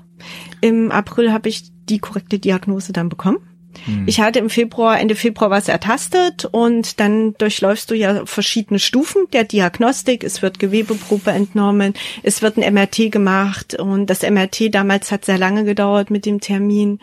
Im 0.62 0.92
April 0.92 1.32
habe 1.32 1.50
ich 1.50 1.64
die 1.90 2.00
korrekte 2.00 2.40
Diagnose 2.40 2.94
dann 2.94 3.10
bekommen. 3.10 3.38
Hm. 3.86 4.04
Ich 4.08 4.20
hatte 4.20 4.40
im 4.40 4.50
Februar, 4.50 5.00
Ende 5.00 5.16
Februar 5.16 5.50
was 5.50 5.68
ertastet 5.68 6.46
und 6.46 7.00
dann 7.00 7.34
durchläufst 7.36 7.90
du 7.92 7.96
ja 7.96 8.26
verschiedene 8.26 8.80
Stufen 8.80 9.28
der 9.34 9.44
Diagnostik. 9.44 10.24
Es 10.24 10.42
wird 10.42 10.60
Gewebeprobe 10.60 11.32
entnommen, 11.32 11.94
es 12.24 12.42
wird 12.42 12.58
ein 12.58 12.74
MRT 12.74 13.12
gemacht 13.12 13.76
und 13.76 14.08
das 14.08 14.22
MRT 14.24 14.74
damals 14.74 15.12
hat 15.12 15.26
sehr 15.26 15.38
lange 15.38 15.64
gedauert 15.64 16.12
mit 16.12 16.26
dem 16.26 16.40
Termin. 16.40 17.00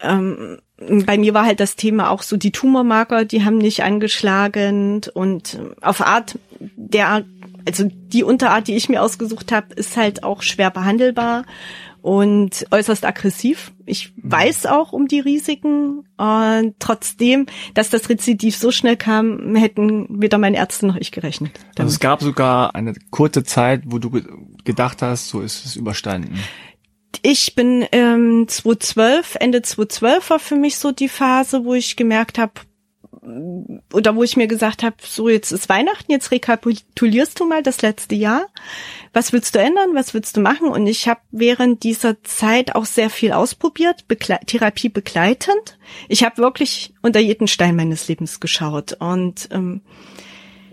Ähm, 0.00 0.58
bei 0.80 1.18
mir 1.18 1.34
war 1.34 1.44
halt 1.44 1.60
das 1.60 1.76
Thema 1.76 2.10
auch 2.10 2.22
so 2.22 2.36
die 2.36 2.52
Tumormarker, 2.52 3.24
die 3.24 3.44
haben 3.44 3.58
nicht 3.58 3.82
angeschlagen 3.82 5.02
und 5.12 5.58
auf 5.82 6.00
Art 6.00 6.38
der, 6.58 7.24
also 7.66 7.84
die 7.86 8.24
Unterart, 8.24 8.66
die 8.66 8.76
ich 8.76 8.88
mir 8.88 9.02
ausgesucht 9.02 9.52
habe, 9.52 9.74
ist 9.74 9.96
halt 9.96 10.24
auch 10.24 10.42
schwer 10.42 10.70
behandelbar 10.70 11.44
und 12.02 12.66
äußerst 12.70 13.04
aggressiv. 13.04 13.72
Ich 13.86 14.12
weiß 14.16 14.66
auch 14.66 14.92
um 14.92 15.08
die 15.08 15.20
Risiken. 15.20 16.04
Und 16.16 16.74
trotzdem, 16.78 17.46
dass 17.74 17.90
das 17.90 18.08
Rezidiv 18.08 18.56
so 18.56 18.70
schnell 18.70 18.96
kam, 18.96 19.54
hätten 19.54 20.06
weder 20.20 20.38
meine 20.38 20.56
Ärzte 20.56 20.86
noch 20.86 20.96
ich 20.96 21.12
gerechnet. 21.12 21.52
Also 21.78 21.88
es 21.88 22.00
gab 22.00 22.22
sogar 22.22 22.74
eine 22.74 22.94
kurze 23.10 23.44
Zeit, 23.44 23.82
wo 23.86 23.98
du 23.98 24.10
ge 24.10 24.24
gedacht 24.64 25.00
hast, 25.00 25.28
so 25.28 25.40
ist 25.40 25.64
es 25.64 25.76
überstanden. 25.76 26.38
ich 27.22 27.54
bin 27.54 27.86
ähm, 27.92 28.46
2012, 28.46 29.36
Ende 29.40 29.62
2012 29.62 30.30
war 30.30 30.38
für 30.38 30.56
mich 30.56 30.76
so 30.76 30.92
die 30.92 31.08
Phase, 31.08 31.64
wo 31.64 31.74
ich 31.74 31.96
gemerkt 31.96 32.38
habe, 32.38 32.52
oder 33.92 34.16
wo 34.16 34.22
ich 34.22 34.36
mir 34.36 34.46
gesagt 34.46 34.82
habe, 34.82 34.96
so 35.00 35.28
jetzt 35.28 35.52
ist 35.52 35.68
Weihnachten, 35.68 36.10
jetzt 36.10 36.30
rekapitulierst 36.30 37.38
du 37.38 37.46
mal 37.46 37.62
das 37.62 37.82
letzte 37.82 38.14
Jahr. 38.14 38.46
Was 39.12 39.32
willst 39.32 39.54
du 39.54 39.58
ändern? 39.58 39.90
Was 39.94 40.14
willst 40.14 40.36
du 40.36 40.40
machen? 40.40 40.68
Und 40.68 40.86
ich 40.86 41.06
habe 41.06 41.20
während 41.30 41.82
dieser 41.82 42.22
Zeit 42.22 42.74
auch 42.74 42.86
sehr 42.86 43.10
viel 43.10 43.32
ausprobiert, 43.32 44.08
Begle 44.08 44.38
Therapie 44.46 44.88
begleitend. 44.88 45.78
Ich 46.08 46.24
habe 46.24 46.38
wirklich 46.38 46.94
unter 47.02 47.20
jeden 47.20 47.46
Stein 47.46 47.76
meines 47.76 48.08
Lebens 48.08 48.40
geschaut. 48.40 48.94
Und 48.98 49.48
ähm, 49.50 49.82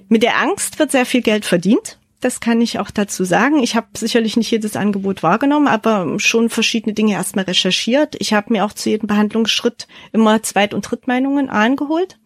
mit 0.07 0.23
der 0.23 0.37
Angst 0.37 0.79
wird 0.79 0.91
sehr 0.91 1.05
viel 1.05 1.21
Geld 1.21 1.43
verdient. 1.43 1.97
das 2.19 2.39
kann 2.39 2.61
ich 2.61 2.79
auch 2.79 2.89
dazu 2.89 3.23
sagen. 3.23 3.61
Ich 3.61 3.75
habe 3.75 3.87
sicherlich 3.95 4.37
nicht 4.37 4.49
jedes 4.49 4.75
Angebot 4.75 5.21
wahrgenommen, 5.21 5.67
aber 5.67 6.19
schon 6.19 6.49
verschiedene 6.49 6.93
Dinge 6.93 7.13
erstmal 7.13 7.45
recherchiert. 7.45 8.15
Ich 8.19 8.33
habe 8.33 8.53
mir 8.53 8.65
auch 8.65 8.73
zu 8.73 8.89
jedem 8.89 9.07
Behandlungsschritt 9.07 9.87
immer 10.13 10.41
Zweit- 10.41 10.73
und 10.73 10.81
Drittmeinungen 10.81 11.49
eingeholt. 11.49 12.17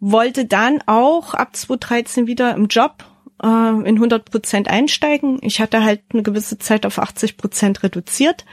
Wollte 0.00 0.44
dann 0.44 0.82
auch 0.86 1.34
ab 1.34 1.56
2013 1.56 2.26
wieder 2.26 2.54
im 2.54 2.68
Job 2.68 3.04
äh, 3.42 3.46
in 3.46 3.96
100 3.96 4.30
Prozent 4.30 4.68
einsteigen. 4.68 5.38
Ich 5.42 5.60
hatte 5.60 5.84
halt 5.84 6.02
eine 6.12 6.22
gewisse 6.22 6.58
Zeit 6.58 6.86
auf 6.86 6.98
80 6.98 7.36
Prozent 7.36 7.82
reduziert 7.82 8.44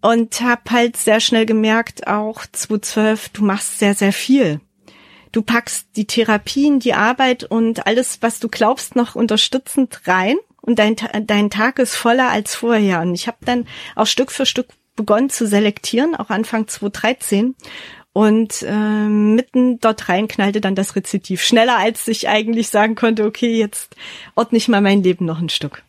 und 0.00 0.40
habe 0.40 0.62
halt 0.70 0.96
sehr 0.96 1.20
schnell 1.20 1.46
gemerkt, 1.46 2.06
auch 2.06 2.44
2012, 2.46 3.30
du 3.30 3.44
machst 3.44 3.78
sehr, 3.78 3.94
sehr 3.94 4.12
viel 4.12 4.60
du 5.32 5.42
packst 5.42 5.88
die 5.96 6.06
Therapien, 6.06 6.80
die 6.80 6.94
Arbeit 6.94 7.44
und 7.44 7.86
alles, 7.86 8.22
was 8.22 8.40
du 8.40 8.48
glaubst, 8.48 8.96
noch 8.96 9.14
unterstützend 9.14 10.06
rein 10.06 10.36
und 10.60 10.78
dein, 10.78 10.96
dein 11.24 11.50
Tag 11.50 11.78
ist 11.78 11.94
voller 11.94 12.30
als 12.30 12.54
vorher. 12.54 13.00
Und 13.00 13.14
ich 13.14 13.26
habe 13.26 13.38
dann 13.44 13.66
auch 13.94 14.06
Stück 14.06 14.32
für 14.32 14.46
Stück 14.46 14.68
begonnen 14.96 15.30
zu 15.30 15.46
selektieren, 15.46 16.16
auch 16.16 16.30
Anfang 16.30 16.66
2013. 16.66 17.54
Und 18.18 18.64
äh, 18.66 19.08
mitten 19.08 19.78
dort 19.78 20.08
rein 20.08 20.26
knallte 20.26 20.60
dann 20.60 20.74
das 20.74 20.96
Rezidiv. 20.96 21.40
Schneller, 21.40 21.78
als 21.78 22.08
ich 22.08 22.28
eigentlich 22.28 22.68
sagen 22.68 22.96
konnte, 22.96 23.24
okay, 23.24 23.56
jetzt 23.56 23.94
ordne 24.34 24.58
ich 24.58 24.66
mal 24.66 24.80
mein 24.80 25.04
Leben 25.04 25.24
noch 25.24 25.40
ein 25.40 25.50
Stück. 25.50 25.84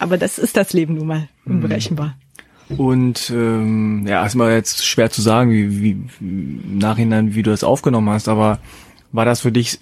Aber 0.00 0.18
das 0.18 0.40
ist 0.40 0.56
das 0.56 0.72
Leben 0.72 0.94
nun 0.94 1.06
mal, 1.06 1.28
unberechenbar. 1.44 2.16
Und 2.76 3.30
ähm, 3.30 4.04
ja, 4.08 4.26
ist 4.26 4.34
mal 4.34 4.50
jetzt 4.50 4.84
schwer 4.84 5.10
zu 5.10 5.22
sagen, 5.22 5.52
wie, 5.52 5.80
wie 5.80 5.90
im 6.18 6.78
Nachhinein, 6.78 7.36
wie 7.36 7.44
du 7.44 7.52
das 7.52 7.62
aufgenommen 7.62 8.10
hast, 8.10 8.26
aber 8.26 8.58
war 9.12 9.24
das 9.24 9.42
für 9.42 9.52
dich 9.52 9.78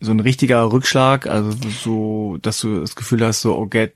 so 0.00 0.12
ein 0.12 0.20
richtiger 0.20 0.72
Rückschlag, 0.72 1.26
also 1.26 1.50
so, 1.50 2.38
dass 2.40 2.62
du 2.62 2.80
das 2.80 2.96
Gefühl 2.96 3.22
hast, 3.22 3.42
so, 3.42 3.58
okay, 3.58 3.92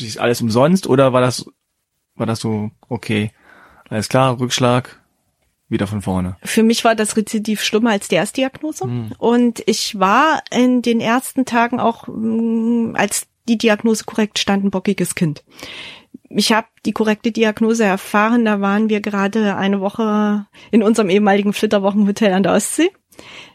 ist 0.00 0.18
alles 0.18 0.40
umsonst, 0.40 0.86
oder 0.86 1.12
war 1.12 1.20
das, 1.20 1.44
war 2.14 2.24
das 2.24 2.40
so, 2.40 2.70
okay, 2.88 3.30
alles 3.90 4.08
klar, 4.08 4.40
Rückschlag, 4.40 5.02
wieder 5.68 5.86
von 5.86 6.02
vorne? 6.02 6.36
Für 6.42 6.62
mich 6.62 6.84
war 6.84 6.94
das 6.94 7.16
Rezidiv 7.16 7.62
schlimmer 7.62 7.90
als 7.90 8.08
die 8.08 8.16
Erstdiagnose. 8.16 8.84
Hm. 8.84 9.12
Und 9.18 9.62
ich 9.66 9.98
war 9.98 10.42
in 10.50 10.82
den 10.82 11.00
ersten 11.00 11.44
Tagen 11.44 11.80
auch, 11.80 12.06
mm, 12.08 12.94
als 12.96 13.26
die 13.48 13.58
Diagnose 13.58 14.04
korrekt 14.04 14.38
stand, 14.38 14.64
ein 14.64 14.70
bockiges 14.70 15.14
Kind 15.14 15.42
ich 16.30 16.52
habe 16.52 16.66
die 16.84 16.92
korrekte 16.92 17.32
Diagnose 17.32 17.84
erfahren. 17.84 18.44
Da 18.44 18.60
waren 18.60 18.88
wir 18.88 19.00
gerade 19.00 19.56
eine 19.56 19.80
Woche 19.80 20.46
in 20.70 20.82
unserem 20.82 21.10
ehemaligen 21.10 21.52
Flitterwochenhotel 21.52 22.32
an 22.32 22.42
der 22.42 22.52
Ostsee. 22.52 22.90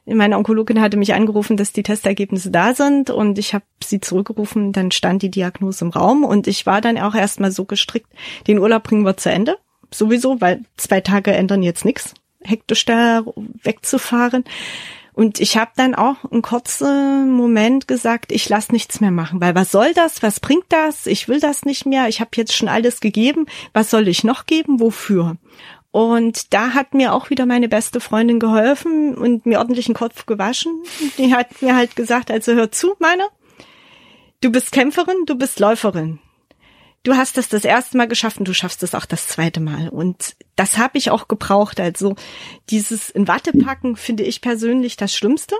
Meine 0.05 0.37
Onkologin 0.37 0.81
hatte 0.81 0.97
mich 0.97 1.13
angerufen, 1.13 1.55
dass 1.55 1.71
die 1.71 1.83
Testergebnisse 1.83 2.51
da 2.51 2.73
sind 2.73 3.09
und 3.09 3.37
ich 3.39 3.53
habe 3.53 3.63
sie 3.81 4.01
zurückgerufen. 4.01 4.73
Dann 4.73 4.91
stand 4.91 5.21
die 5.21 5.31
Diagnose 5.31 5.85
im 5.85 5.91
Raum 5.91 6.25
und 6.25 6.47
ich 6.47 6.65
war 6.65 6.81
dann 6.81 6.97
auch 6.97 7.15
erstmal 7.15 7.51
so 7.51 7.63
gestrickt, 7.63 8.11
den 8.47 8.59
Urlaub 8.59 8.83
bringen 8.83 9.05
wir 9.05 9.15
zu 9.15 9.31
Ende. 9.31 9.57
Sowieso, 9.93 10.41
weil 10.41 10.63
zwei 10.77 11.01
Tage 11.01 11.31
ändern 11.31 11.63
jetzt 11.63 11.85
nichts, 11.85 12.13
hektisch 12.43 12.85
da 12.85 13.23
wegzufahren. 13.63 14.43
Und 15.13 15.39
ich 15.39 15.57
habe 15.57 15.71
dann 15.75 15.93
auch 15.93 16.15
einen 16.31 16.41
kurzen 16.41 17.31
Moment 17.31 17.87
gesagt, 17.87 18.31
ich 18.31 18.49
lass 18.49 18.71
nichts 18.71 18.99
mehr 18.99 19.11
machen, 19.11 19.39
weil 19.41 19.53
was 19.53 19.71
soll 19.71 19.93
das? 19.93 20.23
Was 20.23 20.39
bringt 20.39 20.65
das? 20.69 21.05
Ich 21.05 21.27
will 21.27 21.39
das 21.39 21.65
nicht 21.65 21.85
mehr. 21.85 22.07
Ich 22.07 22.19
habe 22.19 22.31
jetzt 22.35 22.55
schon 22.55 22.67
alles 22.67 22.99
gegeben. 22.99 23.45
Was 23.73 23.91
soll 23.91 24.07
ich 24.07 24.23
noch 24.23 24.47
geben? 24.47 24.79
Wofür? 24.79 25.37
Und 25.91 26.51
da 26.55 26.73
hat 26.73 26.95
mir 26.95 27.13
auch 27.13 27.29
wieder 27.29 27.45
meine 27.45 27.69
beste 27.69 27.99
Freundin 27.99 28.39
geholfen 28.39 29.15
und 29.15 29.45
mir 29.45 29.59
ordentlich 29.59 29.85
den 29.85 29.93
Kopf 29.93 30.25
gewaschen. 30.25 30.71
Die 31.19 31.35
hat 31.35 31.61
mir 31.61 31.75
halt 31.75 31.95
gesagt, 31.95 32.31
also 32.31 32.53
hör 32.53 32.71
zu, 32.71 32.95
meine, 32.97 33.27
du 34.41 34.51
bist 34.51 34.71
Kämpferin, 34.71 35.27
du 35.27 35.35
bist 35.35 35.59
Läuferin 35.59 36.17
du 37.03 37.15
hast 37.15 37.37
das 37.37 37.49
das 37.49 37.65
erste 37.65 37.97
Mal 37.97 38.07
geschafft 38.07 38.39
und 38.39 38.47
du 38.47 38.53
schaffst 38.53 38.81
es 38.83 38.95
auch 38.95 39.05
das 39.05 39.27
zweite 39.27 39.59
Mal. 39.59 39.89
Und 39.89 40.35
das 40.55 40.77
habe 40.77 40.97
ich 40.97 41.11
auch 41.11 41.27
gebraucht. 41.27 41.79
Also 41.79 42.15
dieses 42.69 43.09
in 43.09 43.27
Watte 43.27 43.51
packen 43.51 43.95
finde 43.95 44.23
ich 44.23 44.41
persönlich 44.41 44.97
das 44.97 45.13
Schlimmste. 45.13 45.55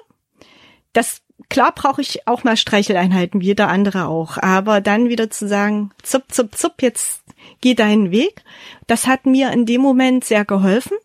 Das 0.94 1.22
klar 1.50 1.74
brauche 1.74 2.02
ich 2.02 2.28
auch 2.28 2.44
mal 2.44 2.58
Streicheleinheiten, 2.58 3.42
wie 3.42 3.48
jeder 3.48 3.68
andere 3.68 4.08
auch. 4.08 4.38
Aber 4.38 4.82
dann 4.82 5.10
wieder 5.10 5.30
zu 5.30 5.48
sagen, 5.48 5.92
zup, 6.02 6.32
zup, 6.32 6.56
zup, 6.56 6.82
jetzt 6.82 7.24
geh 7.62 7.74
deinen 7.74 8.12
Weg. 8.12 8.44
Das 8.88 9.08
hat 9.08 9.26
mir 9.26 9.52
in 9.52 9.66
dem 9.66 9.82
Moment 9.82 10.24
sehr 10.24 10.46
geholfen. 10.46 10.98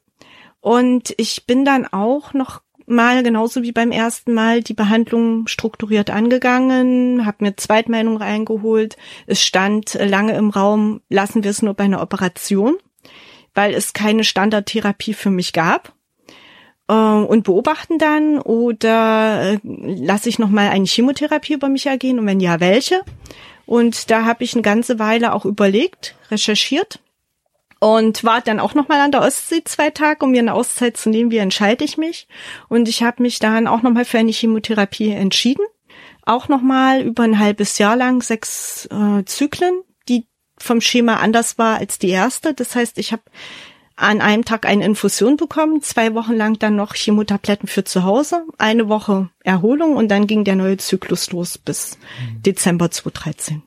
Und 0.60 1.14
ich 1.16 1.46
bin 1.46 1.64
dann 1.64 1.86
auch 1.86 2.34
noch 2.34 2.62
Mal 2.90 3.22
genauso 3.22 3.62
wie 3.62 3.72
beim 3.72 3.90
ersten 3.90 4.32
Mal 4.32 4.62
die 4.62 4.72
Behandlung 4.72 5.46
strukturiert 5.46 6.08
angegangen, 6.08 7.26
habe 7.26 7.44
mir 7.44 7.56
Zweitmeinung 7.56 8.16
reingeholt. 8.16 8.96
Es 9.26 9.42
stand 9.42 9.94
lange 9.94 10.34
im 10.34 10.48
Raum, 10.48 11.02
lassen 11.10 11.44
wir 11.44 11.50
es 11.50 11.60
nur 11.60 11.74
bei 11.74 11.84
einer 11.84 12.00
Operation, 12.00 12.78
weil 13.54 13.74
es 13.74 13.92
keine 13.92 14.24
Standardtherapie 14.24 15.12
für 15.12 15.28
mich 15.28 15.52
gab. 15.52 15.92
Äh, 16.88 16.94
und 16.94 17.44
beobachten 17.44 17.98
dann 17.98 18.38
oder 18.38 19.52
äh, 19.52 19.58
lasse 19.62 20.30
ich 20.30 20.38
noch 20.38 20.48
mal 20.48 20.70
eine 20.70 20.86
Chemotherapie 20.86 21.54
über 21.54 21.68
mich 21.68 21.86
ergehen 21.86 22.18
und 22.18 22.26
wenn 22.26 22.40
ja, 22.40 22.58
welche? 22.58 23.02
Und 23.66 24.10
da 24.10 24.24
habe 24.24 24.44
ich 24.44 24.54
eine 24.54 24.62
ganze 24.62 24.98
Weile 24.98 25.34
auch 25.34 25.44
überlegt, 25.44 26.16
recherchiert 26.30 27.00
und 27.80 28.24
war 28.24 28.40
dann 28.40 28.60
auch 28.60 28.74
noch 28.74 28.88
mal 28.88 29.00
an 29.00 29.12
der 29.12 29.22
Ostsee 29.22 29.62
zwei 29.64 29.90
Tage, 29.90 30.24
um 30.24 30.32
mir 30.32 30.40
eine 30.40 30.54
Auszeit 30.54 30.96
zu 30.96 31.10
nehmen. 31.10 31.30
Wie 31.30 31.38
entscheide 31.38 31.84
ich 31.84 31.96
mich? 31.96 32.26
Und 32.68 32.88
ich 32.88 33.02
habe 33.02 33.22
mich 33.22 33.38
dann 33.38 33.66
auch 33.66 33.82
noch 33.82 33.92
mal 33.92 34.04
für 34.04 34.18
eine 34.18 34.32
Chemotherapie 34.32 35.10
entschieden. 35.10 35.64
Auch 36.24 36.48
noch 36.48 36.60
mal 36.60 37.02
über 37.02 37.22
ein 37.22 37.38
halbes 37.38 37.78
Jahr 37.78 37.96
lang 37.96 38.22
sechs 38.22 38.86
äh, 38.86 39.24
Zyklen, 39.24 39.82
die 40.08 40.26
vom 40.58 40.80
Schema 40.80 41.18
anders 41.18 41.56
war 41.58 41.78
als 41.78 41.98
die 41.98 42.10
erste. 42.10 42.52
Das 42.52 42.74
heißt, 42.74 42.98
ich 42.98 43.12
habe 43.12 43.22
an 43.96 44.20
einem 44.20 44.44
Tag 44.44 44.66
eine 44.66 44.84
Infusion 44.84 45.36
bekommen, 45.36 45.82
zwei 45.82 46.14
Wochen 46.14 46.34
lang 46.34 46.58
dann 46.58 46.76
noch 46.76 46.94
Chemotabletten 46.94 47.68
für 47.68 47.84
zu 47.84 48.04
Hause, 48.04 48.44
eine 48.56 48.88
Woche 48.88 49.30
Erholung 49.42 49.96
und 49.96 50.08
dann 50.08 50.26
ging 50.26 50.44
der 50.44 50.54
neue 50.54 50.76
Zyklus 50.76 51.32
los 51.32 51.58
bis 51.58 51.98
mhm. 51.98 52.42
Dezember 52.42 52.90
2013. 52.90 53.62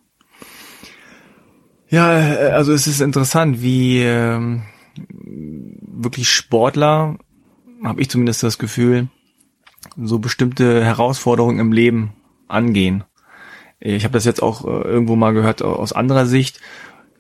Ja, 1.92 2.18
äh, 2.18 2.52
also 2.52 2.74
es 2.74 2.88
ist 2.88 3.02
interessant, 3.02 3.62
wie 3.62 4.00
ähm, 4.00 4.64
wirklich 5.10 6.30
Sportler, 6.30 7.18
habe 7.84 8.02
ich 8.02 8.10
zumindest 8.10 8.42
das 8.44 8.58
Gefühl, 8.58 9.10
so 9.98 10.18
bestimmte 10.20 10.84
Herausforderungen 10.84 11.60
im 11.60 11.74
Leben 11.74 12.14
angehen. 12.48 13.04
Ich 13.80 14.04
habe 14.04 14.14
das 14.14 14.26
jetzt 14.26 14.42
auch 14.42 14.64
äh, 14.66 14.88
irgendwo 14.88 15.16
mal 15.16 15.34
gehört 15.34 15.62
aus 15.62 15.92
anderer 15.92 16.26
Sicht. 16.26 16.60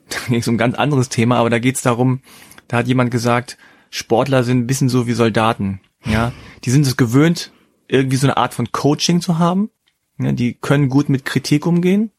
Da 0.10 0.18
ging 0.28 0.40
es 0.40 0.48
um 0.48 0.56
ein 0.56 0.60
ganz 0.60 0.76
anderes 0.76 1.10
Thema, 1.10 1.38
aber 1.38 1.50
da 1.50 1.60
geht 1.60 1.76
es 1.76 1.82
darum, 1.82 2.22
da 2.68 2.78
hat 2.78 2.88
jemand 2.88 3.12
gesagt, 3.12 3.58
Sportler 3.90 4.44
sind 4.44 4.60
ein 4.60 4.68
bisschen 4.68 4.90
so 4.90 5.08
wie 5.08 5.14
Soldaten. 5.14 5.82
Ja, 6.06 6.32
die 6.64 6.70
sind 6.70 6.86
es 6.86 6.98
gewöhnt, 6.98 7.52
irgendwie 7.88 8.18
so 8.18 8.28
eine 8.28 8.38
Art 8.38 8.54
von 8.54 8.72
Coaching 8.72 9.22
zu 9.22 9.38
haben. 9.38 9.70
Ja, 10.18 10.32
die 10.32 10.54
können 10.54 10.90
gut 10.90 11.10
mit 11.10 11.26
Kritik 11.26 11.66
umgehen 11.66 12.12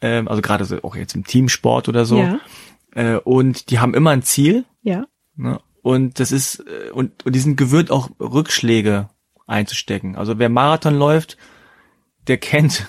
ähm, 0.00 0.28
also 0.28 0.42
gerade 0.42 0.64
so 0.64 0.82
auch 0.82 0.96
jetzt 0.96 1.14
im 1.14 1.24
Teamsport 1.24 1.88
oder 1.88 2.04
so. 2.04 2.18
Ja. 2.18 2.40
Äh, 2.94 3.16
und 3.16 3.70
die 3.70 3.78
haben 3.78 3.94
immer 3.94 4.10
ein 4.10 4.22
Ziel. 4.22 4.64
Ja. 4.82 5.06
Ne? 5.36 5.60
Und 5.82 6.20
das 6.20 6.32
ist, 6.32 6.60
äh, 6.60 6.90
und, 6.90 7.24
und 7.24 7.34
die 7.34 7.40
sind 7.40 7.56
gewöhnt, 7.56 7.90
auch 7.90 8.10
Rückschläge 8.20 9.08
einzustecken. 9.46 10.16
Also 10.16 10.38
wer 10.38 10.48
Marathon 10.48 10.94
läuft, 10.94 11.36
der 12.26 12.38
kennt, 12.38 12.86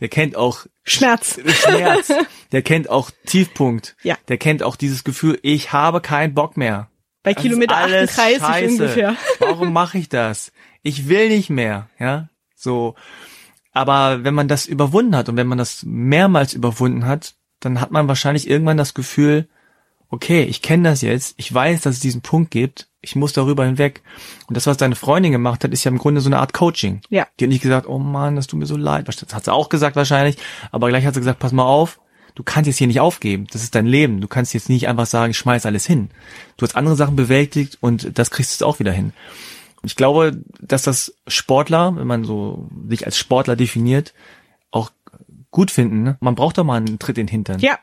der 0.00 0.08
kennt 0.08 0.36
auch 0.36 0.66
Schmerz. 0.82 1.38
Schmerz. 1.46 2.12
der 2.52 2.62
kennt 2.62 2.90
auch 2.90 3.10
Tiefpunkt. 3.26 3.96
Ja. 4.02 4.16
Der 4.28 4.38
kennt 4.38 4.62
auch 4.62 4.76
dieses 4.76 5.04
Gefühl, 5.04 5.38
ich 5.42 5.72
habe 5.72 6.00
keinen 6.00 6.34
Bock 6.34 6.56
mehr. 6.56 6.90
Bei 7.22 7.34
das 7.34 7.42
Kilometer 7.42 7.76
38 7.76 8.38
Scheiße. 8.38 8.72
ungefähr. 8.72 9.16
Warum 9.38 9.72
mache 9.72 9.98
ich 9.98 10.08
das? 10.08 10.52
Ich 10.82 11.08
will 11.08 11.28
nicht 11.28 11.50
mehr, 11.50 11.90
ja? 11.98 12.28
So. 12.56 12.94
Aber 13.72 14.24
wenn 14.24 14.34
man 14.34 14.48
das 14.48 14.66
überwunden 14.66 15.16
hat 15.16 15.28
und 15.28 15.36
wenn 15.36 15.46
man 15.46 15.58
das 15.58 15.84
mehrmals 15.84 16.54
überwunden 16.54 17.06
hat, 17.06 17.34
dann 17.60 17.80
hat 17.80 17.90
man 17.90 18.08
wahrscheinlich 18.08 18.48
irgendwann 18.48 18.76
das 18.76 18.94
Gefühl, 18.94 19.48
okay, 20.08 20.42
ich 20.42 20.60
kenne 20.62 20.88
das 20.88 21.02
jetzt, 21.02 21.34
ich 21.36 21.52
weiß, 21.52 21.82
dass 21.82 21.96
es 21.96 22.00
diesen 22.00 22.20
Punkt 22.20 22.50
gibt, 22.50 22.88
ich 23.00 23.16
muss 23.16 23.32
darüber 23.32 23.64
hinweg. 23.64 24.02
Und 24.46 24.56
das, 24.56 24.66
was 24.66 24.76
deine 24.76 24.96
Freundin 24.96 25.32
gemacht 25.32 25.64
hat, 25.64 25.72
ist 25.72 25.84
ja 25.84 25.90
im 25.90 25.98
Grunde 25.98 26.20
so 26.20 26.28
eine 26.28 26.38
Art 26.38 26.52
Coaching. 26.52 27.00
Ja. 27.08 27.26
Die 27.38 27.44
hat 27.44 27.50
nicht 27.50 27.62
gesagt, 27.62 27.88
oh 27.88 27.98
Mann, 27.98 28.36
das 28.36 28.46
tut 28.46 28.58
mir 28.58 28.66
so 28.66 28.76
leid. 28.76 29.08
Das 29.08 29.24
hat 29.32 29.44
sie 29.44 29.52
auch 29.52 29.68
gesagt 29.68 29.96
wahrscheinlich, 29.96 30.36
aber 30.72 30.88
gleich 30.88 31.06
hat 31.06 31.14
sie 31.14 31.20
gesagt, 31.20 31.38
pass 31.38 31.52
mal 31.52 31.64
auf, 31.64 32.00
du 32.34 32.42
kannst 32.42 32.66
jetzt 32.66 32.78
hier 32.78 32.88
nicht 32.88 33.00
aufgeben. 33.00 33.46
Das 33.52 33.62
ist 33.62 33.74
dein 33.74 33.86
Leben. 33.86 34.20
Du 34.20 34.28
kannst 34.28 34.52
jetzt 34.52 34.68
nicht 34.68 34.88
einfach 34.88 35.06
sagen, 35.06 35.30
ich 35.30 35.38
schmeiß 35.38 35.64
alles 35.64 35.86
hin. 35.86 36.10
Du 36.56 36.66
hast 36.66 36.76
andere 36.76 36.96
Sachen 36.96 37.16
bewältigt 37.16 37.78
und 37.80 38.18
das 38.18 38.30
kriegst 38.30 38.60
du 38.60 38.66
auch 38.66 38.80
wieder 38.80 38.92
hin. 38.92 39.12
Ich 39.82 39.96
glaube, 39.96 40.42
dass 40.60 40.82
das 40.82 41.14
Sportler, 41.26 41.96
wenn 41.96 42.06
man 42.06 42.24
so 42.24 42.68
sich 42.88 43.06
als 43.06 43.16
Sportler 43.16 43.56
definiert, 43.56 44.14
auch 44.70 44.90
gut 45.50 45.70
finden. 45.70 46.02
Ne? 46.02 46.18
Man 46.20 46.34
braucht 46.34 46.58
doch 46.58 46.64
mal 46.64 46.76
einen 46.76 46.98
Tritt 46.98 47.18
in 47.18 47.26
den 47.26 47.30
Hintern. 47.30 47.60
Ja. 47.60 47.78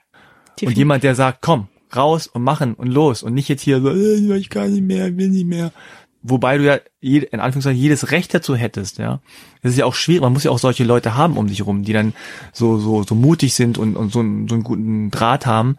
Definitiv. 0.56 0.68
Und 0.68 0.78
jemand, 0.78 1.04
der 1.04 1.16
sagt, 1.16 1.42
komm, 1.42 1.68
raus 1.96 2.28
und 2.28 2.44
machen 2.44 2.74
und 2.74 2.88
los 2.88 3.24
und 3.24 3.34
nicht 3.34 3.50
jetzt 3.50 3.62
hier 3.62 3.82
so, 3.82 3.90
äh, 3.90 4.38
ich 4.38 4.50
kann 4.50 4.72
nicht 4.72 4.84
mehr, 4.84 5.16
will 5.18 5.30
nicht 5.30 5.46
mehr. 5.46 5.72
wobei 6.22 6.58
du 6.58 6.66
ja 6.66 6.80
in 7.00 7.40
Anführungszeichen 7.40 7.80
jedes 7.80 8.12
Recht 8.12 8.34
dazu 8.34 8.56
hättest, 8.56 8.98
ja. 8.98 9.22
Das 9.62 9.72
ist 9.72 9.78
ja 9.78 9.86
auch 9.86 9.96
schwierig, 9.96 10.22
man 10.22 10.34
muss 10.34 10.44
ja 10.44 10.52
auch 10.52 10.60
solche 10.60 10.84
Leute 10.84 11.16
haben 11.16 11.38
um 11.38 11.48
sich 11.48 11.66
rum, 11.66 11.84
die 11.84 11.94
dann 11.94 12.14
so, 12.54 12.80
so, 12.80 13.04
so 13.04 13.16
mutig 13.16 13.54
sind 13.54 13.78
und, 13.78 13.96
und 13.96 14.12
so, 14.12 14.20
einen, 14.20 14.48
so 14.48 14.56
einen 14.56 14.64
guten 14.64 15.12
Draht 15.12 15.46
haben, 15.46 15.78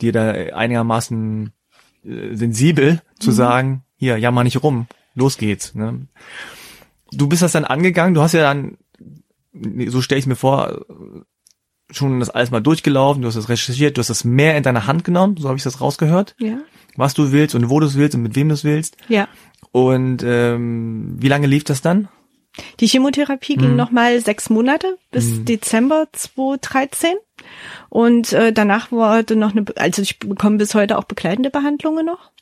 die 0.00 0.12
da 0.12 0.30
einigermaßen 0.30 1.52
äh, 2.04 2.34
sensibel 2.34 3.02
zu 3.18 3.30
mhm. 3.30 3.34
sagen, 3.34 3.82
hier, 3.96 4.16
jammer 4.18 4.44
nicht 4.44 4.62
rum, 4.62 4.86
los 5.18 5.36
geht's. 5.36 5.74
Ne? 5.74 6.06
Du 7.10 7.28
bist 7.28 7.42
das 7.42 7.52
dann 7.52 7.64
angegangen, 7.64 8.14
du 8.14 8.22
hast 8.22 8.32
ja 8.32 8.42
dann, 8.42 8.78
so 9.88 10.00
stelle 10.00 10.18
ich 10.18 10.26
mir 10.26 10.36
vor, 10.36 10.84
schon 11.90 12.20
das 12.20 12.30
alles 12.30 12.50
mal 12.50 12.60
durchgelaufen, 12.60 13.22
du 13.22 13.28
hast 13.28 13.36
das 13.36 13.48
recherchiert, 13.48 13.96
du 13.96 14.00
hast 14.00 14.10
das 14.10 14.24
mehr 14.24 14.56
in 14.56 14.62
deiner 14.62 14.86
Hand 14.86 15.04
genommen, 15.04 15.36
so 15.38 15.48
habe 15.48 15.56
ich 15.56 15.64
das 15.64 15.80
rausgehört. 15.80 16.34
Ja. 16.38 16.58
Was 16.96 17.14
du 17.14 17.32
willst 17.32 17.54
und 17.54 17.70
wo 17.70 17.80
du 17.80 17.86
es 17.86 17.96
willst 17.96 18.14
und 18.14 18.22
mit 18.22 18.34
wem 18.34 18.48
du 18.48 18.54
es 18.54 18.64
willst. 18.64 18.96
Ja. 19.08 19.28
Und 19.72 20.22
ähm, 20.24 21.16
wie 21.18 21.28
lange 21.28 21.46
lief 21.46 21.64
das 21.64 21.80
dann? 21.80 22.08
Die 22.80 22.88
Chemotherapie 22.88 23.56
mhm. 23.56 23.60
ging 23.60 23.76
nochmal 23.76 24.20
sechs 24.20 24.50
Monate 24.50 24.98
bis 25.10 25.26
mhm. 25.26 25.44
Dezember 25.44 26.08
2013. 26.12 27.14
Und 27.88 28.32
äh, 28.32 28.52
danach 28.52 28.90
wurde 28.90 29.36
noch 29.36 29.52
eine, 29.52 29.64
also 29.76 30.02
ich 30.02 30.18
bekomme 30.18 30.58
bis 30.58 30.74
heute 30.74 30.98
auch 30.98 31.04
begleitende 31.04 31.50
Behandlungen 31.50 32.04
noch. 32.04 32.32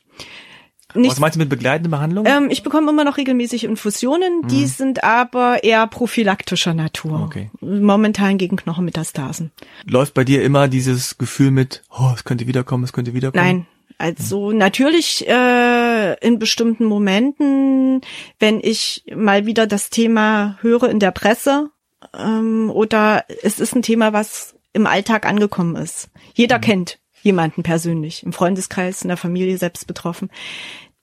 Nicht, 0.93 1.11
Was 1.11 1.19
meinst 1.19 1.35
du 1.35 1.39
mit 1.39 1.49
begleitende 1.49 1.89
Behandlung? 1.89 2.25
Ähm, 2.25 2.49
ich 2.49 2.63
bekomme 2.63 2.89
immer 2.89 3.03
noch 3.03 3.17
regelmäßig 3.17 3.65
Infusionen, 3.65 4.41
mhm. 4.43 4.47
die 4.47 4.65
sind 4.67 5.03
aber 5.03 5.63
eher 5.63 5.85
prophylaktischer 5.87 6.73
Natur. 6.73 7.23
Okay. 7.25 7.51
Momentan 7.59 8.37
gegen 8.37 8.55
Knochenmetastasen. 8.55 9.51
Läuft 9.85 10.13
bei 10.13 10.23
dir 10.23 10.43
immer 10.43 10.67
dieses 10.67 11.17
Gefühl 11.17 11.51
mit, 11.51 11.83
oh, 11.91 12.11
es 12.15 12.23
könnte 12.23 12.47
wiederkommen, 12.47 12.85
es 12.85 12.93
könnte 12.93 13.13
wiederkommen? 13.13 13.45
Nein. 13.45 13.67
Also 13.97 14.51
mhm. 14.51 14.57
natürlich 14.57 15.27
äh, 15.27 16.13
in 16.25 16.39
bestimmten 16.39 16.85
Momenten, 16.85 18.01
wenn 18.39 18.59
ich 18.61 19.03
mal 19.13 19.45
wieder 19.45 19.67
das 19.67 19.89
Thema 19.89 20.57
höre 20.61 20.89
in 20.89 20.99
der 20.99 21.11
Presse 21.11 21.69
ähm, 22.17 22.69
oder 22.69 23.25
es 23.43 23.59
ist 23.59 23.75
ein 23.75 23.81
Thema, 23.81 24.13
was 24.13 24.55
im 24.73 24.87
Alltag 24.87 25.25
angekommen 25.25 25.75
ist. 25.75 26.09
Jeder 26.33 26.57
mhm. 26.57 26.61
kennt 26.61 26.99
jemanden 27.21 27.63
persönlich, 27.63 28.23
im 28.23 28.33
Freundeskreis, 28.33 29.01
in 29.01 29.07
der 29.09 29.17
Familie 29.17 29.57
selbst 29.57 29.87
betroffen, 29.87 30.29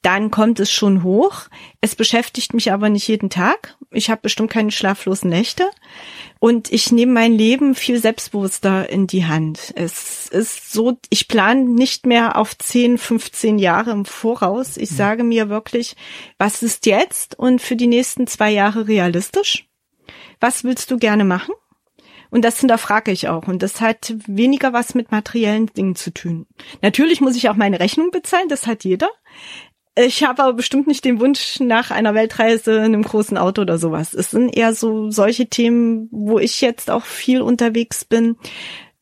dann 0.04 0.30
kommt 0.30 0.60
es 0.60 0.70
schon 0.70 1.02
hoch. 1.02 1.48
Es 1.80 1.96
beschäftigt 1.96 2.52
mich 2.52 2.70
aber 2.72 2.90
nicht 2.90 3.08
jeden 3.08 3.30
Tag. 3.30 3.78
Ich 3.90 4.10
habe 4.10 4.20
bestimmt 4.20 4.50
keine 4.50 4.70
schlaflosen 4.70 5.30
Nächte. 5.30 5.70
Und 6.38 6.70
ich 6.70 6.92
nehme 6.92 7.12
mein 7.12 7.32
Leben 7.32 7.74
viel 7.74 7.98
selbstbewusster 7.98 8.90
in 8.90 9.06
die 9.06 9.24
Hand. 9.24 9.72
Es 9.76 10.28
ist 10.28 10.70
so, 10.74 10.98
ich 11.08 11.26
plane 11.26 11.64
nicht 11.64 12.04
mehr 12.04 12.36
auf 12.36 12.56
10, 12.58 12.98
15 12.98 13.58
Jahre 13.58 13.92
im 13.92 14.04
Voraus. 14.04 14.76
Ich 14.76 14.90
mhm. 14.90 14.96
sage 14.96 15.24
mir 15.24 15.48
wirklich, 15.48 15.96
was 16.36 16.62
ist 16.62 16.84
jetzt 16.84 17.38
und 17.38 17.62
für 17.62 17.76
die 17.76 17.86
nächsten 17.86 18.26
zwei 18.26 18.50
Jahre 18.50 18.86
realistisch? 18.86 19.66
Was 20.38 20.64
willst 20.64 20.90
du 20.90 20.98
gerne 20.98 21.24
machen? 21.24 21.54
Und 22.34 22.44
das 22.44 22.58
hinterfrage 22.58 23.12
ich 23.12 23.28
auch. 23.28 23.46
Und 23.46 23.62
das 23.62 23.80
hat 23.80 24.12
weniger 24.26 24.72
was 24.72 24.96
mit 24.96 25.12
materiellen 25.12 25.66
Dingen 25.66 25.94
zu 25.94 26.12
tun. 26.12 26.48
Natürlich 26.82 27.20
muss 27.20 27.36
ich 27.36 27.48
auch 27.48 27.54
meine 27.54 27.78
Rechnung 27.78 28.10
bezahlen, 28.10 28.48
das 28.48 28.66
hat 28.66 28.82
jeder. 28.82 29.08
Ich 29.96 30.24
habe 30.24 30.42
aber 30.42 30.54
bestimmt 30.54 30.88
nicht 30.88 31.04
den 31.04 31.20
Wunsch 31.20 31.60
nach 31.60 31.92
einer 31.92 32.12
Weltreise, 32.12 32.80
einem 32.80 33.04
großen 33.04 33.38
Auto 33.38 33.62
oder 33.62 33.78
sowas. 33.78 34.14
Es 34.14 34.32
sind 34.32 34.48
eher 34.48 34.74
so 34.74 35.12
solche 35.12 35.46
Themen, 35.46 36.08
wo 36.10 36.40
ich 36.40 36.60
jetzt 36.60 36.90
auch 36.90 37.04
viel 37.04 37.40
unterwegs 37.40 38.04
bin. 38.04 38.34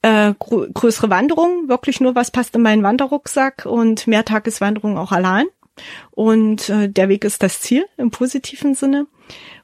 Äh, 0.03 0.35
gr 0.39 0.68
größere 0.68 1.09
Wanderungen, 1.09 1.70
wirklich 1.70 2.03
nur 2.03 2.14
was 2.14 2.33
passt 2.33 2.55
in 2.55 2.61
meinen 2.61 2.83
Wanderrucksack 2.83 3.64
und 3.64 4.07
Mehrtageswanderungen 4.07 4.99
auch 4.99 5.11
allein. 5.11 5.47
Und 6.11 6.68
äh, 6.68 6.91
der 6.91 7.09
Weg 7.09 7.24
ist 7.24 7.43
das 7.43 7.62
Ziel 7.62 7.87
im 7.97 8.11
positiven 8.11 8.74
Sinne 8.74 9.07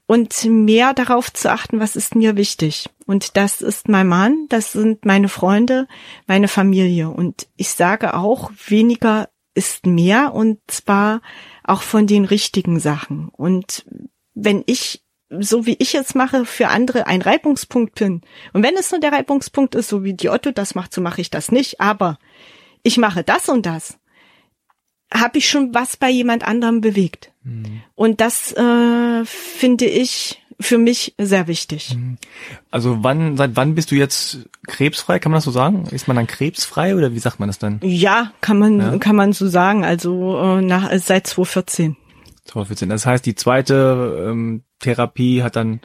und 0.07 0.43
mehr 0.47 0.95
darauf 0.95 1.31
zu 1.31 1.53
achten, 1.53 1.81
was 1.81 1.97
ist 1.97 2.15
mir 2.15 2.35
wichtig. 2.37 2.89
Und 3.09 3.39
das 3.39 3.63
ist 3.63 3.89
mein 3.89 4.07
Mann, 4.07 4.45
das 4.51 4.73
sind 4.73 5.07
meine 5.07 5.31
Freunde, 5.31 5.89
meine 6.27 6.47
Familie. 6.47 7.09
Und 7.09 7.49
ich 7.57 7.71
sage 7.71 8.13
auch, 8.13 8.51
weniger 8.67 9.31
ist 9.55 9.87
mehr 9.87 10.35
und 10.35 10.59
zwar 10.67 11.23
auch 11.65 11.81
von 11.81 12.07
den 12.07 12.27
richtigen 12.27 12.79
Sachen. 12.79 13.31
Und 13.31 13.87
wenn 14.35 14.63
ich 14.67 15.03
so 15.31 15.65
wie 15.65 15.77
ich 15.79 15.95
es 15.95 16.15
mache, 16.15 16.45
für 16.45 16.69
andere 16.69 17.07
ein 17.07 17.23
Reibungspunkt 17.23 17.95
bin. 17.95 18.21
Und 18.53 18.63
wenn 18.63 18.77
es 18.77 18.91
nur 18.91 19.01
der 19.01 19.13
Reibungspunkt 19.13 19.75
ist, 19.75 19.89
so 19.89 20.05
wie 20.05 20.13
die 20.13 20.29
Otto 20.29 20.51
das 20.51 20.75
macht, 20.75 20.93
so 20.93 21.01
mache 21.01 21.23
ich 21.23 21.31
das 21.31 21.51
nicht. 21.51 21.81
Aber 21.81 22.19
ich 22.83 22.99
mache 22.99 23.25
das 23.25 23.49
und 23.49 23.65
das 23.65 23.99
habe 25.13 25.39
ich 25.39 25.49
schon 25.49 25.75
was 25.75 25.97
bei 25.97 26.11
jemand 26.11 26.47
anderem 26.47 26.83
bewegt. 26.83 27.33
Mhm. 27.43 27.83
Und 27.95 28.21
das 28.21 28.53
äh, 28.53 29.25
finde 29.25 29.87
ich 29.87 30.38
für 30.61 30.79
mich 30.79 31.15
sehr 31.19 31.47
wichtig. 31.47 31.95
Mhm. 31.95 32.19
Also 32.71 32.99
wann, 33.03 33.37
seit 33.37 33.57
wann 33.57 33.75
bist 33.75 33.91
du 33.91 33.95
jetzt 33.95 34.49
krebsfrei? 34.67 35.19
Kann 35.19 35.31
man 35.33 35.39
das 35.39 35.45
so 35.45 35.51
sagen? 35.51 35.87
Ist 35.91 36.09
man 36.09 36.17
dann 36.17 36.27
krebsfrei 36.27 36.97
oder 36.97 37.13
wie 37.13 37.19
sagt 37.19 37.39
man 37.39 37.49
das 37.49 37.59
dann? 37.59 37.81
Ja, 37.83 38.33
kann 38.41 38.59
man, 38.59 38.79
ja? 38.79 38.99
kann 38.99 39.17
man 39.17 39.33
so 39.33 39.47
sagen. 39.49 39.85
Also 39.85 40.39
äh, 40.39 40.63
nach, 40.63 40.91
seit 40.99 41.27
2014. 41.27 41.97
2014. 42.45 42.89
Das 42.89 43.07
heißt, 43.07 43.25
die 43.25 43.35
zweite 43.35 44.27
ähm, 44.29 44.63
Therapie 44.81 45.43
hat 45.43 45.57
dann 45.57 45.81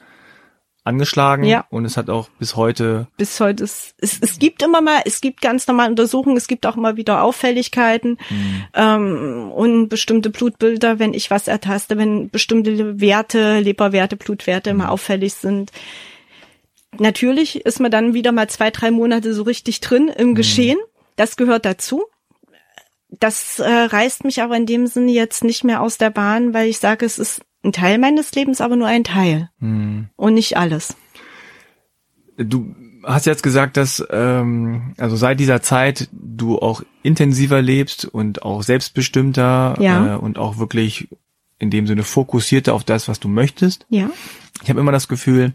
angeschlagen 0.84 1.46
ja. 1.46 1.66
und 1.70 1.86
es 1.86 1.96
hat 1.96 2.10
auch 2.10 2.30
bis 2.40 2.56
heute 2.58 3.08
bis 3.16 3.40
heute 3.40 3.64
es, 3.64 3.96
es, 4.00 4.20
es 4.20 4.38
gibt 4.38 4.62
immer 4.62 4.82
mal 4.82 5.02
es 5.06 5.22
gibt 5.22 5.42
ganz 5.42 5.66
normal 5.68 5.90
Untersuchungen 5.90 6.36
es 6.36 6.48
gibt 6.48 6.66
auch 6.66 6.76
immer 6.76 6.98
wieder 6.98 7.24
Auffälligkeiten 7.24 8.18
mhm. 8.30 8.64
ähm, 8.74 9.52
und 9.54 9.88
bestimmte 9.88 10.30
Blutbilder 10.30 11.00
wenn 11.00 11.14
ich 11.14 11.32
was 11.32 11.48
ertaste 11.48 11.98
wenn 11.98 12.30
bestimmte 12.30 13.00
Werte 13.00 13.60
Leberwerte 13.60 14.18
Blutwerte 14.18 14.74
mhm. 14.74 14.82
immer 14.82 14.92
auffällig 14.92 15.36
sind 15.36 15.72
natürlich 17.00 17.66
ist 17.66 17.80
man 17.80 17.92
dann 17.92 18.14
wieder 18.14 18.34
mal 18.34 18.50
zwei 18.50 18.70
drei 18.70 18.92
Monate 18.92 19.34
so 19.34 19.44
richtig 19.44 19.80
drin 19.80 20.10
im 20.10 20.32
mhm. 20.32 20.36
Geschehen 20.36 20.78
das 21.16 21.38
gehört 21.38 21.66
dazu 21.66 22.04
das 23.08 23.60
äh, 23.60 23.70
reißt 23.70 24.26
mich 24.26 24.42
aber 24.42 24.58
in 24.58 24.66
dem 24.66 24.88
Sinne 24.88 25.12
jetzt 25.12 25.46
nicht 25.46 25.64
mehr 25.64 25.82
aus 25.82 25.98
der 25.98 26.10
Bahn 26.10 26.54
weil 26.54 26.68
ich 26.68 26.80
sage 26.80 27.06
es 27.06 27.20
ist 27.20 27.42
ein 27.64 27.72
Teil 27.72 27.98
meines 27.98 28.34
Lebens, 28.34 28.62
aber 28.62 28.76
nur 28.76 28.88
ein 28.88 29.04
Teil 29.04 29.50
hm. 29.60 30.10
und 30.16 30.34
nicht 30.34 30.58
alles. 30.58 30.96
Du 32.38 32.76
hast 33.04 33.26
jetzt 33.26 33.44
gesagt, 33.44 33.78
dass 33.78 34.06
ähm, 34.10 34.94
also 34.98 35.16
seit 35.16 35.40
dieser 35.40 35.62
Zeit 35.62 36.10
du 36.12 36.60
auch 36.60 36.84
intensiver 37.04 37.62
lebst 37.62 38.06
und 38.06 38.44
auch 38.44 38.64
selbstbestimmter 38.64 39.76
ja. 39.80 40.16
äh, 40.16 40.18
und 40.18 40.38
auch 40.38 40.58
wirklich 40.58 41.10
in 41.60 41.70
dem 41.70 41.88
Sinne 41.88 42.04
fokussierter 42.04 42.74
auf 42.74 42.84
das, 42.84 43.08
was 43.08 43.20
du 43.20 43.28
möchtest. 43.28 43.86
Ja. 43.90 44.10
Ich 44.62 44.70
habe 44.70 44.80
immer 44.80 44.92
das 44.92 45.08
Gefühl, 45.08 45.54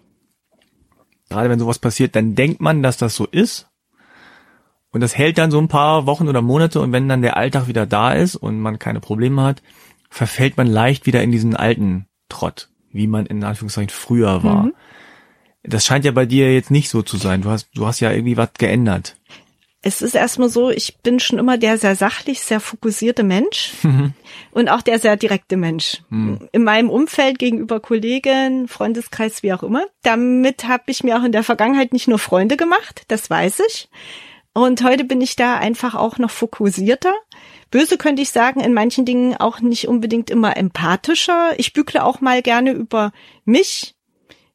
gerade 1.28 1.50
wenn 1.50 1.58
sowas 1.58 1.78
passiert, 1.78 2.16
dann 2.16 2.34
denkt 2.34 2.60
man, 2.60 2.82
dass 2.82 2.96
das 2.96 3.14
so 3.14 3.26
ist. 3.26 3.66
Und 4.90 5.02
das 5.02 5.16
hält 5.16 5.36
dann 5.36 5.50
so 5.50 5.58
ein 5.58 5.68
paar 5.68 6.06
Wochen 6.06 6.28
oder 6.28 6.40
Monate 6.40 6.80
und 6.80 6.92
wenn 6.92 7.08
dann 7.08 7.20
der 7.20 7.36
Alltag 7.36 7.68
wieder 7.68 7.84
da 7.84 8.12
ist 8.12 8.36
und 8.36 8.58
man 8.58 8.78
keine 8.78 9.00
Probleme 9.00 9.42
hat, 9.42 9.62
verfällt 10.08 10.56
man 10.56 10.66
leicht 10.66 11.06
wieder 11.06 11.22
in 11.22 11.32
diesen 11.32 11.56
alten 11.56 12.06
Trott, 12.28 12.68
wie 12.90 13.06
man 13.06 13.26
in 13.26 13.44
Anführungszeichen 13.44 13.90
früher 13.90 14.42
war. 14.42 14.64
Mhm. 14.64 14.74
Das 15.62 15.84
scheint 15.84 16.04
ja 16.04 16.12
bei 16.12 16.26
dir 16.26 16.52
jetzt 16.52 16.70
nicht 16.70 16.88
so 16.88 17.02
zu 17.02 17.16
sein. 17.16 17.42
Du 17.42 17.50
hast, 17.50 17.68
du 17.74 17.86
hast 17.86 18.00
ja 18.00 18.12
irgendwie 18.12 18.36
was 18.36 18.50
geändert. 18.58 19.16
Es 19.80 20.02
ist 20.02 20.14
erstmal 20.14 20.48
so, 20.48 20.70
ich 20.70 20.98
bin 20.98 21.20
schon 21.20 21.38
immer 21.38 21.56
der 21.56 21.78
sehr 21.78 21.94
sachlich, 21.94 22.40
sehr 22.40 22.58
fokussierte 22.58 23.22
Mensch 23.22 23.72
mhm. 23.84 24.12
und 24.50 24.68
auch 24.68 24.82
der 24.82 24.98
sehr 24.98 25.16
direkte 25.16 25.56
Mensch. 25.56 26.02
Mhm. 26.10 26.48
In 26.50 26.64
meinem 26.64 26.90
Umfeld 26.90 27.38
gegenüber 27.38 27.78
Kollegen, 27.78 28.66
Freundeskreis, 28.66 29.44
wie 29.44 29.52
auch 29.52 29.62
immer. 29.62 29.84
Damit 30.02 30.66
habe 30.66 30.84
ich 30.88 31.04
mir 31.04 31.16
auch 31.18 31.24
in 31.24 31.32
der 31.32 31.44
Vergangenheit 31.44 31.92
nicht 31.92 32.08
nur 32.08 32.18
Freunde 32.18 32.56
gemacht, 32.56 33.04
das 33.06 33.30
weiß 33.30 33.60
ich. 33.68 33.88
Und 34.52 34.82
heute 34.82 35.04
bin 35.04 35.20
ich 35.20 35.36
da 35.36 35.56
einfach 35.56 35.94
auch 35.94 36.18
noch 36.18 36.30
fokussierter 36.30 37.14
böse 37.70 37.98
könnte 37.98 38.22
ich 38.22 38.30
sagen, 38.30 38.60
in 38.60 38.74
manchen 38.74 39.04
Dingen 39.04 39.36
auch 39.36 39.60
nicht 39.60 39.88
unbedingt 39.88 40.30
immer 40.30 40.56
empathischer. 40.56 41.52
Ich 41.58 41.72
bügle 41.72 42.02
auch 42.02 42.20
mal 42.20 42.42
gerne 42.42 42.72
über 42.72 43.12
mich, 43.44 43.94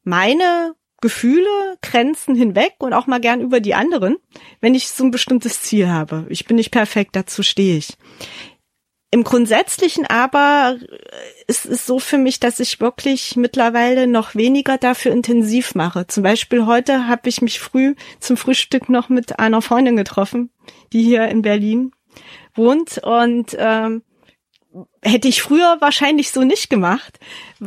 meine 0.02 0.74
Gefühle, 1.00 1.76
Grenzen 1.82 2.34
hinweg 2.34 2.76
und 2.78 2.94
auch 2.94 3.06
mal 3.06 3.20
gern 3.20 3.40
über 3.40 3.60
die 3.60 3.74
anderen, 3.74 4.16
wenn 4.60 4.74
ich 4.74 4.88
so 4.88 5.04
ein 5.04 5.10
bestimmtes 5.10 5.60
Ziel 5.60 5.88
habe. 5.88 6.26
Ich 6.30 6.46
bin 6.46 6.56
nicht 6.56 6.70
perfekt, 6.70 7.14
dazu 7.14 7.42
stehe 7.42 7.76
ich. 7.76 7.96
Im 9.10 9.22
Grundsätzlichen 9.22 10.06
aber 10.06 10.76
ist 11.46 11.66
es 11.66 11.86
so 11.86 12.00
für 12.00 12.18
mich, 12.18 12.40
dass 12.40 12.58
ich 12.58 12.80
wirklich 12.80 13.36
mittlerweile 13.36 14.08
noch 14.08 14.34
weniger 14.34 14.76
dafür 14.76 15.12
intensiv 15.12 15.76
mache. 15.76 16.08
Zum 16.08 16.24
Beispiel 16.24 16.66
heute 16.66 17.06
habe 17.06 17.28
ich 17.28 17.40
mich 17.40 17.60
früh 17.60 17.94
zum 18.18 18.36
Frühstück 18.36 18.88
noch 18.88 19.10
mit 19.10 19.38
einer 19.38 19.62
Freundin 19.62 19.94
getroffen, 19.96 20.50
die 20.92 21.04
hier 21.04 21.28
in 21.28 21.42
Berlin 21.42 21.92
wohnt 22.54 22.98
und 22.98 23.56
ähm, 23.58 24.02
hätte 25.02 25.28
ich 25.28 25.42
früher 25.42 25.76
wahrscheinlich 25.80 26.30
so 26.30 26.42
nicht 26.42 26.70
gemacht. 26.70 27.18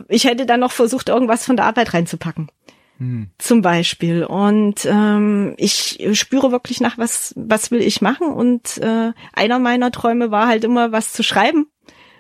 Ich 0.10 0.26
hätte 0.26 0.46
dann 0.46 0.60
noch 0.60 0.72
versucht, 0.72 1.10
irgendwas 1.10 1.46
von 1.46 1.56
der 1.56 1.66
Arbeit 1.66 1.94
reinzupacken. 1.94 2.50
Hm. 2.98 3.30
Zum 3.38 3.62
Beispiel. 3.62 4.24
Und 4.24 4.86
ähm, 4.86 5.54
ich 5.58 6.08
spüre 6.14 6.52
wirklich 6.52 6.82
nach, 6.82 6.98
was, 6.98 7.34
was 7.38 7.72
will 7.72 7.82
ich 7.82 8.02
machen. 8.02 8.28
Und 8.28 8.78
äh, 8.80 9.12
einer 9.34 9.60
meiner 9.60 9.92
Träume 9.92 10.32
war 10.32 10.48
halt 10.48 10.64
immer, 10.64 10.92
was 10.92 11.14
zu 11.14 11.24
schreiben 11.24 11.68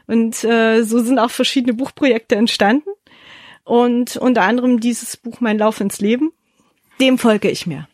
Und 0.05 0.43
äh, 0.43 0.83
so 0.83 0.99
sind 0.99 1.19
auch 1.19 1.31
verschiedene 1.31 1.73
Buchprojekte 1.73 2.35
entstanden. 2.35 2.89
Und 3.63 4.15
unter 4.17 4.43
anderem 4.43 4.79
dieses 4.79 5.17
Buch 5.17 5.41
Mein 5.41 5.57
Lauf 5.57 5.81
ins 5.81 5.99
Leben. 5.99 6.31
Dem 7.01 7.17
folge 7.17 7.49
ich 7.49 7.67
mir. 7.67 7.87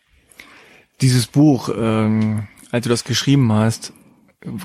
Dieses 1.02 1.28
Buch, 1.28 1.70
ähm, 1.76 2.48
als 2.72 2.84
du 2.84 2.90
das 2.90 3.04
geschrieben 3.04 3.52
hast, 3.52 3.94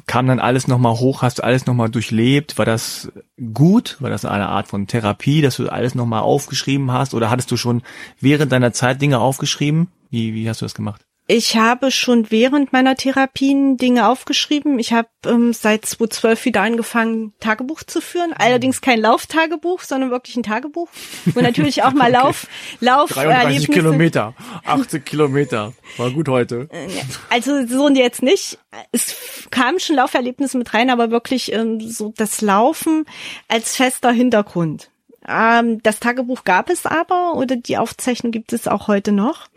kam 0.07 0.27
dann 0.27 0.41
alles 0.41 0.69
nochmal 0.69 0.99
hoch, 0.99 1.23
hast 1.23 1.39
du 1.39 1.45
alles 1.45 1.67
nochmal 1.67 1.89
durchlebt? 1.89 2.59
War 2.59 2.65
das 2.65 3.11
gut? 3.55 3.97
War 4.01 4.11
das 4.11 4.25
eine 4.25 4.49
Art 4.49 4.69
von 4.69 4.87
Therapie, 4.87 5.41
dass 5.41 5.57
du 5.57 5.69
alles 5.69 5.95
nochmal 5.95 6.23
aufgeschrieben 6.23 6.93
hast? 6.93 7.15
Oder 7.15 7.31
hattest 7.31 7.51
du 7.51 7.57
schon 7.57 7.83
während 8.21 8.53
deiner 8.53 8.73
Zeit 8.73 9.01
Dinge 9.01 9.19
aufgeschrieben? 9.19 9.89
Wie, 10.11 10.35
wie 10.35 10.49
hast 10.49 10.61
du 10.61 10.65
das 10.65 10.75
gemacht? 10.75 11.08
Ich 11.31 11.59
habe 11.59 11.91
schon 11.91 12.31
während 12.31 12.73
meiner 12.73 12.97
Therapien 12.97 13.77
Dinge 13.77 14.09
aufgeschrieben. 14.09 14.79
Ich 14.79 14.95
habe 14.95 15.09
ähm, 15.27 15.53
seit 15.53 15.85
2012 15.85 16.47
wieder 16.47 16.63
angefangen, 16.63 17.35
Tagebuch 17.39 17.83
zu 17.83 18.01
führen. 18.01 18.33
Allerdings 18.33 18.81
kein 18.81 18.99
Lauftagebuch, 18.99 19.83
sondern 19.83 20.11
wirklich 20.11 20.37
ein 20.37 20.43
Tagebuch. 20.43 20.89
Und 21.27 21.43
natürlich 21.43 21.83
auch 21.83 21.93
mal 21.93 22.11
Lauf, 22.13 22.47
Lauf. 22.81 23.11
33 23.11 23.71
Kilometer, 23.71 24.35
80 24.65 25.05
Kilometer. 25.05 25.75
War 25.99 26.11
gut 26.13 26.31
heute. 26.31 26.67
Äh, 26.71 26.89
also 27.29 27.67
so 27.67 27.85
und 27.85 27.97
jetzt 27.97 28.23
nicht. 28.23 28.59
Es 28.93 29.47
kamen 29.51 29.81
schon 29.81 29.97
Lauferlebnisse 29.97 30.57
mit 30.57 30.73
rein, 30.73 30.89
aber 30.89 31.11
wirklich 31.11 31.53
ähm, 31.53 31.79
so 31.79 32.15
das 32.17 32.41
Laufen 32.41 33.05
als 33.49 33.77
fester 33.77 34.13
Hintergrund. 34.13 34.91
Ähm, 35.29 35.83
das 35.83 36.01
Tagebuch 36.01 36.45
gab 36.45 36.71
es 36.71 36.87
aber 36.87 37.35
oder 37.35 37.57
die 37.57 37.77
Aufzeichnung 37.77 38.33
gibt 38.33 38.53
es 38.53 38.67
auch 38.67 38.89
heute 38.89 39.13
noch. 39.13 39.49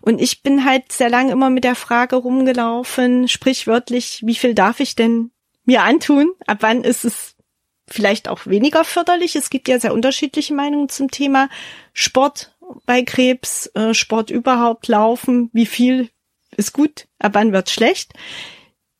Und 0.00 0.20
ich 0.20 0.42
bin 0.42 0.64
halt 0.64 0.90
sehr 0.90 1.10
lange 1.10 1.32
immer 1.32 1.50
mit 1.50 1.64
der 1.64 1.74
Frage 1.74 2.16
rumgelaufen, 2.16 3.28
sprichwörtlich, 3.28 4.22
wie 4.24 4.34
viel 4.34 4.54
darf 4.54 4.80
ich 4.80 4.96
denn 4.96 5.30
mir 5.64 5.82
antun? 5.82 6.32
Ab 6.46 6.58
wann 6.60 6.82
ist 6.82 7.04
es 7.04 7.36
vielleicht 7.86 8.28
auch 8.28 8.46
weniger 8.46 8.84
förderlich? 8.84 9.36
Es 9.36 9.50
gibt 9.50 9.68
ja 9.68 9.78
sehr 9.78 9.92
unterschiedliche 9.92 10.54
Meinungen 10.54 10.88
zum 10.88 11.10
Thema 11.10 11.50
Sport 11.92 12.56
bei 12.86 13.02
Krebs, 13.02 13.66
äh, 13.74 13.92
Sport 13.92 14.30
überhaupt, 14.30 14.88
Laufen, 14.88 15.50
wie 15.52 15.66
viel 15.66 16.08
ist 16.56 16.72
gut, 16.72 17.06
ab 17.18 17.32
wann 17.34 17.52
wird 17.52 17.70
schlecht. 17.70 18.14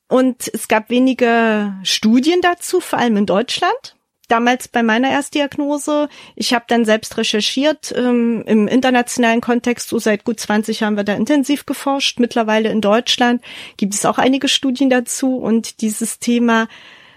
Und 0.09 0.51
es 0.53 0.68
gab 0.68 0.91
wenige 0.91 1.74
Studien 1.83 2.41
dazu, 2.41 2.81
vor 2.81 2.99
allem 2.99 3.16
in 3.18 3.26
Deutschland 3.26 3.98
damals 4.29 4.68
bei 4.68 4.83
meiner 4.83 5.11
Erstdiagnose. 5.11 6.09
Ich 6.37 6.55
habe 6.55 6.64
dann 6.68 6.85
selbst 6.85 7.16
recherchiert 7.16 7.93
ähm, 7.97 8.43
im 8.47 8.68
internationalen 8.68 9.41
Kontext. 9.41 9.89
So 9.89 9.99
seit 9.99 10.24
gut 10.24 10.39
20 10.39 10.81
Jahren 10.81 10.97
wird 10.97 11.09
da 11.09 11.14
intensiv 11.14 11.66
geforscht. 11.66 12.20
Mittlerweile 12.20 12.70
in 12.70 12.81
Deutschland 12.81 13.43
gibt 13.76 13.95
es 13.95 14.05
auch 14.05 14.18
einige 14.18 14.49
Studien 14.49 14.91
dazu 14.91 15.37
und 15.37 15.81
dieses 15.81 16.18
Thema 16.18 16.68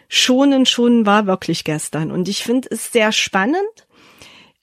Schonen, 0.08 0.66
Schonen 0.66 1.06
war 1.06 1.26
wirklich 1.26 1.64
gestern. 1.64 2.12
Und 2.12 2.28
ich 2.28 2.44
finde 2.44 2.68
es 2.72 2.92
sehr 2.92 3.12
spannend. 3.12 3.88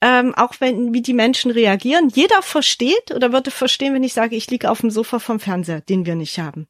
Ähm, 0.00 0.32
auch 0.36 0.54
wenn, 0.60 0.94
wie 0.94 1.02
die 1.02 1.14
Menschen 1.14 1.50
reagieren. 1.50 2.08
Jeder 2.08 2.40
versteht 2.40 3.10
oder 3.12 3.32
würde 3.32 3.50
verstehen, 3.50 3.94
wenn 3.94 4.04
ich 4.04 4.12
sage, 4.12 4.36
ich 4.36 4.48
liege 4.48 4.70
auf 4.70 4.80
dem 4.80 4.90
Sofa 4.90 5.18
vom 5.18 5.40
Fernseher, 5.40 5.80
den 5.80 6.06
wir 6.06 6.14
nicht 6.14 6.38
haben. 6.38 6.68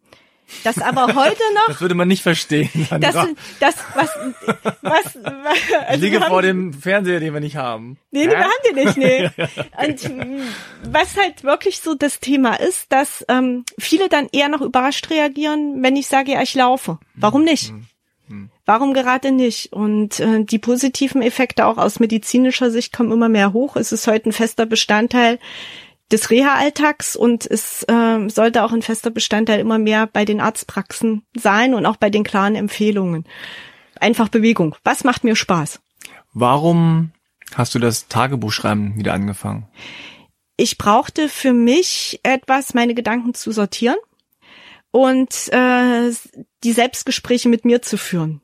Das 0.64 0.78
aber 0.78 1.06
heute 1.14 1.42
noch. 1.54 1.66
Das 1.68 1.80
würde 1.80 1.94
man 1.94 2.08
nicht 2.08 2.22
verstehen. 2.22 2.70
Das, 3.00 3.14
das, 3.60 3.76
was, 3.94 4.10
was, 4.82 5.16
also 5.16 5.94
ich 5.94 6.00
liege 6.00 6.20
vor 6.22 6.42
dem 6.42 6.72
Fernseher, 6.72 7.20
den 7.20 7.34
wir 7.34 7.40
nicht 7.40 7.56
haben. 7.56 7.98
Nee, 8.10 8.22
den 8.22 8.32
ja? 8.32 8.44
haben 8.44 8.50
wir 8.64 8.84
nicht, 8.84 8.96
nee. 8.96 9.30
Und 9.86 10.10
was 10.90 11.16
halt 11.16 11.44
wirklich 11.44 11.80
so 11.80 11.94
das 11.94 12.20
Thema 12.20 12.54
ist, 12.54 12.90
dass 12.92 13.24
ähm, 13.28 13.64
viele 13.78 14.08
dann 14.08 14.28
eher 14.32 14.48
noch 14.48 14.60
überrascht 14.60 15.10
reagieren, 15.10 15.82
wenn 15.82 15.96
ich 15.96 16.06
sage, 16.06 16.32
ja, 16.32 16.42
ich 16.42 16.54
laufe. 16.54 16.98
Warum 17.14 17.44
nicht? 17.44 17.68
Hm, 17.68 17.86
hm. 18.28 18.50
Warum 18.64 18.94
gerade 18.94 19.32
nicht? 19.32 19.72
Und 19.72 20.20
äh, 20.20 20.44
die 20.44 20.58
positiven 20.58 21.22
Effekte 21.22 21.66
auch 21.66 21.78
aus 21.78 22.00
medizinischer 22.00 22.70
Sicht 22.70 22.92
kommen 22.92 23.12
immer 23.12 23.28
mehr 23.28 23.52
hoch. 23.52 23.76
Es 23.76 23.92
ist 23.92 24.06
heute 24.06 24.30
ein 24.30 24.32
fester 24.32 24.66
Bestandteil 24.66 25.38
des 26.10 26.30
Reha-Alltags 26.30 27.16
und 27.16 27.46
es 27.46 27.82
äh, 27.84 28.28
sollte 28.28 28.64
auch 28.64 28.72
ein 28.72 28.82
fester 28.82 29.10
Bestandteil 29.10 29.60
immer 29.60 29.78
mehr 29.78 30.06
bei 30.06 30.24
den 30.24 30.40
Arztpraxen 30.40 31.22
sein 31.36 31.74
und 31.74 31.86
auch 31.86 31.96
bei 31.96 32.10
den 32.10 32.24
klaren 32.24 32.54
Empfehlungen. 32.54 33.24
Einfach 34.00 34.28
Bewegung. 34.28 34.76
Was 34.84 35.04
macht 35.04 35.24
mir 35.24 35.36
Spaß? 35.36 35.80
Warum 36.32 37.12
hast 37.54 37.74
du 37.74 37.78
das 37.78 38.08
Tagebuchschreiben 38.08 38.96
wieder 38.96 39.12
angefangen? 39.12 39.68
Ich 40.56 40.78
brauchte 40.78 41.28
für 41.28 41.52
mich 41.52 42.20
etwas, 42.22 42.74
meine 42.74 42.94
Gedanken 42.94 43.34
zu 43.34 43.52
sortieren 43.52 43.96
und 44.90 45.52
äh, 45.52 46.10
die 46.64 46.72
Selbstgespräche 46.72 47.48
mit 47.48 47.64
mir 47.64 47.82
zu 47.82 47.96
führen 47.96 48.40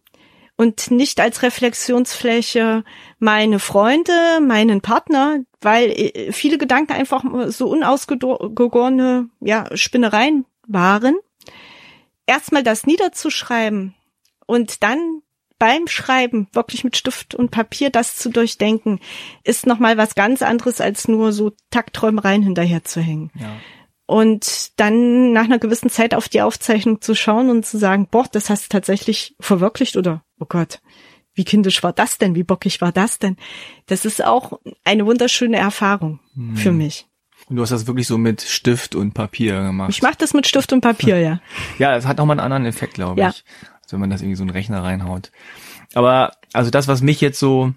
und 0.56 0.90
nicht 0.90 1.20
als 1.20 1.42
Reflexionsfläche 1.42 2.84
meine 3.18 3.58
Freunde, 3.58 4.40
meinen 4.40 4.80
Partner, 4.80 5.40
weil 5.60 5.90
äh, 5.90 6.32
viele 6.32 6.58
Gedanken 6.58 6.92
einfach 6.92 7.24
so 7.48 7.68
unausgegorene 7.68 9.28
ja, 9.40 9.68
Spinnereien 9.76 10.44
waren. 10.66 11.16
Erstmal 12.26 12.62
das 12.62 12.86
niederzuschreiben 12.86 13.94
und 14.46 14.82
dann 14.82 15.22
beim 15.58 15.86
Schreiben 15.86 16.48
wirklich 16.52 16.84
mit 16.84 16.96
Stift 16.96 17.34
und 17.34 17.50
Papier 17.50 17.90
das 17.90 18.16
zu 18.16 18.28
durchdenken, 18.28 19.00
ist 19.44 19.66
nochmal 19.66 19.96
was 19.96 20.14
ganz 20.14 20.42
anderes 20.42 20.80
als 20.80 21.08
nur 21.08 21.32
so 21.32 21.52
Taktträumereien 21.70 22.42
hinterher 22.42 22.84
zu 22.84 23.00
hängen. 23.00 23.30
Ja. 23.38 23.56
Und 24.06 24.78
dann 24.78 25.32
nach 25.32 25.44
einer 25.44 25.58
gewissen 25.58 25.88
Zeit 25.88 26.14
auf 26.14 26.28
die 26.28 26.42
Aufzeichnung 26.42 27.00
zu 27.00 27.14
schauen 27.14 27.48
und 27.48 27.64
zu 27.64 27.78
sagen, 27.78 28.08
boah, 28.10 28.26
das 28.30 28.50
hast 28.50 28.64
du 28.64 28.68
tatsächlich 28.68 29.34
verwirklicht 29.40 29.96
oder, 29.96 30.22
oh 30.38 30.46
Gott, 30.46 30.80
wie 31.34 31.44
kindisch 31.44 31.82
war 31.82 31.92
das 31.92 32.18
denn? 32.18 32.34
Wie 32.34 32.44
bockig 32.44 32.80
war 32.80 32.92
das 32.92 33.18
denn? 33.18 33.36
Das 33.86 34.04
ist 34.04 34.24
auch 34.24 34.60
eine 34.84 35.06
wunderschöne 35.06 35.56
Erfahrung 35.56 36.20
hm. 36.34 36.56
für 36.56 36.72
mich. 36.72 37.06
Und 37.48 37.56
du 37.56 37.62
hast 37.62 37.70
das 37.70 37.86
wirklich 37.86 38.06
so 38.06 38.16
mit 38.16 38.40
Stift 38.42 38.94
und 38.94 39.12
Papier 39.12 39.62
gemacht. 39.62 39.90
Ich 39.90 40.00
mache 40.00 40.16
das 40.18 40.32
mit 40.32 40.46
Stift 40.46 40.72
und 40.72 40.80
Papier, 40.80 41.18
ja. 41.18 41.40
ja, 41.78 41.96
es 41.96 42.06
hat 42.06 42.18
nochmal 42.18 42.38
einen 42.38 42.44
anderen 42.44 42.66
Effekt, 42.66 42.94
glaube 42.94 43.20
ja. 43.20 43.30
ich. 43.30 43.44
Als 43.82 43.92
wenn 43.92 44.00
man 44.00 44.10
das 44.10 44.22
irgendwie 44.22 44.36
so 44.36 44.44
einen 44.44 44.50
Rechner 44.50 44.82
reinhaut. 44.82 45.30
Aber 45.94 46.32
also 46.52 46.70
das, 46.70 46.88
was 46.88 47.02
mich 47.02 47.20
jetzt 47.20 47.38
so 47.38 47.72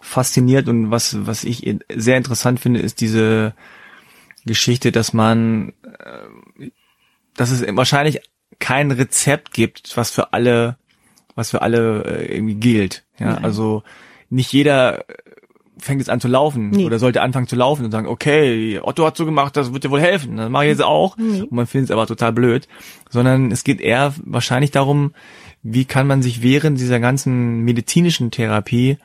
fasziniert 0.00 0.68
und 0.68 0.90
was, 0.90 1.26
was 1.26 1.44
ich 1.44 1.76
sehr 1.94 2.16
interessant 2.16 2.60
finde, 2.60 2.80
ist 2.80 3.00
diese 3.00 3.54
Geschichte, 4.44 4.92
dass 4.92 5.12
man, 5.12 5.72
äh, 5.98 6.70
dass 7.34 7.50
es 7.50 7.64
wahrscheinlich 7.76 8.20
kein 8.58 8.90
Rezept 8.90 9.52
gibt, 9.52 9.96
was 9.96 10.10
für 10.10 10.32
alle, 10.32 10.76
was 11.34 11.50
für 11.50 11.62
alle 11.62 12.04
äh, 12.04 12.34
irgendwie 12.36 12.54
gilt. 12.54 13.04
Ja, 13.18 13.34
Nein. 13.34 13.44
also 13.44 13.82
nicht 14.30 14.52
jeder 14.52 15.04
fängt 15.78 16.00
jetzt 16.00 16.10
an 16.10 16.20
zu 16.20 16.28
laufen 16.28 16.70
nee. 16.70 16.84
oder 16.84 16.98
sollte 16.98 17.22
anfangen 17.22 17.48
zu 17.48 17.56
laufen 17.56 17.84
und 17.84 17.90
sagen, 17.90 18.06
okay, 18.06 18.78
Otto 18.82 19.04
hat 19.04 19.16
so 19.16 19.24
gemacht, 19.24 19.56
das 19.56 19.72
wird 19.72 19.84
dir 19.84 19.90
wohl 19.90 20.00
helfen, 20.00 20.36
das 20.36 20.48
mache 20.48 20.64
ich 20.64 20.70
jetzt 20.70 20.82
auch. 20.82 21.16
Nee. 21.16 21.42
Und 21.42 21.52
man 21.52 21.66
findet 21.66 21.90
es 21.90 21.92
aber 21.92 22.06
total 22.06 22.32
blöd. 22.32 22.68
Sondern 23.10 23.50
es 23.50 23.64
geht 23.64 23.80
eher 23.80 24.14
wahrscheinlich 24.24 24.70
darum, 24.70 25.12
wie 25.62 25.84
kann 25.84 26.06
man 26.06 26.22
sich 26.22 26.42
während 26.42 26.78
dieser 26.78 27.00
ganzen 27.00 27.60
medizinischen 27.60 28.30
Therapie 28.30 28.98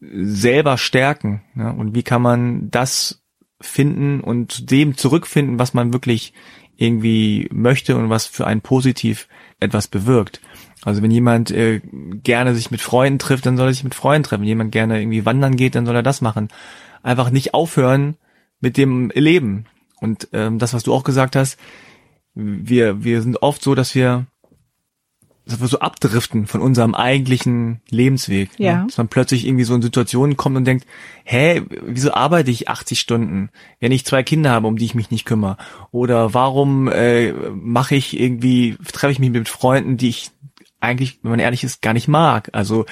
selber 0.00 0.78
stärken 0.78 1.42
ja? 1.54 1.70
und 1.70 1.94
wie 1.94 2.02
kann 2.02 2.22
man 2.22 2.70
das 2.70 3.19
finden 3.60 4.20
und 4.20 4.70
dem 4.70 4.96
zurückfinden, 4.96 5.58
was 5.58 5.74
man 5.74 5.92
wirklich 5.92 6.32
irgendwie 6.76 7.48
möchte 7.52 7.96
und 7.96 8.08
was 8.08 8.26
für 8.26 8.46
einen 8.46 8.62
positiv 8.62 9.28
etwas 9.60 9.88
bewirkt. 9.88 10.40
Also 10.82 11.02
wenn 11.02 11.10
jemand 11.10 11.50
äh, 11.50 11.80
gerne 12.22 12.54
sich 12.54 12.70
mit 12.70 12.80
Freunden 12.80 13.18
trifft, 13.18 13.44
dann 13.44 13.56
soll 13.56 13.68
er 13.68 13.74
sich 13.74 13.84
mit 13.84 13.94
Freunden 13.94 14.24
treffen. 14.24 14.42
Wenn 14.42 14.48
jemand 14.48 14.72
gerne 14.72 15.00
irgendwie 15.00 15.26
wandern 15.26 15.56
geht, 15.56 15.74
dann 15.74 15.84
soll 15.84 15.96
er 15.96 16.02
das 16.02 16.22
machen. 16.22 16.48
Einfach 17.02 17.30
nicht 17.30 17.52
aufhören 17.52 18.16
mit 18.60 18.78
dem 18.78 19.10
Leben. 19.14 19.66
Und 20.00 20.28
ähm, 20.32 20.58
das, 20.58 20.72
was 20.72 20.82
du 20.82 20.94
auch 20.94 21.04
gesagt 21.04 21.36
hast, 21.36 21.58
wir, 22.34 23.04
wir 23.04 23.20
sind 23.20 23.42
oft 23.42 23.62
so, 23.62 23.74
dass 23.74 23.94
wir 23.94 24.26
dass 25.46 25.60
wir 25.60 25.68
so 25.68 25.80
abdriften 25.80 26.46
von 26.46 26.60
unserem 26.60 26.94
eigentlichen 26.94 27.80
Lebensweg. 27.90 28.58
Ne? 28.58 28.66
Ja. 28.66 28.78
Ne? 28.80 28.86
Dass 28.86 28.98
man 28.98 29.08
plötzlich 29.08 29.46
irgendwie 29.46 29.64
so 29.64 29.74
in 29.74 29.82
Situationen 29.82 30.36
kommt 30.36 30.56
und 30.56 30.64
denkt, 30.64 30.86
hä, 31.24 31.62
wieso 31.82 32.12
arbeite 32.12 32.50
ich 32.50 32.68
80 32.68 33.00
Stunden, 33.00 33.50
wenn 33.80 33.92
ich 33.92 34.04
zwei 34.04 34.22
Kinder 34.22 34.50
habe, 34.50 34.66
um 34.66 34.76
die 34.76 34.84
ich 34.84 34.94
mich 34.94 35.10
nicht 35.10 35.24
kümmere? 35.24 35.56
Oder 35.90 36.34
warum 36.34 36.88
äh, 36.88 37.32
mache 37.52 37.94
ich 37.94 38.18
irgendwie, 38.18 38.76
treffe 38.92 39.12
ich 39.12 39.18
mich 39.18 39.30
mit 39.30 39.48
Freunden, 39.48 39.96
die 39.96 40.08
ich 40.08 40.30
eigentlich, 40.80 41.18
wenn 41.22 41.32
man 41.32 41.40
ehrlich 41.40 41.64
ist, 41.64 41.82
gar 41.82 41.94
nicht 41.94 42.08
mag? 42.08 42.50
Also 42.52 42.86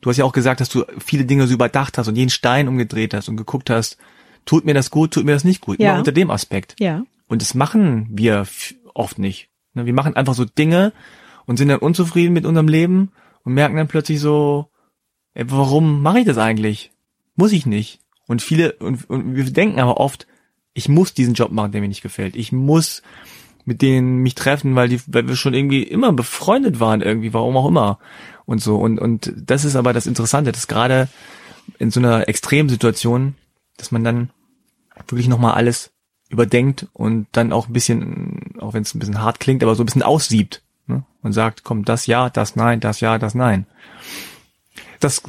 du 0.00 0.10
hast 0.10 0.16
ja 0.16 0.24
auch 0.24 0.32
gesagt, 0.32 0.60
dass 0.60 0.68
du 0.68 0.84
viele 0.98 1.24
Dinge 1.24 1.46
so 1.46 1.54
überdacht 1.54 1.96
hast 1.96 2.08
und 2.08 2.16
jeden 2.16 2.30
Stein 2.30 2.68
umgedreht 2.68 3.14
hast 3.14 3.28
und 3.28 3.36
geguckt 3.36 3.70
hast, 3.70 3.96
tut 4.44 4.64
mir 4.64 4.74
das 4.74 4.90
gut, 4.90 5.12
tut 5.12 5.24
mir 5.24 5.32
das 5.32 5.44
nicht 5.44 5.60
gut. 5.60 5.80
Ja. 5.80 5.90
Immer 5.90 5.98
unter 6.00 6.12
dem 6.12 6.30
Aspekt. 6.30 6.76
Ja. 6.78 7.04
Und 7.26 7.40
das 7.40 7.54
machen 7.54 8.08
wir 8.10 8.46
oft 8.92 9.18
nicht. 9.18 9.48
Ne? 9.72 9.86
Wir 9.86 9.94
machen 9.94 10.14
einfach 10.14 10.34
so 10.34 10.44
Dinge, 10.44 10.92
und 11.46 11.56
sind 11.56 11.68
dann 11.68 11.78
unzufrieden 11.78 12.32
mit 12.32 12.46
unserem 12.46 12.68
Leben 12.68 13.12
und 13.44 13.54
merken 13.54 13.76
dann 13.76 13.88
plötzlich 13.88 14.20
so, 14.20 14.68
ey, 15.34 15.44
warum 15.50 16.02
mache 16.02 16.20
ich 16.20 16.26
das 16.26 16.38
eigentlich? 16.38 16.92
Muss 17.36 17.52
ich 17.52 17.66
nicht. 17.66 18.00
Und 18.26 18.42
viele, 18.42 18.72
und, 18.74 19.08
und 19.10 19.36
wir 19.36 19.44
denken 19.44 19.80
aber 19.80 19.98
oft, 19.98 20.26
ich 20.72 20.88
muss 20.88 21.14
diesen 21.14 21.34
Job 21.34 21.52
machen, 21.52 21.72
der 21.72 21.80
mir 21.80 21.88
nicht 21.88 22.02
gefällt. 22.02 22.36
Ich 22.36 22.52
muss 22.52 23.02
mit 23.64 23.80
denen 23.80 24.18
mich 24.18 24.34
treffen, 24.34 24.74
weil 24.74 24.88
die, 24.88 25.00
weil 25.06 25.26
wir 25.26 25.36
schon 25.36 25.54
irgendwie 25.54 25.82
immer 25.82 26.12
befreundet 26.12 26.80
waren 26.80 27.00
irgendwie, 27.00 27.32
warum 27.32 27.56
auch 27.56 27.66
immer. 27.66 27.98
und 28.44 28.62
so. 28.62 28.76
Und, 28.76 28.98
und 28.98 29.32
das 29.36 29.64
ist 29.64 29.76
aber 29.76 29.92
das 29.92 30.06
Interessante, 30.06 30.52
dass 30.52 30.66
gerade 30.66 31.08
in 31.78 31.90
so 31.90 32.00
einer 32.00 32.28
Extremsituation, 32.28 33.36
dass 33.76 33.90
man 33.90 34.04
dann 34.04 34.30
wirklich 35.08 35.28
nochmal 35.28 35.54
alles 35.54 35.92
überdenkt 36.28 36.88
und 36.92 37.26
dann 37.32 37.52
auch 37.52 37.68
ein 37.68 37.72
bisschen, 37.72 38.54
auch 38.58 38.74
wenn 38.74 38.82
es 38.82 38.94
ein 38.94 38.98
bisschen 38.98 39.20
hart 39.20 39.40
klingt, 39.40 39.62
aber 39.62 39.74
so 39.74 39.82
ein 39.82 39.86
bisschen 39.86 40.02
aussiebt. 40.02 40.62
Ne? 40.86 41.04
Und 41.22 41.32
sagt, 41.32 41.64
komm, 41.64 41.84
das 41.84 42.06
ja, 42.06 42.30
das 42.30 42.56
nein, 42.56 42.80
das 42.80 43.00
ja, 43.00 43.18
das 43.18 43.34
nein. 43.34 43.66
Das 45.00 45.22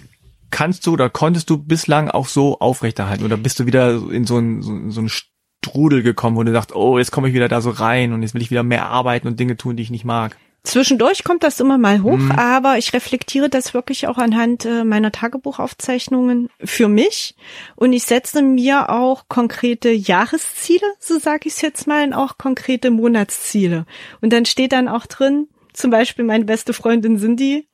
kannst 0.51 0.85
du 0.85 0.93
oder 0.93 1.09
konntest 1.09 1.49
du 1.49 1.57
bislang 1.57 2.09
auch 2.09 2.27
so 2.27 2.59
aufrechterhalten 2.59 3.25
oder 3.25 3.37
bist 3.37 3.59
du 3.59 3.65
wieder 3.65 4.01
in 4.09 4.25
so 4.25 4.37
ein, 4.37 4.61
so, 4.61 4.89
so 4.89 5.01
ein 5.01 5.09
Strudel 5.09 6.03
gekommen, 6.03 6.37
wo 6.37 6.43
du 6.43 6.51
sagst, 6.51 6.75
oh, 6.75 6.97
jetzt 6.97 7.11
komme 7.11 7.27
ich 7.27 7.33
wieder 7.33 7.49
da 7.49 7.61
so 7.61 7.71
rein 7.71 8.13
und 8.13 8.21
jetzt 8.21 8.33
will 8.33 8.41
ich 8.41 8.51
wieder 8.51 8.63
mehr 8.63 8.87
arbeiten 8.87 9.27
und 9.27 9.39
Dinge 9.39 9.57
tun, 9.57 9.75
die 9.75 9.83
ich 9.83 9.91
nicht 9.91 10.05
mag? 10.05 10.37
Zwischendurch 10.65 11.23
kommt 11.23 11.43
das 11.43 11.59
immer 11.59 11.77
mal 11.77 12.01
hoch, 12.01 12.17
mhm. 12.17 12.31
aber 12.31 12.77
ich 12.77 12.91
reflektiere 12.93 13.49
das 13.49 13.73
wirklich 13.75 14.07
auch 14.07 14.17
anhand 14.17 14.65
äh, 14.65 14.83
meiner 14.83 15.11
Tagebuchaufzeichnungen 15.11 16.49
für 16.63 16.87
mich 16.87 17.35
und 17.75 17.93
ich 17.93 18.03
setze 18.03 18.41
mir 18.41 18.89
auch 18.89 19.25
konkrete 19.27 19.91
Jahresziele, 19.91 20.85
so 20.99 21.19
sage 21.19 21.47
ich 21.47 21.53
es 21.53 21.61
jetzt 21.61 21.87
mal, 21.87 22.03
und 22.03 22.13
auch 22.13 22.39
konkrete 22.39 22.89
Monatsziele. 22.89 23.85
Und 24.21 24.33
dann 24.33 24.45
steht 24.45 24.71
dann 24.71 24.87
auch 24.87 25.05
drin, 25.05 25.47
zum 25.73 25.91
Beispiel 25.91 26.25
meine 26.25 26.45
beste 26.45 26.73
Freundin 26.73 27.19
Cindy, 27.19 27.67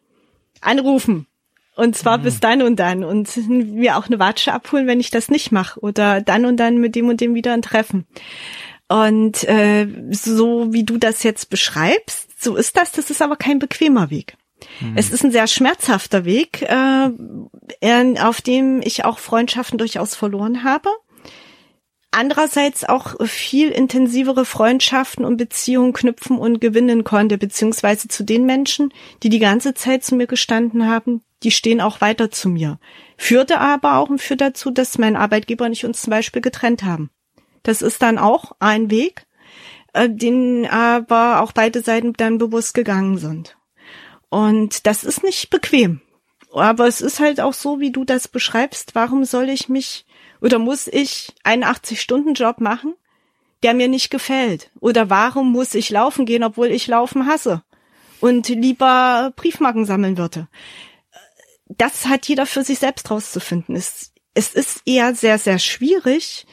anrufen. 0.60 1.28
Und 1.78 1.96
zwar 1.96 2.18
mhm. 2.18 2.24
bis 2.24 2.42
dann 2.42 2.62
und 2.62 2.76
dann 2.78 3.06
und 3.06 3.36
mir 3.48 3.98
auch 3.98 4.08
eine 4.08 4.20
Watsche 4.20 4.54
abholen, 4.54 4.88
wenn 4.88 5.00
ich 5.00 5.10
das 5.10 5.30
nicht 5.30 5.52
mache 5.52 5.80
oder 5.80 6.20
dann 6.20 6.46
und 6.46 6.58
dann 6.58 6.78
mit 6.78 6.96
dem 6.96 7.08
und 7.08 7.22
dem 7.22 7.34
wieder 7.34 7.54
ein 7.54 7.62
Treffen. 7.62 8.06
Und 8.92 9.46
äh, 9.46 9.88
so 10.12 10.74
wie 10.74 10.84
du 10.84 10.98
das 10.98 11.24
jetzt 11.24 11.50
beschreibst, 11.50 12.44
so 12.44 12.58
ist 12.58 12.76
das. 12.76 12.92
Das 12.92 13.10
ist 13.10 13.22
aber 13.22 13.38
kein 13.38 13.58
bequemer 13.58 14.10
Weg. 14.10 14.36
Mhm. 14.82 14.98
Es 14.98 15.12
ist 15.12 15.24
ein 15.24 15.32
sehr 15.32 15.48
schmerzhafter 15.48 16.26
Weg, 16.26 16.64
äh, 16.64 17.10
auf 18.20 18.42
dem 18.42 18.82
ich 18.84 19.06
auch 19.06 19.20
Freundschaften 19.20 19.78
durchaus 19.78 20.14
verloren 20.14 20.66
habe. 20.66 20.90
Andererseits 22.12 22.84
auch 22.84 23.16
viel 23.26 23.70
intensivere 23.70 24.44
Freundschaften 24.44 25.24
und 25.24 25.38
Beziehungen 25.38 25.94
knüpfen 25.94 26.38
und 26.38 26.60
gewinnen 26.60 27.06
konnte, 27.06 27.38
beziehungsweise 27.38 28.10
zu 28.10 28.26
den 28.26 28.46
Menschen, 28.46 28.94
die 29.24 29.30
die 29.30 29.40
ganze 29.40 29.74
Zeit 29.74 30.04
zu 30.04 30.18
mir 30.18 30.28
gestanden 30.28 30.86
haben, 30.86 31.24
die 31.44 31.52
stehen 31.52 31.80
auch 31.80 32.02
weiter 32.02 32.30
zu 32.30 32.50
mir. 32.50 32.78
Führte 33.16 33.60
aber 33.60 33.96
auch 33.96 34.10
und 34.10 34.22
führt 34.22 34.42
dazu, 34.42 34.70
dass 34.70 34.98
mein 34.98 35.16
Arbeitgeber 35.16 35.64
und 35.64 35.72
ich 35.72 35.86
uns 35.86 36.02
zum 36.02 36.12
Beispiel 36.12 36.42
getrennt 36.42 36.84
haben. 36.84 37.10
Das 37.64 37.82
ist 37.82 38.02
dann 38.02 38.18
auch 38.18 38.54
ein 38.60 38.90
Weg, 38.90 39.26
äh, 39.94 40.10
den 40.10 40.66
aber 40.68 41.42
auch 41.42 41.52
beide 41.52 41.82
Seiten 41.82 42.14
dann 42.14 42.38
bewusst 42.38 42.74
gegangen 42.74 43.18
sind. 43.18 43.58
Und 44.30 44.88
das 44.88 45.04
ist 45.04 45.24
nicht 45.24 45.50
bequem. 45.50 46.02
Aber 46.54 46.88
es 46.88 47.02
ist 47.02 47.20
halt 47.20 47.40
auch 47.40 47.54
so, 47.54 47.80
wie 47.80 47.92
du 47.92 48.04
das 48.04 48.28
beschreibst. 48.28 48.96
Warum 48.96 49.26
soll 49.26 49.50
ich 49.50 49.70
mich 49.70 50.06
oder 50.42 50.60
muss 50.60 50.88
ich 50.88 51.34
einen 51.44 51.64
80-Stunden-Job 51.64 52.60
machen, 52.60 52.96
der 53.64 53.74
mir 53.74 53.88
nicht 53.88 54.10
gefällt? 54.10 54.72
Oder 54.80 55.10
warum 55.10 55.52
muss 55.52 55.76
ich 55.76 55.90
laufen 55.90 56.26
gehen, 56.26 56.44
obwohl 56.44 56.68
ich 56.68 56.88
Laufen 56.88 57.28
hasse 57.28 57.64
und 58.20 58.50
lieber 58.50 59.32
Briefmarken 59.36 59.86
sammeln 59.86 60.18
würde? 60.18 60.48
Das 61.68 62.08
hat 62.08 62.28
jeder 62.28 62.46
für 62.46 62.64
sich 62.64 62.80
selbst 62.80 63.10
rauszufinden. 63.10 63.76
Es, 63.76 64.12
es 64.34 64.54
ist 64.54 64.82
eher 64.86 65.16
sehr, 65.16 65.38
sehr 65.38 65.60
schwierig, 65.60 66.48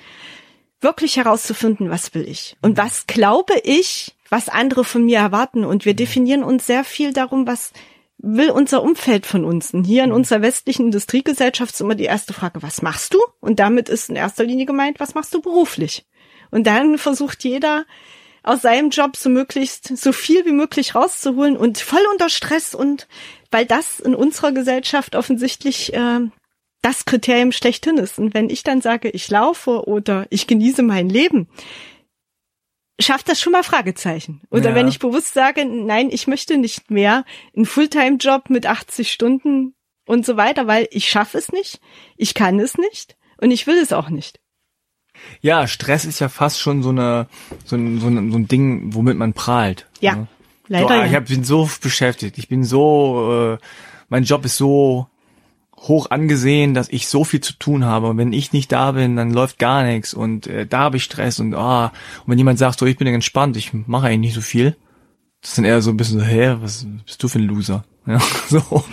wirklich 0.81 1.17
herauszufinden, 1.17 1.91
was 1.91 2.15
will 2.15 2.29
ich 2.29 2.57
und 2.63 2.73
mhm. 2.73 2.77
was 2.79 3.07
glaube 3.07 3.55
ich, 3.65 4.15
was 4.29 4.49
andere 4.49 4.85
von 4.85 5.05
mir 5.05 5.19
erwarten. 5.19 5.65
Und 5.65 5.85
wir 5.85 5.93
mhm. 5.93 5.99
definieren 5.99 6.45
uns 6.45 6.67
sehr 6.67 6.85
viel 6.85 7.13
darum, 7.13 7.47
was 7.47 7.73
will 8.19 8.51
unser 8.51 8.83
Umfeld 8.83 9.27
von 9.27 9.45
uns. 9.45 9.73
Und 9.73 9.85
hier 9.85 10.05
in 10.05 10.11
mhm. 10.11 10.17
unserer 10.17 10.43
westlichen 10.43 10.87
Industriegesellschaft 10.87 11.75
ist 11.75 11.81
immer 11.81 11.95
die 11.95 12.05
erste 12.05 12.33
Frage, 12.33 12.63
was 12.63 12.83
machst 12.83 13.15
du? 13.15 13.19
Und 13.41 13.61
damit 13.61 13.89
ist 13.89 14.11
in 14.11 14.17
erster 14.17 14.45
Linie 14.45 14.67
gemeint, 14.67 15.01
was 15.01 15.15
machst 15.15 15.35
du 15.35 15.41
beruflich? 15.41 16.05
Und 16.51 16.67
dann 16.67 16.99
versucht 16.99 17.45
jeder 17.45 17.85
aus 18.43 18.63
seinem 18.63 18.91
Job 18.91 19.17
so 19.17 19.29
möglichst 19.29 19.97
so 19.97 20.13
viel 20.13 20.47
wie 20.47 20.53
möglich 20.53 20.95
rauszuholen 20.95 21.57
und 21.57 21.79
voll 21.79 22.01
unter 22.13 22.31
Stress 22.31 22.75
und 22.75 23.07
weil 23.51 23.67
das 23.67 24.01
in 24.01 24.15
unserer 24.15 24.53
Gesellschaft 24.53 25.17
offensichtlich 25.17 25.93
äh, 25.93 26.21
das 26.83 27.05
Kriterium 27.05 27.53
schlechthin 27.53 27.99
ist. 27.99 28.19
Und 28.19 28.35
wenn 28.35 28.51
ich 28.51 28.63
dann 28.63 28.81
sage, 28.81 29.11
ich 29.11 29.29
laufe 29.31 29.87
oder 29.89 30.27
ich 30.31 30.47
genieße 30.47 30.83
mein 30.83 31.09
Leben, 31.09 31.49
schafft 33.01 33.29
das 33.29 33.41
schon 33.41 33.53
mal 33.53 33.63
Fragezeichen. 33.63 34.43
Oder 34.51 34.71
ja. 34.71 34.75
wenn 34.75 34.89
ich 34.89 34.99
bewusst 34.99 35.35
sage, 35.35 35.65
nein, 35.65 36.09
ich 36.11 36.27
möchte 36.27 36.57
nicht 36.57 36.91
mehr 36.91 37.25
einen 37.57 37.67
Fulltime-Job 37.67 38.51
mit 38.51 38.67
80 38.67 39.13
Stunden 39.13 39.75
und 40.07 40.27
so 40.27 40.37
weiter, 40.37 40.67
weil 40.67 40.89
ich 40.91 41.09
schaffe 41.09 41.39
es 41.39 41.53
nicht, 41.53 41.81
ich 42.17 42.35
kann 42.35 42.59
es 42.59 42.77
nicht 42.77 43.17
und 43.39 43.51
ich 43.51 43.67
will 43.67 43.79
es 43.79 43.93
auch 43.93 44.09
nicht. 44.09 44.41
Ja, 45.41 45.67
Stress 45.67 46.05
ist 46.05 46.21
ja 46.21 46.29
fast 46.29 46.61
schon 46.61 46.83
so 46.83 46.91
eine 46.91 47.27
so 47.65 47.77
ein, 47.77 48.01
so 48.01 48.07
ein, 48.07 48.31
so 48.31 48.39
ein 48.39 48.49
Ding, 48.49 48.95
womit 48.95 49.17
man 49.17 49.33
prahlt. 49.33 49.89
Ja, 50.01 50.15
ne? 50.15 50.29
leider. 50.69 50.89
So, 50.89 50.95
ah, 50.95 51.07
ich 51.07 51.15
hab, 51.15 51.27
bin 51.27 51.45
so 51.45 51.69
beschäftigt, 51.81 52.39
ich 52.39 52.49
bin 52.49 52.65
so, 52.65 53.57
äh, 53.59 53.65
mein 54.09 54.25
Job 54.25 54.45
ist 54.45 54.57
so 54.57 55.09
hoch 55.83 56.11
angesehen, 56.11 56.75
dass 56.75 56.89
ich 56.89 57.09
so 57.09 57.25
viel 57.25 57.41
zu 57.41 57.53
tun 57.55 57.85
habe. 57.85 58.09
Und 58.09 58.19
wenn 58.19 58.33
ich 58.33 58.53
nicht 58.53 58.73
da 58.73 58.93
bin, 58.93 59.17
dann 59.17 59.33
läuft 59.33 59.59
gar 59.59 59.85
nichts 59.85 60.15
und 60.15 60.47
äh, 60.47 60.67
da 60.67 60.81
habe 60.81 60.97
ich 60.97 61.05
Stress 61.05 61.41
und 61.41 61.55
ah, 61.55 61.93
und 62.25 62.33
wenn 62.33 62.39
jemand 62.39 62.59
sagt, 62.59 62.79
so 62.79 62.87
ich 62.87 62.97
bin 62.97 63.07
entspannt, 63.07 63.57
ich 63.57 63.73
mache 63.73 64.07
eigentlich 64.07 64.21
nicht 64.21 64.35
so 64.35 64.41
viel, 64.41 64.77
das 65.41 65.51
ist 65.51 65.59
dann 65.59 65.65
eher 65.65 65.81
so 65.83 65.91
ein 65.91 65.97
bisschen 65.97 66.19
so, 66.19 66.25
hä, 66.25 66.57
was 66.61 66.87
bist 67.07 67.23
du 67.23 67.29
für 67.29 67.39
ein 67.39 67.47
Loser? 67.47 67.85
Ja, 68.07 68.19
so. 68.49 68.85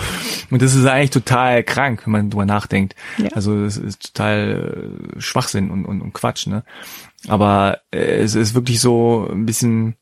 Und 0.52 0.62
das 0.62 0.76
ist 0.76 0.86
eigentlich 0.86 1.10
total 1.10 1.64
krank, 1.64 2.06
wenn 2.06 2.12
man 2.12 2.30
drüber 2.30 2.46
nachdenkt. 2.46 2.96
Ja. 3.18 3.30
Also 3.30 3.64
das 3.64 3.78
ist 3.78 4.14
total 4.14 5.00
äh, 5.16 5.22
Schwachsinn 5.22 5.72
und, 5.72 5.86
und, 5.86 6.02
und 6.02 6.14
Quatsch, 6.14 6.48
ne? 6.48 6.64
Aber 7.28 7.80
äh, 7.92 7.98
es 7.98 8.36
ist 8.36 8.54
wirklich 8.54 8.80
so 8.80 9.28
ein 9.32 9.46
bisschen, 9.46 9.96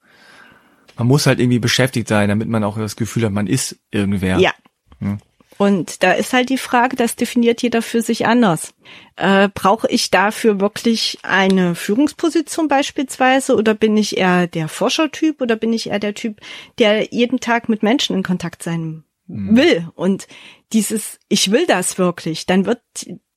man 0.98 1.08
muss 1.08 1.28
halt 1.28 1.40
irgendwie 1.40 1.60
beschäftigt 1.60 2.08
sein, 2.08 2.28
damit 2.28 2.50
man 2.50 2.64
auch 2.64 2.78
das 2.78 2.96
Gefühl 2.96 3.24
hat, 3.24 3.32
man 3.32 3.48
ist 3.48 3.80
irgendwer. 3.92 4.40
Ja. 4.40 4.52
ja. 5.00 5.18
Und 5.64 6.04
da 6.04 6.12
ist 6.12 6.34
halt 6.34 6.50
die 6.50 6.58
Frage, 6.58 6.98
das 6.98 7.16
definiert 7.16 7.62
jeder 7.62 7.82
für 7.82 8.02
sich 8.02 8.26
anders. 8.26 8.74
Äh, 9.16 9.48
brauche 9.48 9.88
ich 9.88 10.12
dafür 10.12 10.60
wirklich 10.60 11.20
eine 11.24 11.74
Führungsposition 11.74 12.68
beispielsweise 12.68 13.56
oder 13.56 13.74
bin 13.74 13.96
ich 13.96 14.18
eher 14.18 14.48
der 14.48 14.68
Forschertyp 14.68 15.40
oder 15.40 15.56
bin 15.56 15.72
ich 15.72 15.88
eher 15.88 16.00
der 16.00 16.16
Typ, 16.16 16.42
der 16.80 17.14
jeden 17.14 17.40
Tag 17.40 17.70
mit 17.70 17.82
Menschen 17.82 18.14
in 18.14 18.24
Kontakt 18.24 18.62
sein 18.62 19.06
mhm. 19.28 19.56
will? 19.56 19.88
Und 19.96 20.28
dieses, 20.74 21.18
ich 21.30 21.50
will 21.50 21.66
das 21.66 21.98
wirklich, 21.98 22.46
dann 22.46 22.66
wird 22.66 22.82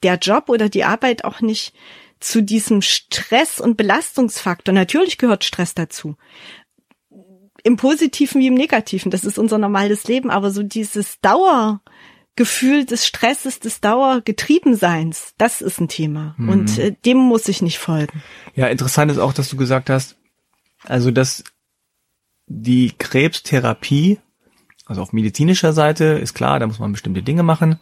der 0.03 0.17
Job 0.17 0.49
oder 0.49 0.69
die 0.69 0.83
Arbeit 0.83 1.25
auch 1.25 1.41
nicht 1.41 1.75
zu 2.19 2.43
diesem 2.43 2.83
Stress- 2.83 3.61
und 3.61 3.77
Belastungsfaktor. 3.77 4.75
Natürlich 4.75 5.17
gehört 5.17 5.45
Stress 5.45 5.75
dazu 5.75 6.17
im 7.63 7.77
Positiven 7.77 8.41
wie 8.41 8.47
im 8.47 8.55
Negativen. 8.55 9.11
Das 9.11 9.25
ist 9.25 9.41
unser 9.41 9.59
normales 9.59 10.07
Leben, 10.07 10.31
aber 10.31 10.53
so 10.53 10.63
dieses 10.63 11.21
Dauer, 11.21 11.81
Gefühl 12.37 12.85
des 12.85 13.07
Stresses, 13.07 13.61
des 13.61 13.81
Dauergetriebenseins, 13.81 15.35
das 15.39 15.63
ist 15.63 15.81
ein 15.81 15.89
Thema. 15.89 16.35
Mhm. 16.37 16.49
Und 16.49 16.79
äh, 16.79 16.95
dem 17.05 17.17
muss 17.17 17.49
ich 17.49 17.63
nicht 17.63 17.79
folgen. 17.79 18.23
Ja, 18.55 18.67
interessant 18.67 19.11
ist 19.11 19.19
auch, 19.19 19.33
dass 19.33 19.49
du 19.49 19.57
gesagt 19.57 19.91
hast, 19.91 20.17
also 20.85 21.11
dass 21.11 21.45
die 22.47 22.93
Krebstherapie, 22.97 24.19
also 24.85 25.03
auf 25.03 25.13
medizinischer 25.13 25.73
Seite 25.73 26.05
ist 26.05 26.35
klar, 26.35 26.61
da 26.61 26.67
muss 26.67 26.79
man 26.79 26.93
bestimmte 26.93 27.23
Dinge 27.23 27.43
machen, 27.43 27.81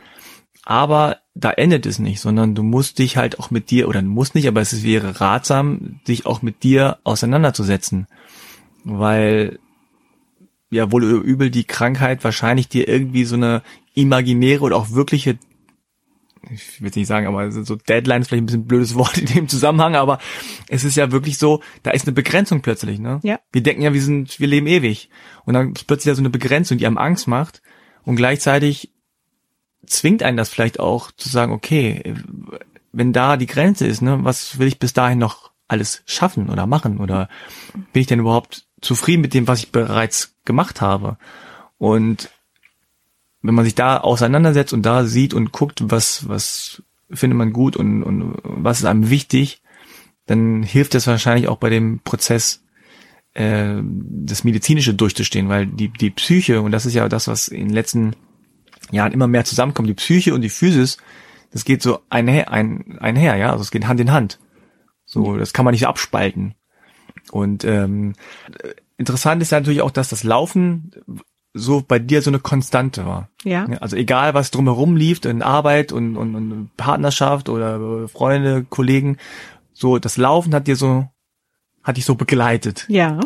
aber 0.64 1.18
da 1.34 1.50
endet 1.50 1.84
es 1.84 1.98
nicht, 1.98 2.20
sondern 2.20 2.54
du 2.54 2.62
musst 2.62 2.98
dich 2.98 3.16
halt 3.16 3.38
auch 3.38 3.50
mit 3.50 3.70
dir, 3.70 3.88
oder 3.88 4.00
du 4.00 4.08
musst 4.08 4.34
nicht, 4.34 4.48
aber 4.48 4.60
es 4.60 4.82
wäre 4.82 5.20
ratsam, 5.20 6.00
dich 6.08 6.26
auch 6.26 6.42
mit 6.42 6.62
dir 6.62 6.98
auseinanderzusetzen. 7.04 8.06
Weil 8.84 9.58
ja 10.70 10.90
wohl 10.90 11.04
übel 11.04 11.50
die 11.50 11.64
Krankheit 11.64 12.24
wahrscheinlich 12.24 12.68
dir 12.68 12.88
irgendwie 12.88 13.24
so 13.24 13.36
eine 13.36 13.62
imaginäre 13.94 14.62
oder 14.62 14.76
auch 14.76 14.90
wirkliche 14.90 15.38
ich 16.50 16.82
will 16.82 16.90
nicht 16.94 17.06
sagen, 17.06 17.26
aber 17.26 17.50
so 17.50 17.76
Deadline 17.76 18.22
ist 18.22 18.28
vielleicht 18.28 18.42
ein 18.42 18.46
bisschen 18.46 18.60
ein 18.62 18.66
blödes 18.66 18.94
Wort 18.96 19.18
in 19.18 19.26
dem 19.26 19.48
Zusammenhang, 19.48 19.94
aber 19.94 20.18
es 20.68 20.84
ist 20.84 20.96
ja 20.96 21.12
wirklich 21.12 21.38
so, 21.38 21.60
da 21.82 21.90
ist 21.90 22.06
eine 22.06 22.12
Begrenzung 22.12 22.60
plötzlich, 22.60 22.98
ne? 22.98 23.20
Ja. 23.22 23.40
Wir 23.52 23.62
denken 23.62 23.82
ja, 23.82 23.92
wir 23.92 24.02
sind, 24.02 24.38
wir 24.40 24.46
leben 24.46 24.66
ewig. 24.66 25.08
Und 25.44 25.54
dann 25.54 25.72
ist 25.72 25.86
plötzlich 25.86 26.06
ja 26.06 26.14
so 26.14 26.22
eine 26.22 26.30
Begrenzung, 26.30 26.78
die 26.78 26.86
einem 26.86 26.98
Angst 26.98 27.28
macht. 27.28 27.62
Und 28.02 28.16
gleichzeitig 28.16 28.92
zwingt 29.86 30.22
einen 30.22 30.36
das 30.36 30.48
vielleicht 30.48 30.80
auch 30.80 31.10
zu 31.12 31.28
sagen, 31.28 31.52
okay, 31.52 32.14
wenn 32.92 33.12
da 33.12 33.36
die 33.36 33.46
Grenze 33.46 33.86
ist, 33.86 34.02
ne, 34.02 34.18
was 34.22 34.58
will 34.58 34.68
ich 34.68 34.78
bis 34.78 34.92
dahin 34.92 35.18
noch 35.18 35.50
alles 35.68 36.02
schaffen 36.06 36.50
oder 36.50 36.66
machen? 36.66 36.98
Oder 36.98 37.28
bin 37.92 38.00
ich 38.00 38.06
denn 38.06 38.20
überhaupt 38.20 38.66
zufrieden 38.80 39.22
mit 39.22 39.34
dem, 39.34 39.48
was 39.48 39.60
ich 39.60 39.72
bereits 39.72 40.36
gemacht 40.44 40.80
habe? 40.80 41.16
Und 41.78 42.30
wenn 43.44 43.54
man 43.54 43.66
sich 43.66 43.74
da 43.74 43.98
auseinandersetzt 43.98 44.72
und 44.72 44.82
da 44.86 45.04
sieht 45.04 45.34
und 45.34 45.52
guckt, 45.52 45.82
was, 45.84 46.26
was 46.28 46.82
findet 47.10 47.36
man 47.36 47.52
gut 47.52 47.76
und, 47.76 48.02
und 48.02 48.38
was 48.42 48.78
ist 48.78 48.86
einem 48.86 49.10
wichtig, 49.10 49.60
dann 50.24 50.62
hilft 50.62 50.94
es 50.94 51.06
wahrscheinlich 51.06 51.48
auch 51.48 51.58
bei 51.58 51.68
dem 51.68 52.00
Prozess, 52.00 52.64
äh, 53.34 53.82
das 53.82 54.44
Medizinische 54.44 54.94
durchzustehen, 54.94 55.50
weil 55.50 55.66
die, 55.66 55.90
die 55.90 56.08
Psyche, 56.08 56.62
und 56.62 56.72
das 56.72 56.86
ist 56.86 56.94
ja 56.94 57.06
das, 57.06 57.28
was 57.28 57.48
in 57.48 57.66
den 57.68 57.74
letzten 57.74 58.16
ja 58.90 59.06
immer 59.06 59.26
mehr 59.26 59.44
zusammenkommen. 59.44 59.88
Die 59.88 59.94
Psyche 59.94 60.32
und 60.32 60.40
die 60.40 60.48
Physis, 60.48 60.96
das 61.52 61.66
geht 61.66 61.82
so 61.82 62.00
einher, 62.08 62.50
ein, 62.50 62.98
einher, 62.98 63.36
ja, 63.36 63.50
also 63.50 63.60
es 63.60 63.70
geht 63.70 63.86
Hand 63.86 64.00
in 64.00 64.10
Hand. 64.10 64.40
So, 65.04 65.36
das 65.36 65.52
kann 65.52 65.66
man 65.66 65.72
nicht 65.72 65.86
abspalten. 65.86 66.54
Und 67.30 67.64
ähm, 67.64 68.14
interessant 68.96 69.42
ist 69.42 69.52
ja 69.52 69.60
natürlich 69.60 69.82
auch, 69.82 69.90
dass 69.90 70.08
das 70.08 70.24
Laufen 70.24 70.92
so 71.54 71.82
bei 71.86 72.00
dir 72.00 72.20
so 72.20 72.30
eine 72.30 72.40
Konstante 72.40 73.06
war. 73.06 73.30
Ja. 73.44 73.66
Also 73.80 73.96
egal, 73.96 74.34
was 74.34 74.50
drumherum 74.50 74.96
lief, 74.96 75.24
in 75.24 75.40
Arbeit 75.40 75.92
und, 75.92 76.16
und, 76.16 76.34
und 76.34 76.76
Partnerschaft 76.76 77.48
oder 77.48 78.08
Freunde, 78.08 78.66
Kollegen, 78.68 79.18
so 79.72 79.98
das 79.98 80.16
Laufen 80.16 80.52
hat 80.52 80.66
dir 80.66 80.76
so, 80.76 81.08
hat 81.84 81.96
dich 81.96 82.04
so 82.04 82.16
begleitet. 82.16 82.86
Ja. 82.88 83.20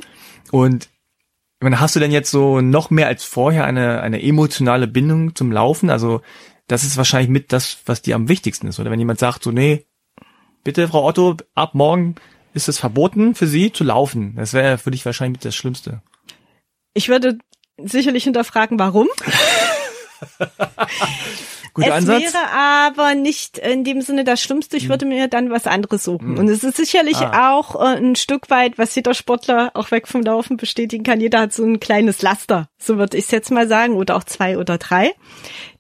Und 0.53 0.85
ich 0.85 1.65
meine, 1.65 1.81
hast 1.81 1.97
du 1.97 2.01
denn 2.01 2.13
jetzt 2.13 2.31
so 2.31 2.61
noch 2.61 2.91
mehr 2.91 3.09
als 3.09 3.25
vorher 3.25 3.65
eine, 3.65 4.03
eine 4.03 4.23
emotionale 4.23 4.87
Bindung 4.87 5.35
zum 5.35 5.51
Laufen? 5.51 5.89
Also 5.91 6.21
das 6.69 6.85
ist 6.85 6.99
wahrscheinlich 6.99 7.31
mit 7.31 7.53
das, 7.53 7.79
was 7.87 8.03
dir 8.03 8.15
am 8.15 8.29
wichtigsten 8.29 8.69
ist. 8.69 8.79
Oder 8.79 8.91
wenn 8.91 8.99
jemand 8.99 9.19
sagt 9.19 9.43
so, 9.43 9.51
nee, 9.51 9.87
bitte 10.65 10.87
Frau 10.87 11.05
Otto, 11.05 11.37
ab 11.55 11.75
morgen 11.75 12.17
ist 12.53 12.69
es 12.69 12.79
verboten 12.79 13.35
für 13.35 13.47
Sie 13.47 13.73
zu 13.73 13.85
laufen. 13.85 14.37
Das 14.37 14.53
wäre 14.53 14.77
für 14.77 14.91
dich 14.91 15.05
wahrscheinlich 15.07 15.39
mit 15.39 15.45
das 15.47 15.57
Schlimmste. 15.57 16.03
Ich 16.95 17.09
würde 17.09 17.39
sicherlich 17.85 18.25
hinterfragen, 18.25 18.79
warum. 18.79 19.09
Guter 21.75 21.89
es 21.89 21.95
Ansatz. 21.95 22.23
wäre 22.23 22.51
aber 22.53 23.15
nicht 23.15 23.59
in 23.59 23.85
dem 23.85 24.01
Sinne 24.01 24.25
das 24.25 24.41
Schlimmste. 24.43 24.77
Ich 24.77 24.89
würde 24.89 25.07
mir 25.07 25.29
dann 25.29 25.51
was 25.51 25.67
anderes 25.67 26.03
suchen. 26.03 26.37
Und 26.39 26.49
es 26.49 26.65
ist 26.65 26.77
sicherlich 26.77 27.19
Ah. 27.19 27.53
auch 27.57 27.77
äh, 27.77 27.97
ein 27.99 28.17
Stück 28.17 28.51
weit, 28.51 28.79
was 28.79 28.95
jeder 28.95 29.15
Sportler 29.15 29.71
auch 29.75 29.91
weg 29.93 30.09
vom 30.09 30.23
Laufen 30.23 30.57
bestätigen 30.57 31.05
kann. 31.05 31.21
Jeder 31.21 31.41
hat 31.41 31.53
so 31.53 31.65
ein 31.65 31.79
kleines 31.79 32.21
Laster, 32.23 32.69
so 32.79 32.99
würde 32.99 33.17
ich 33.17 33.25
es 33.27 33.31
jetzt 33.31 33.51
mal 33.53 33.69
sagen, 33.69 33.95
oder 33.95 34.17
auch 34.17 34.25
zwei 34.25 34.59
oder 34.59 34.77
drei. 34.79 35.13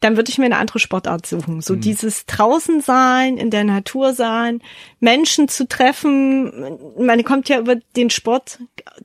Dann 0.01 0.16
würde 0.16 0.30
ich 0.30 0.38
mir 0.38 0.44
eine 0.44 0.59
andere 0.59 0.78
Sportart 0.78 1.26
suchen. 1.26 1.61
So 1.61 1.74
dieses 1.74 2.26
draußen 2.26 2.80
sein, 2.80 3.36
in 3.36 3.51
der 3.51 3.64
Natur 3.64 4.14
sein, 4.14 4.61
Menschen 5.01 5.49
zu 5.49 5.66
treffen. 5.66 6.78
Man 6.99 7.24
kommt 7.24 7.49
ja 7.49 7.59
über 7.59 7.76
den 7.96 8.11
Sport, 8.11 8.59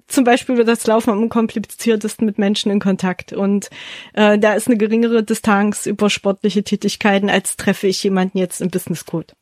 zum 0.07 0.23
Beispiel 0.23 0.55
über 0.55 0.63
das 0.63 0.85
Laufen 0.85 1.09
am 1.11 1.23
unkompliziertesten 1.23 2.25
mit 2.25 2.37
Menschen 2.37 2.71
in 2.71 2.79
Kontakt. 2.79 3.33
Und 3.33 3.69
äh, 4.13 4.37
da 4.37 4.53
ist 4.53 4.67
eine 4.67 4.77
geringere 4.77 5.23
Distanz 5.23 5.85
über 5.85 6.09
sportliche 6.09 6.63
Tätigkeiten, 6.63 7.29
als 7.29 7.57
treffe 7.57 7.87
ich 7.87 8.03
jemanden 8.03 8.37
jetzt 8.37 8.61
im 8.61 8.69
Business 8.69 9.05
Code. 9.05 9.33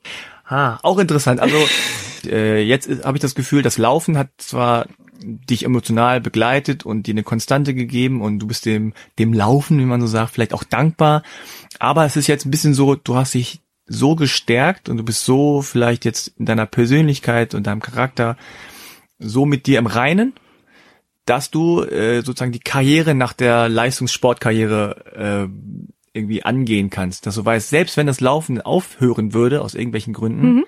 Ah, 0.45 0.79
auch 0.83 0.99
interessant. 0.99 1.39
Also 1.39 1.57
äh, 2.25 2.61
jetzt 2.61 2.89
habe 3.05 3.17
ich 3.17 3.21
das 3.21 3.35
Gefühl, 3.35 3.61
das 3.61 3.77
Laufen 3.77 4.17
hat 4.17 4.29
zwar 4.37 4.85
dich 5.23 5.63
emotional 5.63 6.21
begleitet 6.21 6.85
und 6.85 7.07
dir 7.07 7.13
eine 7.13 7.23
Konstante 7.23 7.73
gegeben 7.73 8.21
und 8.21 8.39
du 8.39 8.47
bist 8.47 8.65
dem 8.65 8.93
dem 9.19 9.33
Laufen, 9.33 9.79
wie 9.79 9.85
man 9.85 10.01
so 10.01 10.07
sagt, 10.07 10.33
vielleicht 10.33 10.53
auch 10.53 10.63
dankbar. 10.63 11.23
Aber 11.79 12.05
es 12.05 12.15
ist 12.15 12.27
jetzt 12.27 12.45
ein 12.45 12.51
bisschen 12.51 12.73
so, 12.73 12.95
du 12.95 13.15
hast 13.15 13.33
dich 13.33 13.61
so 13.85 14.15
gestärkt 14.15 14.89
und 14.89 14.97
du 14.97 15.03
bist 15.03 15.25
so 15.25 15.61
vielleicht 15.61 16.05
jetzt 16.05 16.33
in 16.37 16.45
deiner 16.45 16.65
Persönlichkeit 16.65 17.53
und 17.53 17.67
deinem 17.67 17.81
Charakter 17.81 18.37
so 19.19 19.45
mit 19.45 19.67
dir 19.67 19.79
im 19.79 19.87
Reinen, 19.87 20.33
dass 21.25 21.51
du 21.51 21.83
äh, 21.83 22.21
sozusagen 22.21 22.51
die 22.51 22.59
Karriere 22.59 23.13
nach 23.13 23.33
der 23.33 23.69
Leistungssportkarriere 23.69 25.49
äh, 25.53 26.17
irgendwie 26.17 26.43
angehen 26.43 26.89
kannst. 26.89 27.25
Dass 27.25 27.35
du 27.35 27.45
weißt, 27.45 27.69
selbst 27.69 27.97
wenn 27.97 28.07
das 28.07 28.21
Laufen 28.21 28.61
aufhören 28.61 29.33
würde, 29.33 29.61
aus 29.61 29.75
irgendwelchen 29.75 30.13
Gründen, 30.13 30.63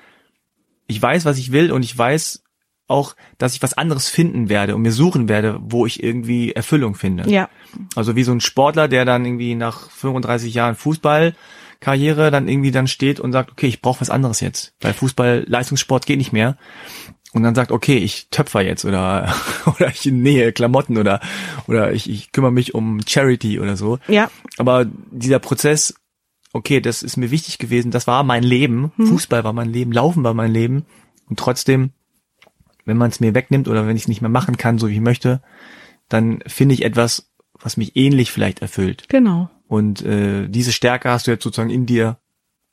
ich 0.87 1.01
weiß, 1.01 1.25
was 1.25 1.37
ich 1.37 1.51
will 1.51 1.71
und 1.71 1.83
ich 1.83 1.97
weiß 1.97 2.42
auch, 2.87 3.15
dass 3.37 3.55
ich 3.55 3.63
was 3.63 3.73
anderes 3.73 4.09
finden 4.09 4.49
werde 4.49 4.75
und 4.75 4.81
mir 4.81 4.91
suchen 4.91 5.29
werde, 5.29 5.57
wo 5.61 5.85
ich 5.85 6.03
irgendwie 6.03 6.51
Erfüllung 6.51 6.95
finde. 6.95 7.29
Ja, 7.29 7.49
Also 7.95 8.15
wie 8.15 8.23
so 8.23 8.31
ein 8.31 8.41
Sportler, 8.41 8.87
der 8.87 9.05
dann 9.05 9.25
irgendwie 9.25 9.55
nach 9.55 9.89
35 9.89 10.53
Jahren 10.53 10.75
Fußballkarriere 10.75 12.29
dann 12.31 12.47
irgendwie 12.47 12.71
dann 12.71 12.87
steht 12.87 13.19
und 13.19 13.31
sagt, 13.31 13.51
okay, 13.51 13.67
ich 13.67 13.81
brauche 13.81 14.01
was 14.01 14.09
anderes 14.09 14.41
jetzt, 14.41 14.73
weil 14.81 14.93
Fußball, 14.93 15.45
Leistungssport 15.47 16.05
geht 16.05 16.17
nicht 16.17 16.33
mehr. 16.33 16.57
Und 17.31 17.41
dann 17.41 17.55
sagt, 17.55 17.71
okay, 17.71 17.97
ich 17.97 18.27
töpfer 18.29 18.61
jetzt 18.61 18.85
oder 18.85 19.33
oder 19.65 19.87
ich 19.89 20.05
nähe 20.05 20.51
Klamotten 20.53 20.97
oder 20.97 21.19
oder 21.67 21.91
ich, 21.91 22.07
ich 22.09 22.31
kümmere 22.31 22.51
mich 22.51 22.75
um 22.75 22.99
Charity 23.07 23.59
oder 23.59 23.75
so. 23.75 23.97
ja, 24.07 24.29
Aber 24.57 24.85
dieser 25.09 25.39
Prozess, 25.39 25.95
okay, 26.51 26.79
das 26.79 27.01
ist 27.01 27.17
mir 27.17 27.31
wichtig 27.31 27.57
gewesen, 27.57 27.89
das 27.89 28.05
war 28.05 28.23
mein 28.23 28.43
Leben, 28.43 28.91
Fußball 28.99 29.43
war 29.43 29.53
mein 29.53 29.71
Leben, 29.73 29.91
Laufen 29.91 30.23
war 30.23 30.35
mein 30.35 30.51
Leben 30.51 30.85
und 31.27 31.39
trotzdem, 31.39 31.91
wenn 32.85 32.97
man 32.97 33.09
es 33.09 33.19
mir 33.19 33.33
wegnimmt 33.33 33.67
oder 33.67 33.87
wenn 33.87 33.95
ich 33.95 34.03
es 34.03 34.07
nicht 34.07 34.21
mehr 34.21 34.29
machen 34.29 34.57
kann, 34.57 34.77
so 34.79 34.87
wie 34.89 34.93
ich 34.95 35.01
möchte, 35.01 35.41
dann 36.09 36.43
finde 36.47 36.73
ich 36.75 36.83
etwas, 36.83 37.31
was 37.59 37.77
mich 37.77 37.95
ähnlich 37.95 38.31
vielleicht 38.31 38.61
erfüllt. 38.61 39.05
genau. 39.09 39.49
Und 39.67 40.03
äh, 40.05 40.47
diese 40.49 40.71
Stärke 40.71 41.09
hast 41.09 41.25
du 41.25 41.31
jetzt 41.31 41.43
sozusagen 41.43 41.71
in 41.71 41.85
dir 41.87 42.17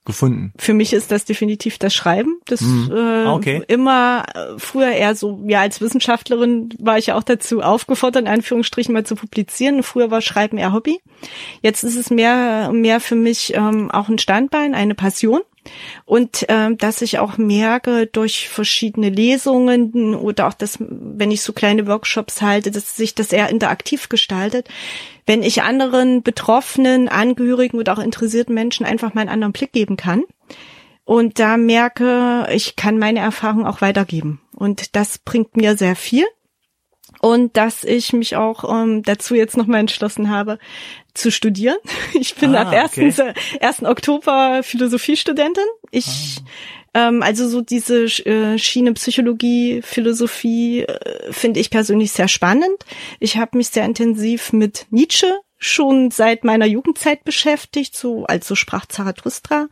gefunden. 0.05 0.53
Für 0.59 0.75
mich 0.75 0.93
ist 0.93 1.11
das 1.11 1.25
definitiv 1.25 1.79
das 1.79 1.95
Schreiben. 1.95 2.41
Das 2.47 2.61
Mhm. 2.63 2.91
äh, 2.93 2.99
Ah, 3.25 3.35
okay. 3.35 3.63
immer 3.69 4.25
äh, 4.35 4.59
früher 4.59 4.91
eher 4.91 5.15
so, 5.15 5.43
ja, 5.47 5.61
als 5.61 5.81
Wissenschaftlerin 5.81 6.71
war 6.79 6.99
ich 6.99 7.07
ja 7.07 7.17
auch 7.17 7.23
dazu 7.23 7.61
aufgefordert, 7.61 8.23
in 8.23 8.29
Anführungsstrichen 8.29 8.93
mal 8.93 9.05
zu 9.05 9.15
publizieren. 9.15 9.83
Früher 9.83 10.11
war 10.11 10.21
Schreiben 10.21 10.59
eher 10.59 10.73
Hobby. 10.73 11.01
Jetzt 11.63 11.85
ist 11.85 11.97
es 11.97 12.11
mehr, 12.11 12.71
mehr 12.73 12.99
für 13.01 13.15
mich 13.15 13.55
ähm, 13.55 13.91
auch 13.91 14.09
ein 14.09 14.19
Standbein, 14.19 14.75
eine 14.75 14.95
Passion. 14.95 15.41
Und 16.05 16.47
ähm, 16.49 16.79
dass 16.79 17.03
ich 17.03 17.19
auch 17.19 17.37
merke 17.39 18.07
durch 18.07 18.49
verschiedene 18.49 19.11
Lesungen 19.11 20.15
oder 20.15 20.49
auch 20.49 20.55
das, 20.55 20.79
wenn 20.81 21.31
ich 21.31 21.43
so 21.43 21.53
kleine 21.53 21.87
Workshops 21.87 22.43
halte, 22.43 22.71
dass 22.71 22.97
sich 22.97 23.15
das 23.15 23.33
eher 23.33 23.51
interaktiv 23.51 24.09
gestaltet, 24.09 24.69
wenn 25.27 25.43
ich 25.43 25.63
anderen 25.63 26.23
Betroffenen, 26.23 27.09
Angehörigen 27.09 27.79
oder 27.79 27.93
auch 27.93 27.99
interessierten 27.99 28.55
Menschen 28.55 28.87
einfach 28.87 29.15
mal 29.15 29.23
einen 29.23 29.31
anderen 29.31 29.53
Blick 29.53 29.73
geben 29.73 29.97
kann 29.97 30.25
und 31.11 31.41
da 31.41 31.57
merke, 31.57 32.47
ich 32.53 32.77
kann 32.77 32.97
meine 32.97 33.19
Erfahrung 33.19 33.67
auch 33.67 33.81
weitergeben. 33.81 34.41
Und 34.55 34.95
das 34.95 35.19
bringt 35.19 35.57
mir 35.57 35.77
sehr 35.77 35.97
viel. 35.97 36.25
Und 37.21 37.57
dass 37.57 37.85
ich 37.85 38.13
mich 38.13 38.37
auch 38.37 38.65
ähm, 38.65 39.03
dazu 39.03 39.35
jetzt 39.35 39.57
nochmal 39.57 39.81
entschlossen 39.81 40.31
habe, 40.31 40.59
zu 41.15 41.31
studieren. 41.31 41.77
Ich 42.15 42.35
bin 42.35 42.55
Ah, 42.55 42.63
ab 42.63 42.73
1. 42.73 43.19
okay. 43.19 43.35
1. 43.61 43.83
Oktober 43.85 44.63
Philosophiestudentin. 44.63 45.65
Ich, 45.91 46.39
ähm, 46.95 47.23
also 47.23 47.49
so 47.49 47.61
diese 47.61 48.05
äh, 48.05 48.59
Schiene 48.59 48.95
Psychologie, 48.95 49.83
Philosophie 49.83 50.83
äh, 50.83 51.33
finde 51.33 51.61
ich 51.61 51.71
persönlich 51.71 52.13
sehr 52.13 52.29
spannend. 52.29 52.85
Ich 53.19 53.37
habe 53.37 53.57
mich 53.59 53.69
sehr 53.69 53.85
intensiv 53.85 54.53
mit 54.53 54.87
Nietzsche 54.91 55.41
schon 55.61 56.11
seit 56.11 56.43
meiner 56.43 56.65
Jugendzeit 56.65 57.23
beschäftigt, 57.23 57.95
so 57.95 58.25
also 58.25 58.55
sprach 58.55 58.87
Zarathustra, 58.87 59.69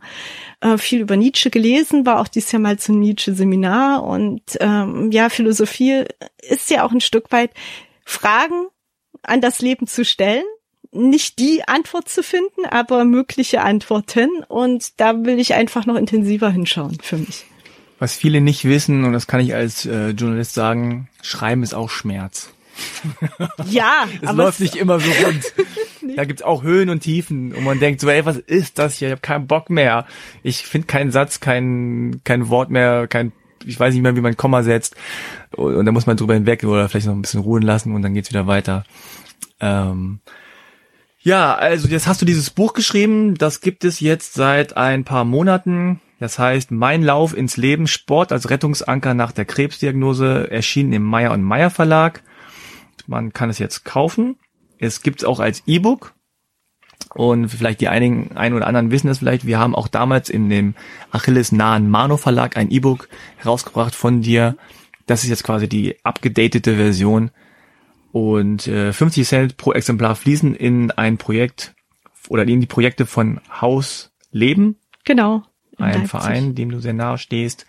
äh, 0.61 0.77
viel 0.77 1.01
über 1.01 1.17
Nietzsche 1.17 1.49
gelesen, 1.49 2.05
war 2.05 2.21
auch 2.21 2.27
dieses 2.27 2.51
Jahr 2.51 2.61
mal 2.61 2.77
zum 2.77 2.99
Nietzsche-Seminar 2.99 4.03
und 4.03 4.41
ähm, 4.59 5.11
ja, 5.11 5.29
Philosophie 5.29 6.05
ist 6.47 6.69
ja 6.69 6.85
auch 6.85 6.91
ein 6.91 7.01
Stück 7.01 7.31
weit 7.31 7.51
Fragen 8.05 8.67
an 9.23 9.41
das 9.41 9.61
Leben 9.61 9.87
zu 9.87 10.05
stellen, 10.05 10.45
nicht 10.91 11.39
die 11.39 11.67
Antwort 11.67 12.07
zu 12.07 12.21
finden, 12.21 12.65
aber 12.69 13.03
mögliche 13.03 13.61
Antworten 13.61 14.29
und 14.47 14.99
da 14.99 15.25
will 15.25 15.39
ich 15.39 15.55
einfach 15.55 15.87
noch 15.87 15.95
intensiver 15.95 16.51
hinschauen 16.51 16.99
für 17.01 17.17
mich. 17.17 17.45
Was 17.97 18.15
viele 18.15 18.41
nicht 18.41 18.63
wissen, 18.63 19.03
und 19.05 19.13
das 19.13 19.25
kann 19.25 19.41
ich 19.41 19.55
als 19.55 19.87
äh, 19.87 20.11
Journalist 20.11 20.53
sagen, 20.53 21.09
Schreiben 21.21 21.63
ist 21.63 21.73
auch 21.73 21.89
Schmerz. 21.89 22.53
Ja, 23.69 24.07
Es 24.21 24.27
aber 24.27 24.43
läuft 24.43 24.59
nicht 24.59 24.75
immer 24.75 24.99
so 24.99 25.09
rund. 25.25 25.43
Da 26.15 26.25
gibt's 26.25 26.41
auch 26.41 26.63
Höhen 26.63 26.89
und 26.89 27.01
Tiefen 27.01 27.53
und 27.53 27.63
man 27.63 27.79
denkt 27.79 28.01
so, 28.01 28.09
ey, 28.09 28.25
was 28.25 28.37
ist 28.37 28.79
das 28.79 28.95
hier? 28.95 29.09
Ich 29.09 29.11
habe 29.11 29.21
keinen 29.21 29.47
Bock 29.47 29.69
mehr. 29.69 30.05
Ich 30.43 30.63
finde 30.63 30.87
keinen 30.87 31.11
Satz, 31.11 31.39
kein 31.39 32.21
kein 32.23 32.49
Wort 32.49 32.71
mehr, 32.71 33.07
kein 33.07 33.31
ich 33.65 33.79
weiß 33.79 33.93
nicht 33.93 34.01
mehr, 34.03 34.15
wie 34.15 34.21
man 34.21 34.35
Komma 34.35 34.63
setzt. 34.63 34.95
Und, 35.51 35.75
und 35.75 35.85
da 35.85 35.91
muss 35.91 36.07
man 36.07 36.17
drüber 36.17 36.33
hinweg 36.33 36.63
oder 36.63 36.89
vielleicht 36.89 37.07
noch 37.07 37.13
ein 37.13 37.21
bisschen 37.21 37.41
ruhen 37.41 37.61
lassen 37.61 37.93
und 37.93 38.01
dann 38.01 38.13
geht's 38.13 38.29
wieder 38.29 38.47
weiter. 38.47 38.83
Ähm, 39.59 40.19
ja, 41.21 41.53
also 41.53 41.87
jetzt 41.87 42.07
hast 42.07 42.21
du 42.21 42.25
dieses 42.25 42.49
Buch 42.49 42.73
geschrieben. 42.73 43.35
Das 43.35 43.61
gibt 43.61 43.83
es 43.83 43.99
jetzt 43.99 44.33
seit 44.33 44.77
ein 44.77 45.03
paar 45.03 45.25
Monaten. 45.25 45.99
Das 46.19 46.39
heißt, 46.39 46.71
Mein 46.71 47.01
Lauf 47.03 47.35
ins 47.35 47.57
Leben, 47.57 47.87
Sport 47.87 48.31
als 48.31 48.49
Rettungsanker 48.49 49.13
nach 49.13 49.31
der 49.31 49.45
Krebsdiagnose, 49.45 50.49
erschienen 50.51 50.93
im 50.93 51.03
Meyer 51.03 51.31
und 51.31 51.43
Meyer 51.43 51.69
Verlag. 51.69 52.23
Man 53.09 53.33
kann 53.33 53.49
es 53.49 53.57
jetzt 53.57 53.85
kaufen. 53.85 54.37
Es 54.77 55.01
gibt 55.01 55.21
es 55.21 55.27
auch 55.27 55.39
als 55.39 55.63
E-Book. 55.65 56.13
Und 57.15 57.49
vielleicht 57.49 57.81
die 57.81 57.87
einigen, 57.87 58.37
ein 58.37 58.53
oder 58.53 58.67
anderen 58.67 58.91
wissen 58.91 59.09
es 59.09 59.17
vielleicht. 59.17 59.47
Wir 59.47 59.57
haben 59.57 59.73
auch 59.73 59.87
damals 59.87 60.29
in 60.29 60.47
dem 60.47 60.75
Achilles 61.09 61.51
nahen 61.51 61.89
Mano 61.89 62.17
Verlag 62.17 62.55
ein 62.55 62.69
E-Book 62.69 63.09
herausgebracht 63.37 63.95
von 63.95 64.21
dir. 64.21 64.57
Das 65.07 65.23
ist 65.23 65.29
jetzt 65.31 65.43
quasi 65.43 65.67
die 65.67 65.97
abgedatete 66.03 66.75
Version. 66.75 67.31
Und 68.11 68.67
äh, 68.67 68.93
50 68.93 69.27
Cent 69.27 69.57
pro 69.57 69.73
Exemplar 69.73 70.15
fließen 70.15 70.53
in 70.53 70.91
ein 70.91 71.17
Projekt 71.17 71.73
oder 72.27 72.47
in 72.47 72.61
die 72.61 72.67
Projekte 72.67 73.07
von 73.07 73.41
Haus 73.49 74.11
Leben, 74.31 74.75
genau. 75.03 75.43
in 75.79 75.85
ein 75.85 75.93
Leipzig. 75.93 76.09
Verein, 76.11 76.53
dem 76.53 76.69
du 76.69 76.79
sehr 76.79 76.93
nahe 76.93 77.17
stehst. 77.17 77.65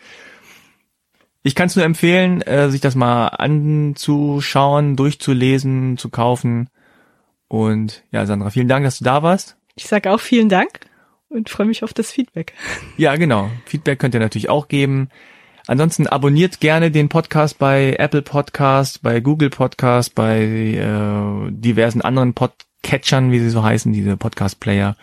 Ich 1.42 1.54
kann 1.54 1.68
es 1.68 1.76
nur 1.76 1.84
empfehlen, 1.84 2.42
äh, 2.42 2.70
sich 2.70 2.80
das 2.80 2.94
mal 2.94 3.28
anzuschauen, 3.28 4.96
durchzulesen, 4.96 5.96
zu 5.96 6.10
kaufen. 6.10 6.68
Und 7.48 8.04
ja, 8.12 8.26
Sandra, 8.26 8.50
vielen 8.50 8.68
Dank, 8.68 8.84
dass 8.84 8.98
du 8.98 9.04
da 9.04 9.22
warst. 9.22 9.56
Ich 9.74 9.86
sage 9.86 10.12
auch 10.12 10.20
vielen 10.20 10.48
Dank 10.48 10.80
und 11.28 11.48
freue 11.48 11.66
mich 11.66 11.82
auf 11.82 11.94
das 11.94 12.12
Feedback. 12.12 12.52
Ja, 12.98 13.16
genau. 13.16 13.50
Feedback 13.64 13.98
könnt 13.98 14.14
ihr 14.14 14.20
natürlich 14.20 14.50
auch 14.50 14.68
geben. 14.68 15.08
Ansonsten 15.66 16.06
abonniert 16.06 16.60
gerne 16.60 16.90
den 16.90 17.08
Podcast 17.08 17.58
bei 17.58 17.94
Apple 17.98 18.22
Podcast, 18.22 19.02
bei 19.02 19.20
Google 19.20 19.50
Podcast, 19.50 20.14
bei 20.14 20.42
äh, 20.42 21.50
diversen 21.50 22.02
anderen 22.02 22.34
Podcatchern, 22.34 23.30
wie 23.30 23.38
sie 23.38 23.50
so 23.50 23.62
heißen, 23.62 23.92
diese 23.92 24.16
Podcast-Player. 24.16 24.96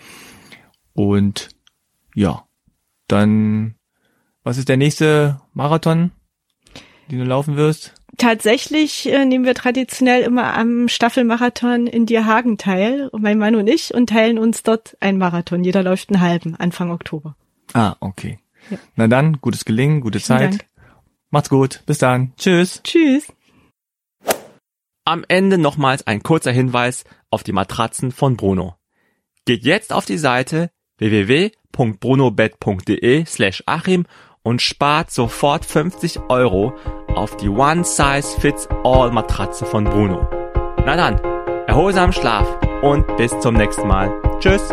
Und 0.93 1.49
ja, 2.13 2.45
dann, 3.07 3.75
was 4.43 4.57
ist 4.57 4.69
der 4.69 4.77
nächste 4.77 5.41
Marathon, 5.53 6.11
den 7.09 7.19
du 7.19 7.25
laufen 7.25 7.55
wirst? 7.55 7.93
Tatsächlich 8.17 9.11
äh, 9.11 9.25
nehmen 9.25 9.45
wir 9.45 9.53
traditionell 9.53 10.23
immer 10.23 10.57
am 10.57 10.87
Staffelmarathon 10.87 11.85
in 11.85 12.07
Dierhagen 12.07 12.57
teil, 12.57 13.11
mein 13.17 13.37
Mann 13.37 13.55
und 13.55 13.67
ich, 13.67 13.93
und 13.93 14.09
teilen 14.09 14.39
uns 14.39 14.63
dort 14.63 14.97
einen 14.99 15.19
Marathon. 15.19 15.63
Jeder 15.63 15.83
läuft 15.83 16.09
einen 16.09 16.21
halben, 16.21 16.55
Anfang 16.55 16.91
Oktober. 16.91 17.35
Ah, 17.73 17.95
okay. 17.99 18.39
Ja. 18.71 18.77
Na 18.95 19.07
dann, 19.07 19.39
gutes 19.39 19.65
Gelingen, 19.65 20.01
gute 20.01 20.19
Vielen 20.19 20.39
Zeit. 20.39 20.51
Dank. 20.51 20.65
Macht's 21.29 21.49
gut. 21.49 21.83
Bis 21.85 21.99
dann. 21.99 22.33
Tschüss. 22.37 22.81
Tschüss. 22.83 23.27
Am 25.05 25.23
Ende 25.27 25.57
nochmals 25.57 26.07
ein 26.07 26.23
kurzer 26.23 26.51
Hinweis 26.51 27.05
auf 27.29 27.43
die 27.43 27.53
Matratzen 27.53 28.11
von 28.11 28.35
Bruno. 28.35 28.75
Geht 29.45 29.63
jetzt 29.63 29.93
auf 29.93 30.05
die 30.05 30.17
Seite 30.17 30.71
www.brunobed.de 30.97 33.25
slash 33.25 33.63
Achim 33.65 34.05
und 34.47 34.61
spart 34.61 35.11
sofort 35.11 35.65
50 35.65 36.21
Euro 36.29 36.73
auf 37.13 37.35
die 37.35 37.49
One 37.49 37.83
Size 37.83 38.39
Fits 38.39 38.69
All 38.85 39.11
Matratze 39.11 39.65
von 39.65 39.83
Bruno. 39.83 40.25
Na 40.85 40.95
dann, 40.95 41.19
erholsamen 41.67 42.13
Schlaf 42.13 42.47
und 42.81 43.05
bis 43.17 43.37
zum 43.41 43.55
nächsten 43.55 43.89
Mal. 43.89 44.09
Tschüss. 44.39 44.69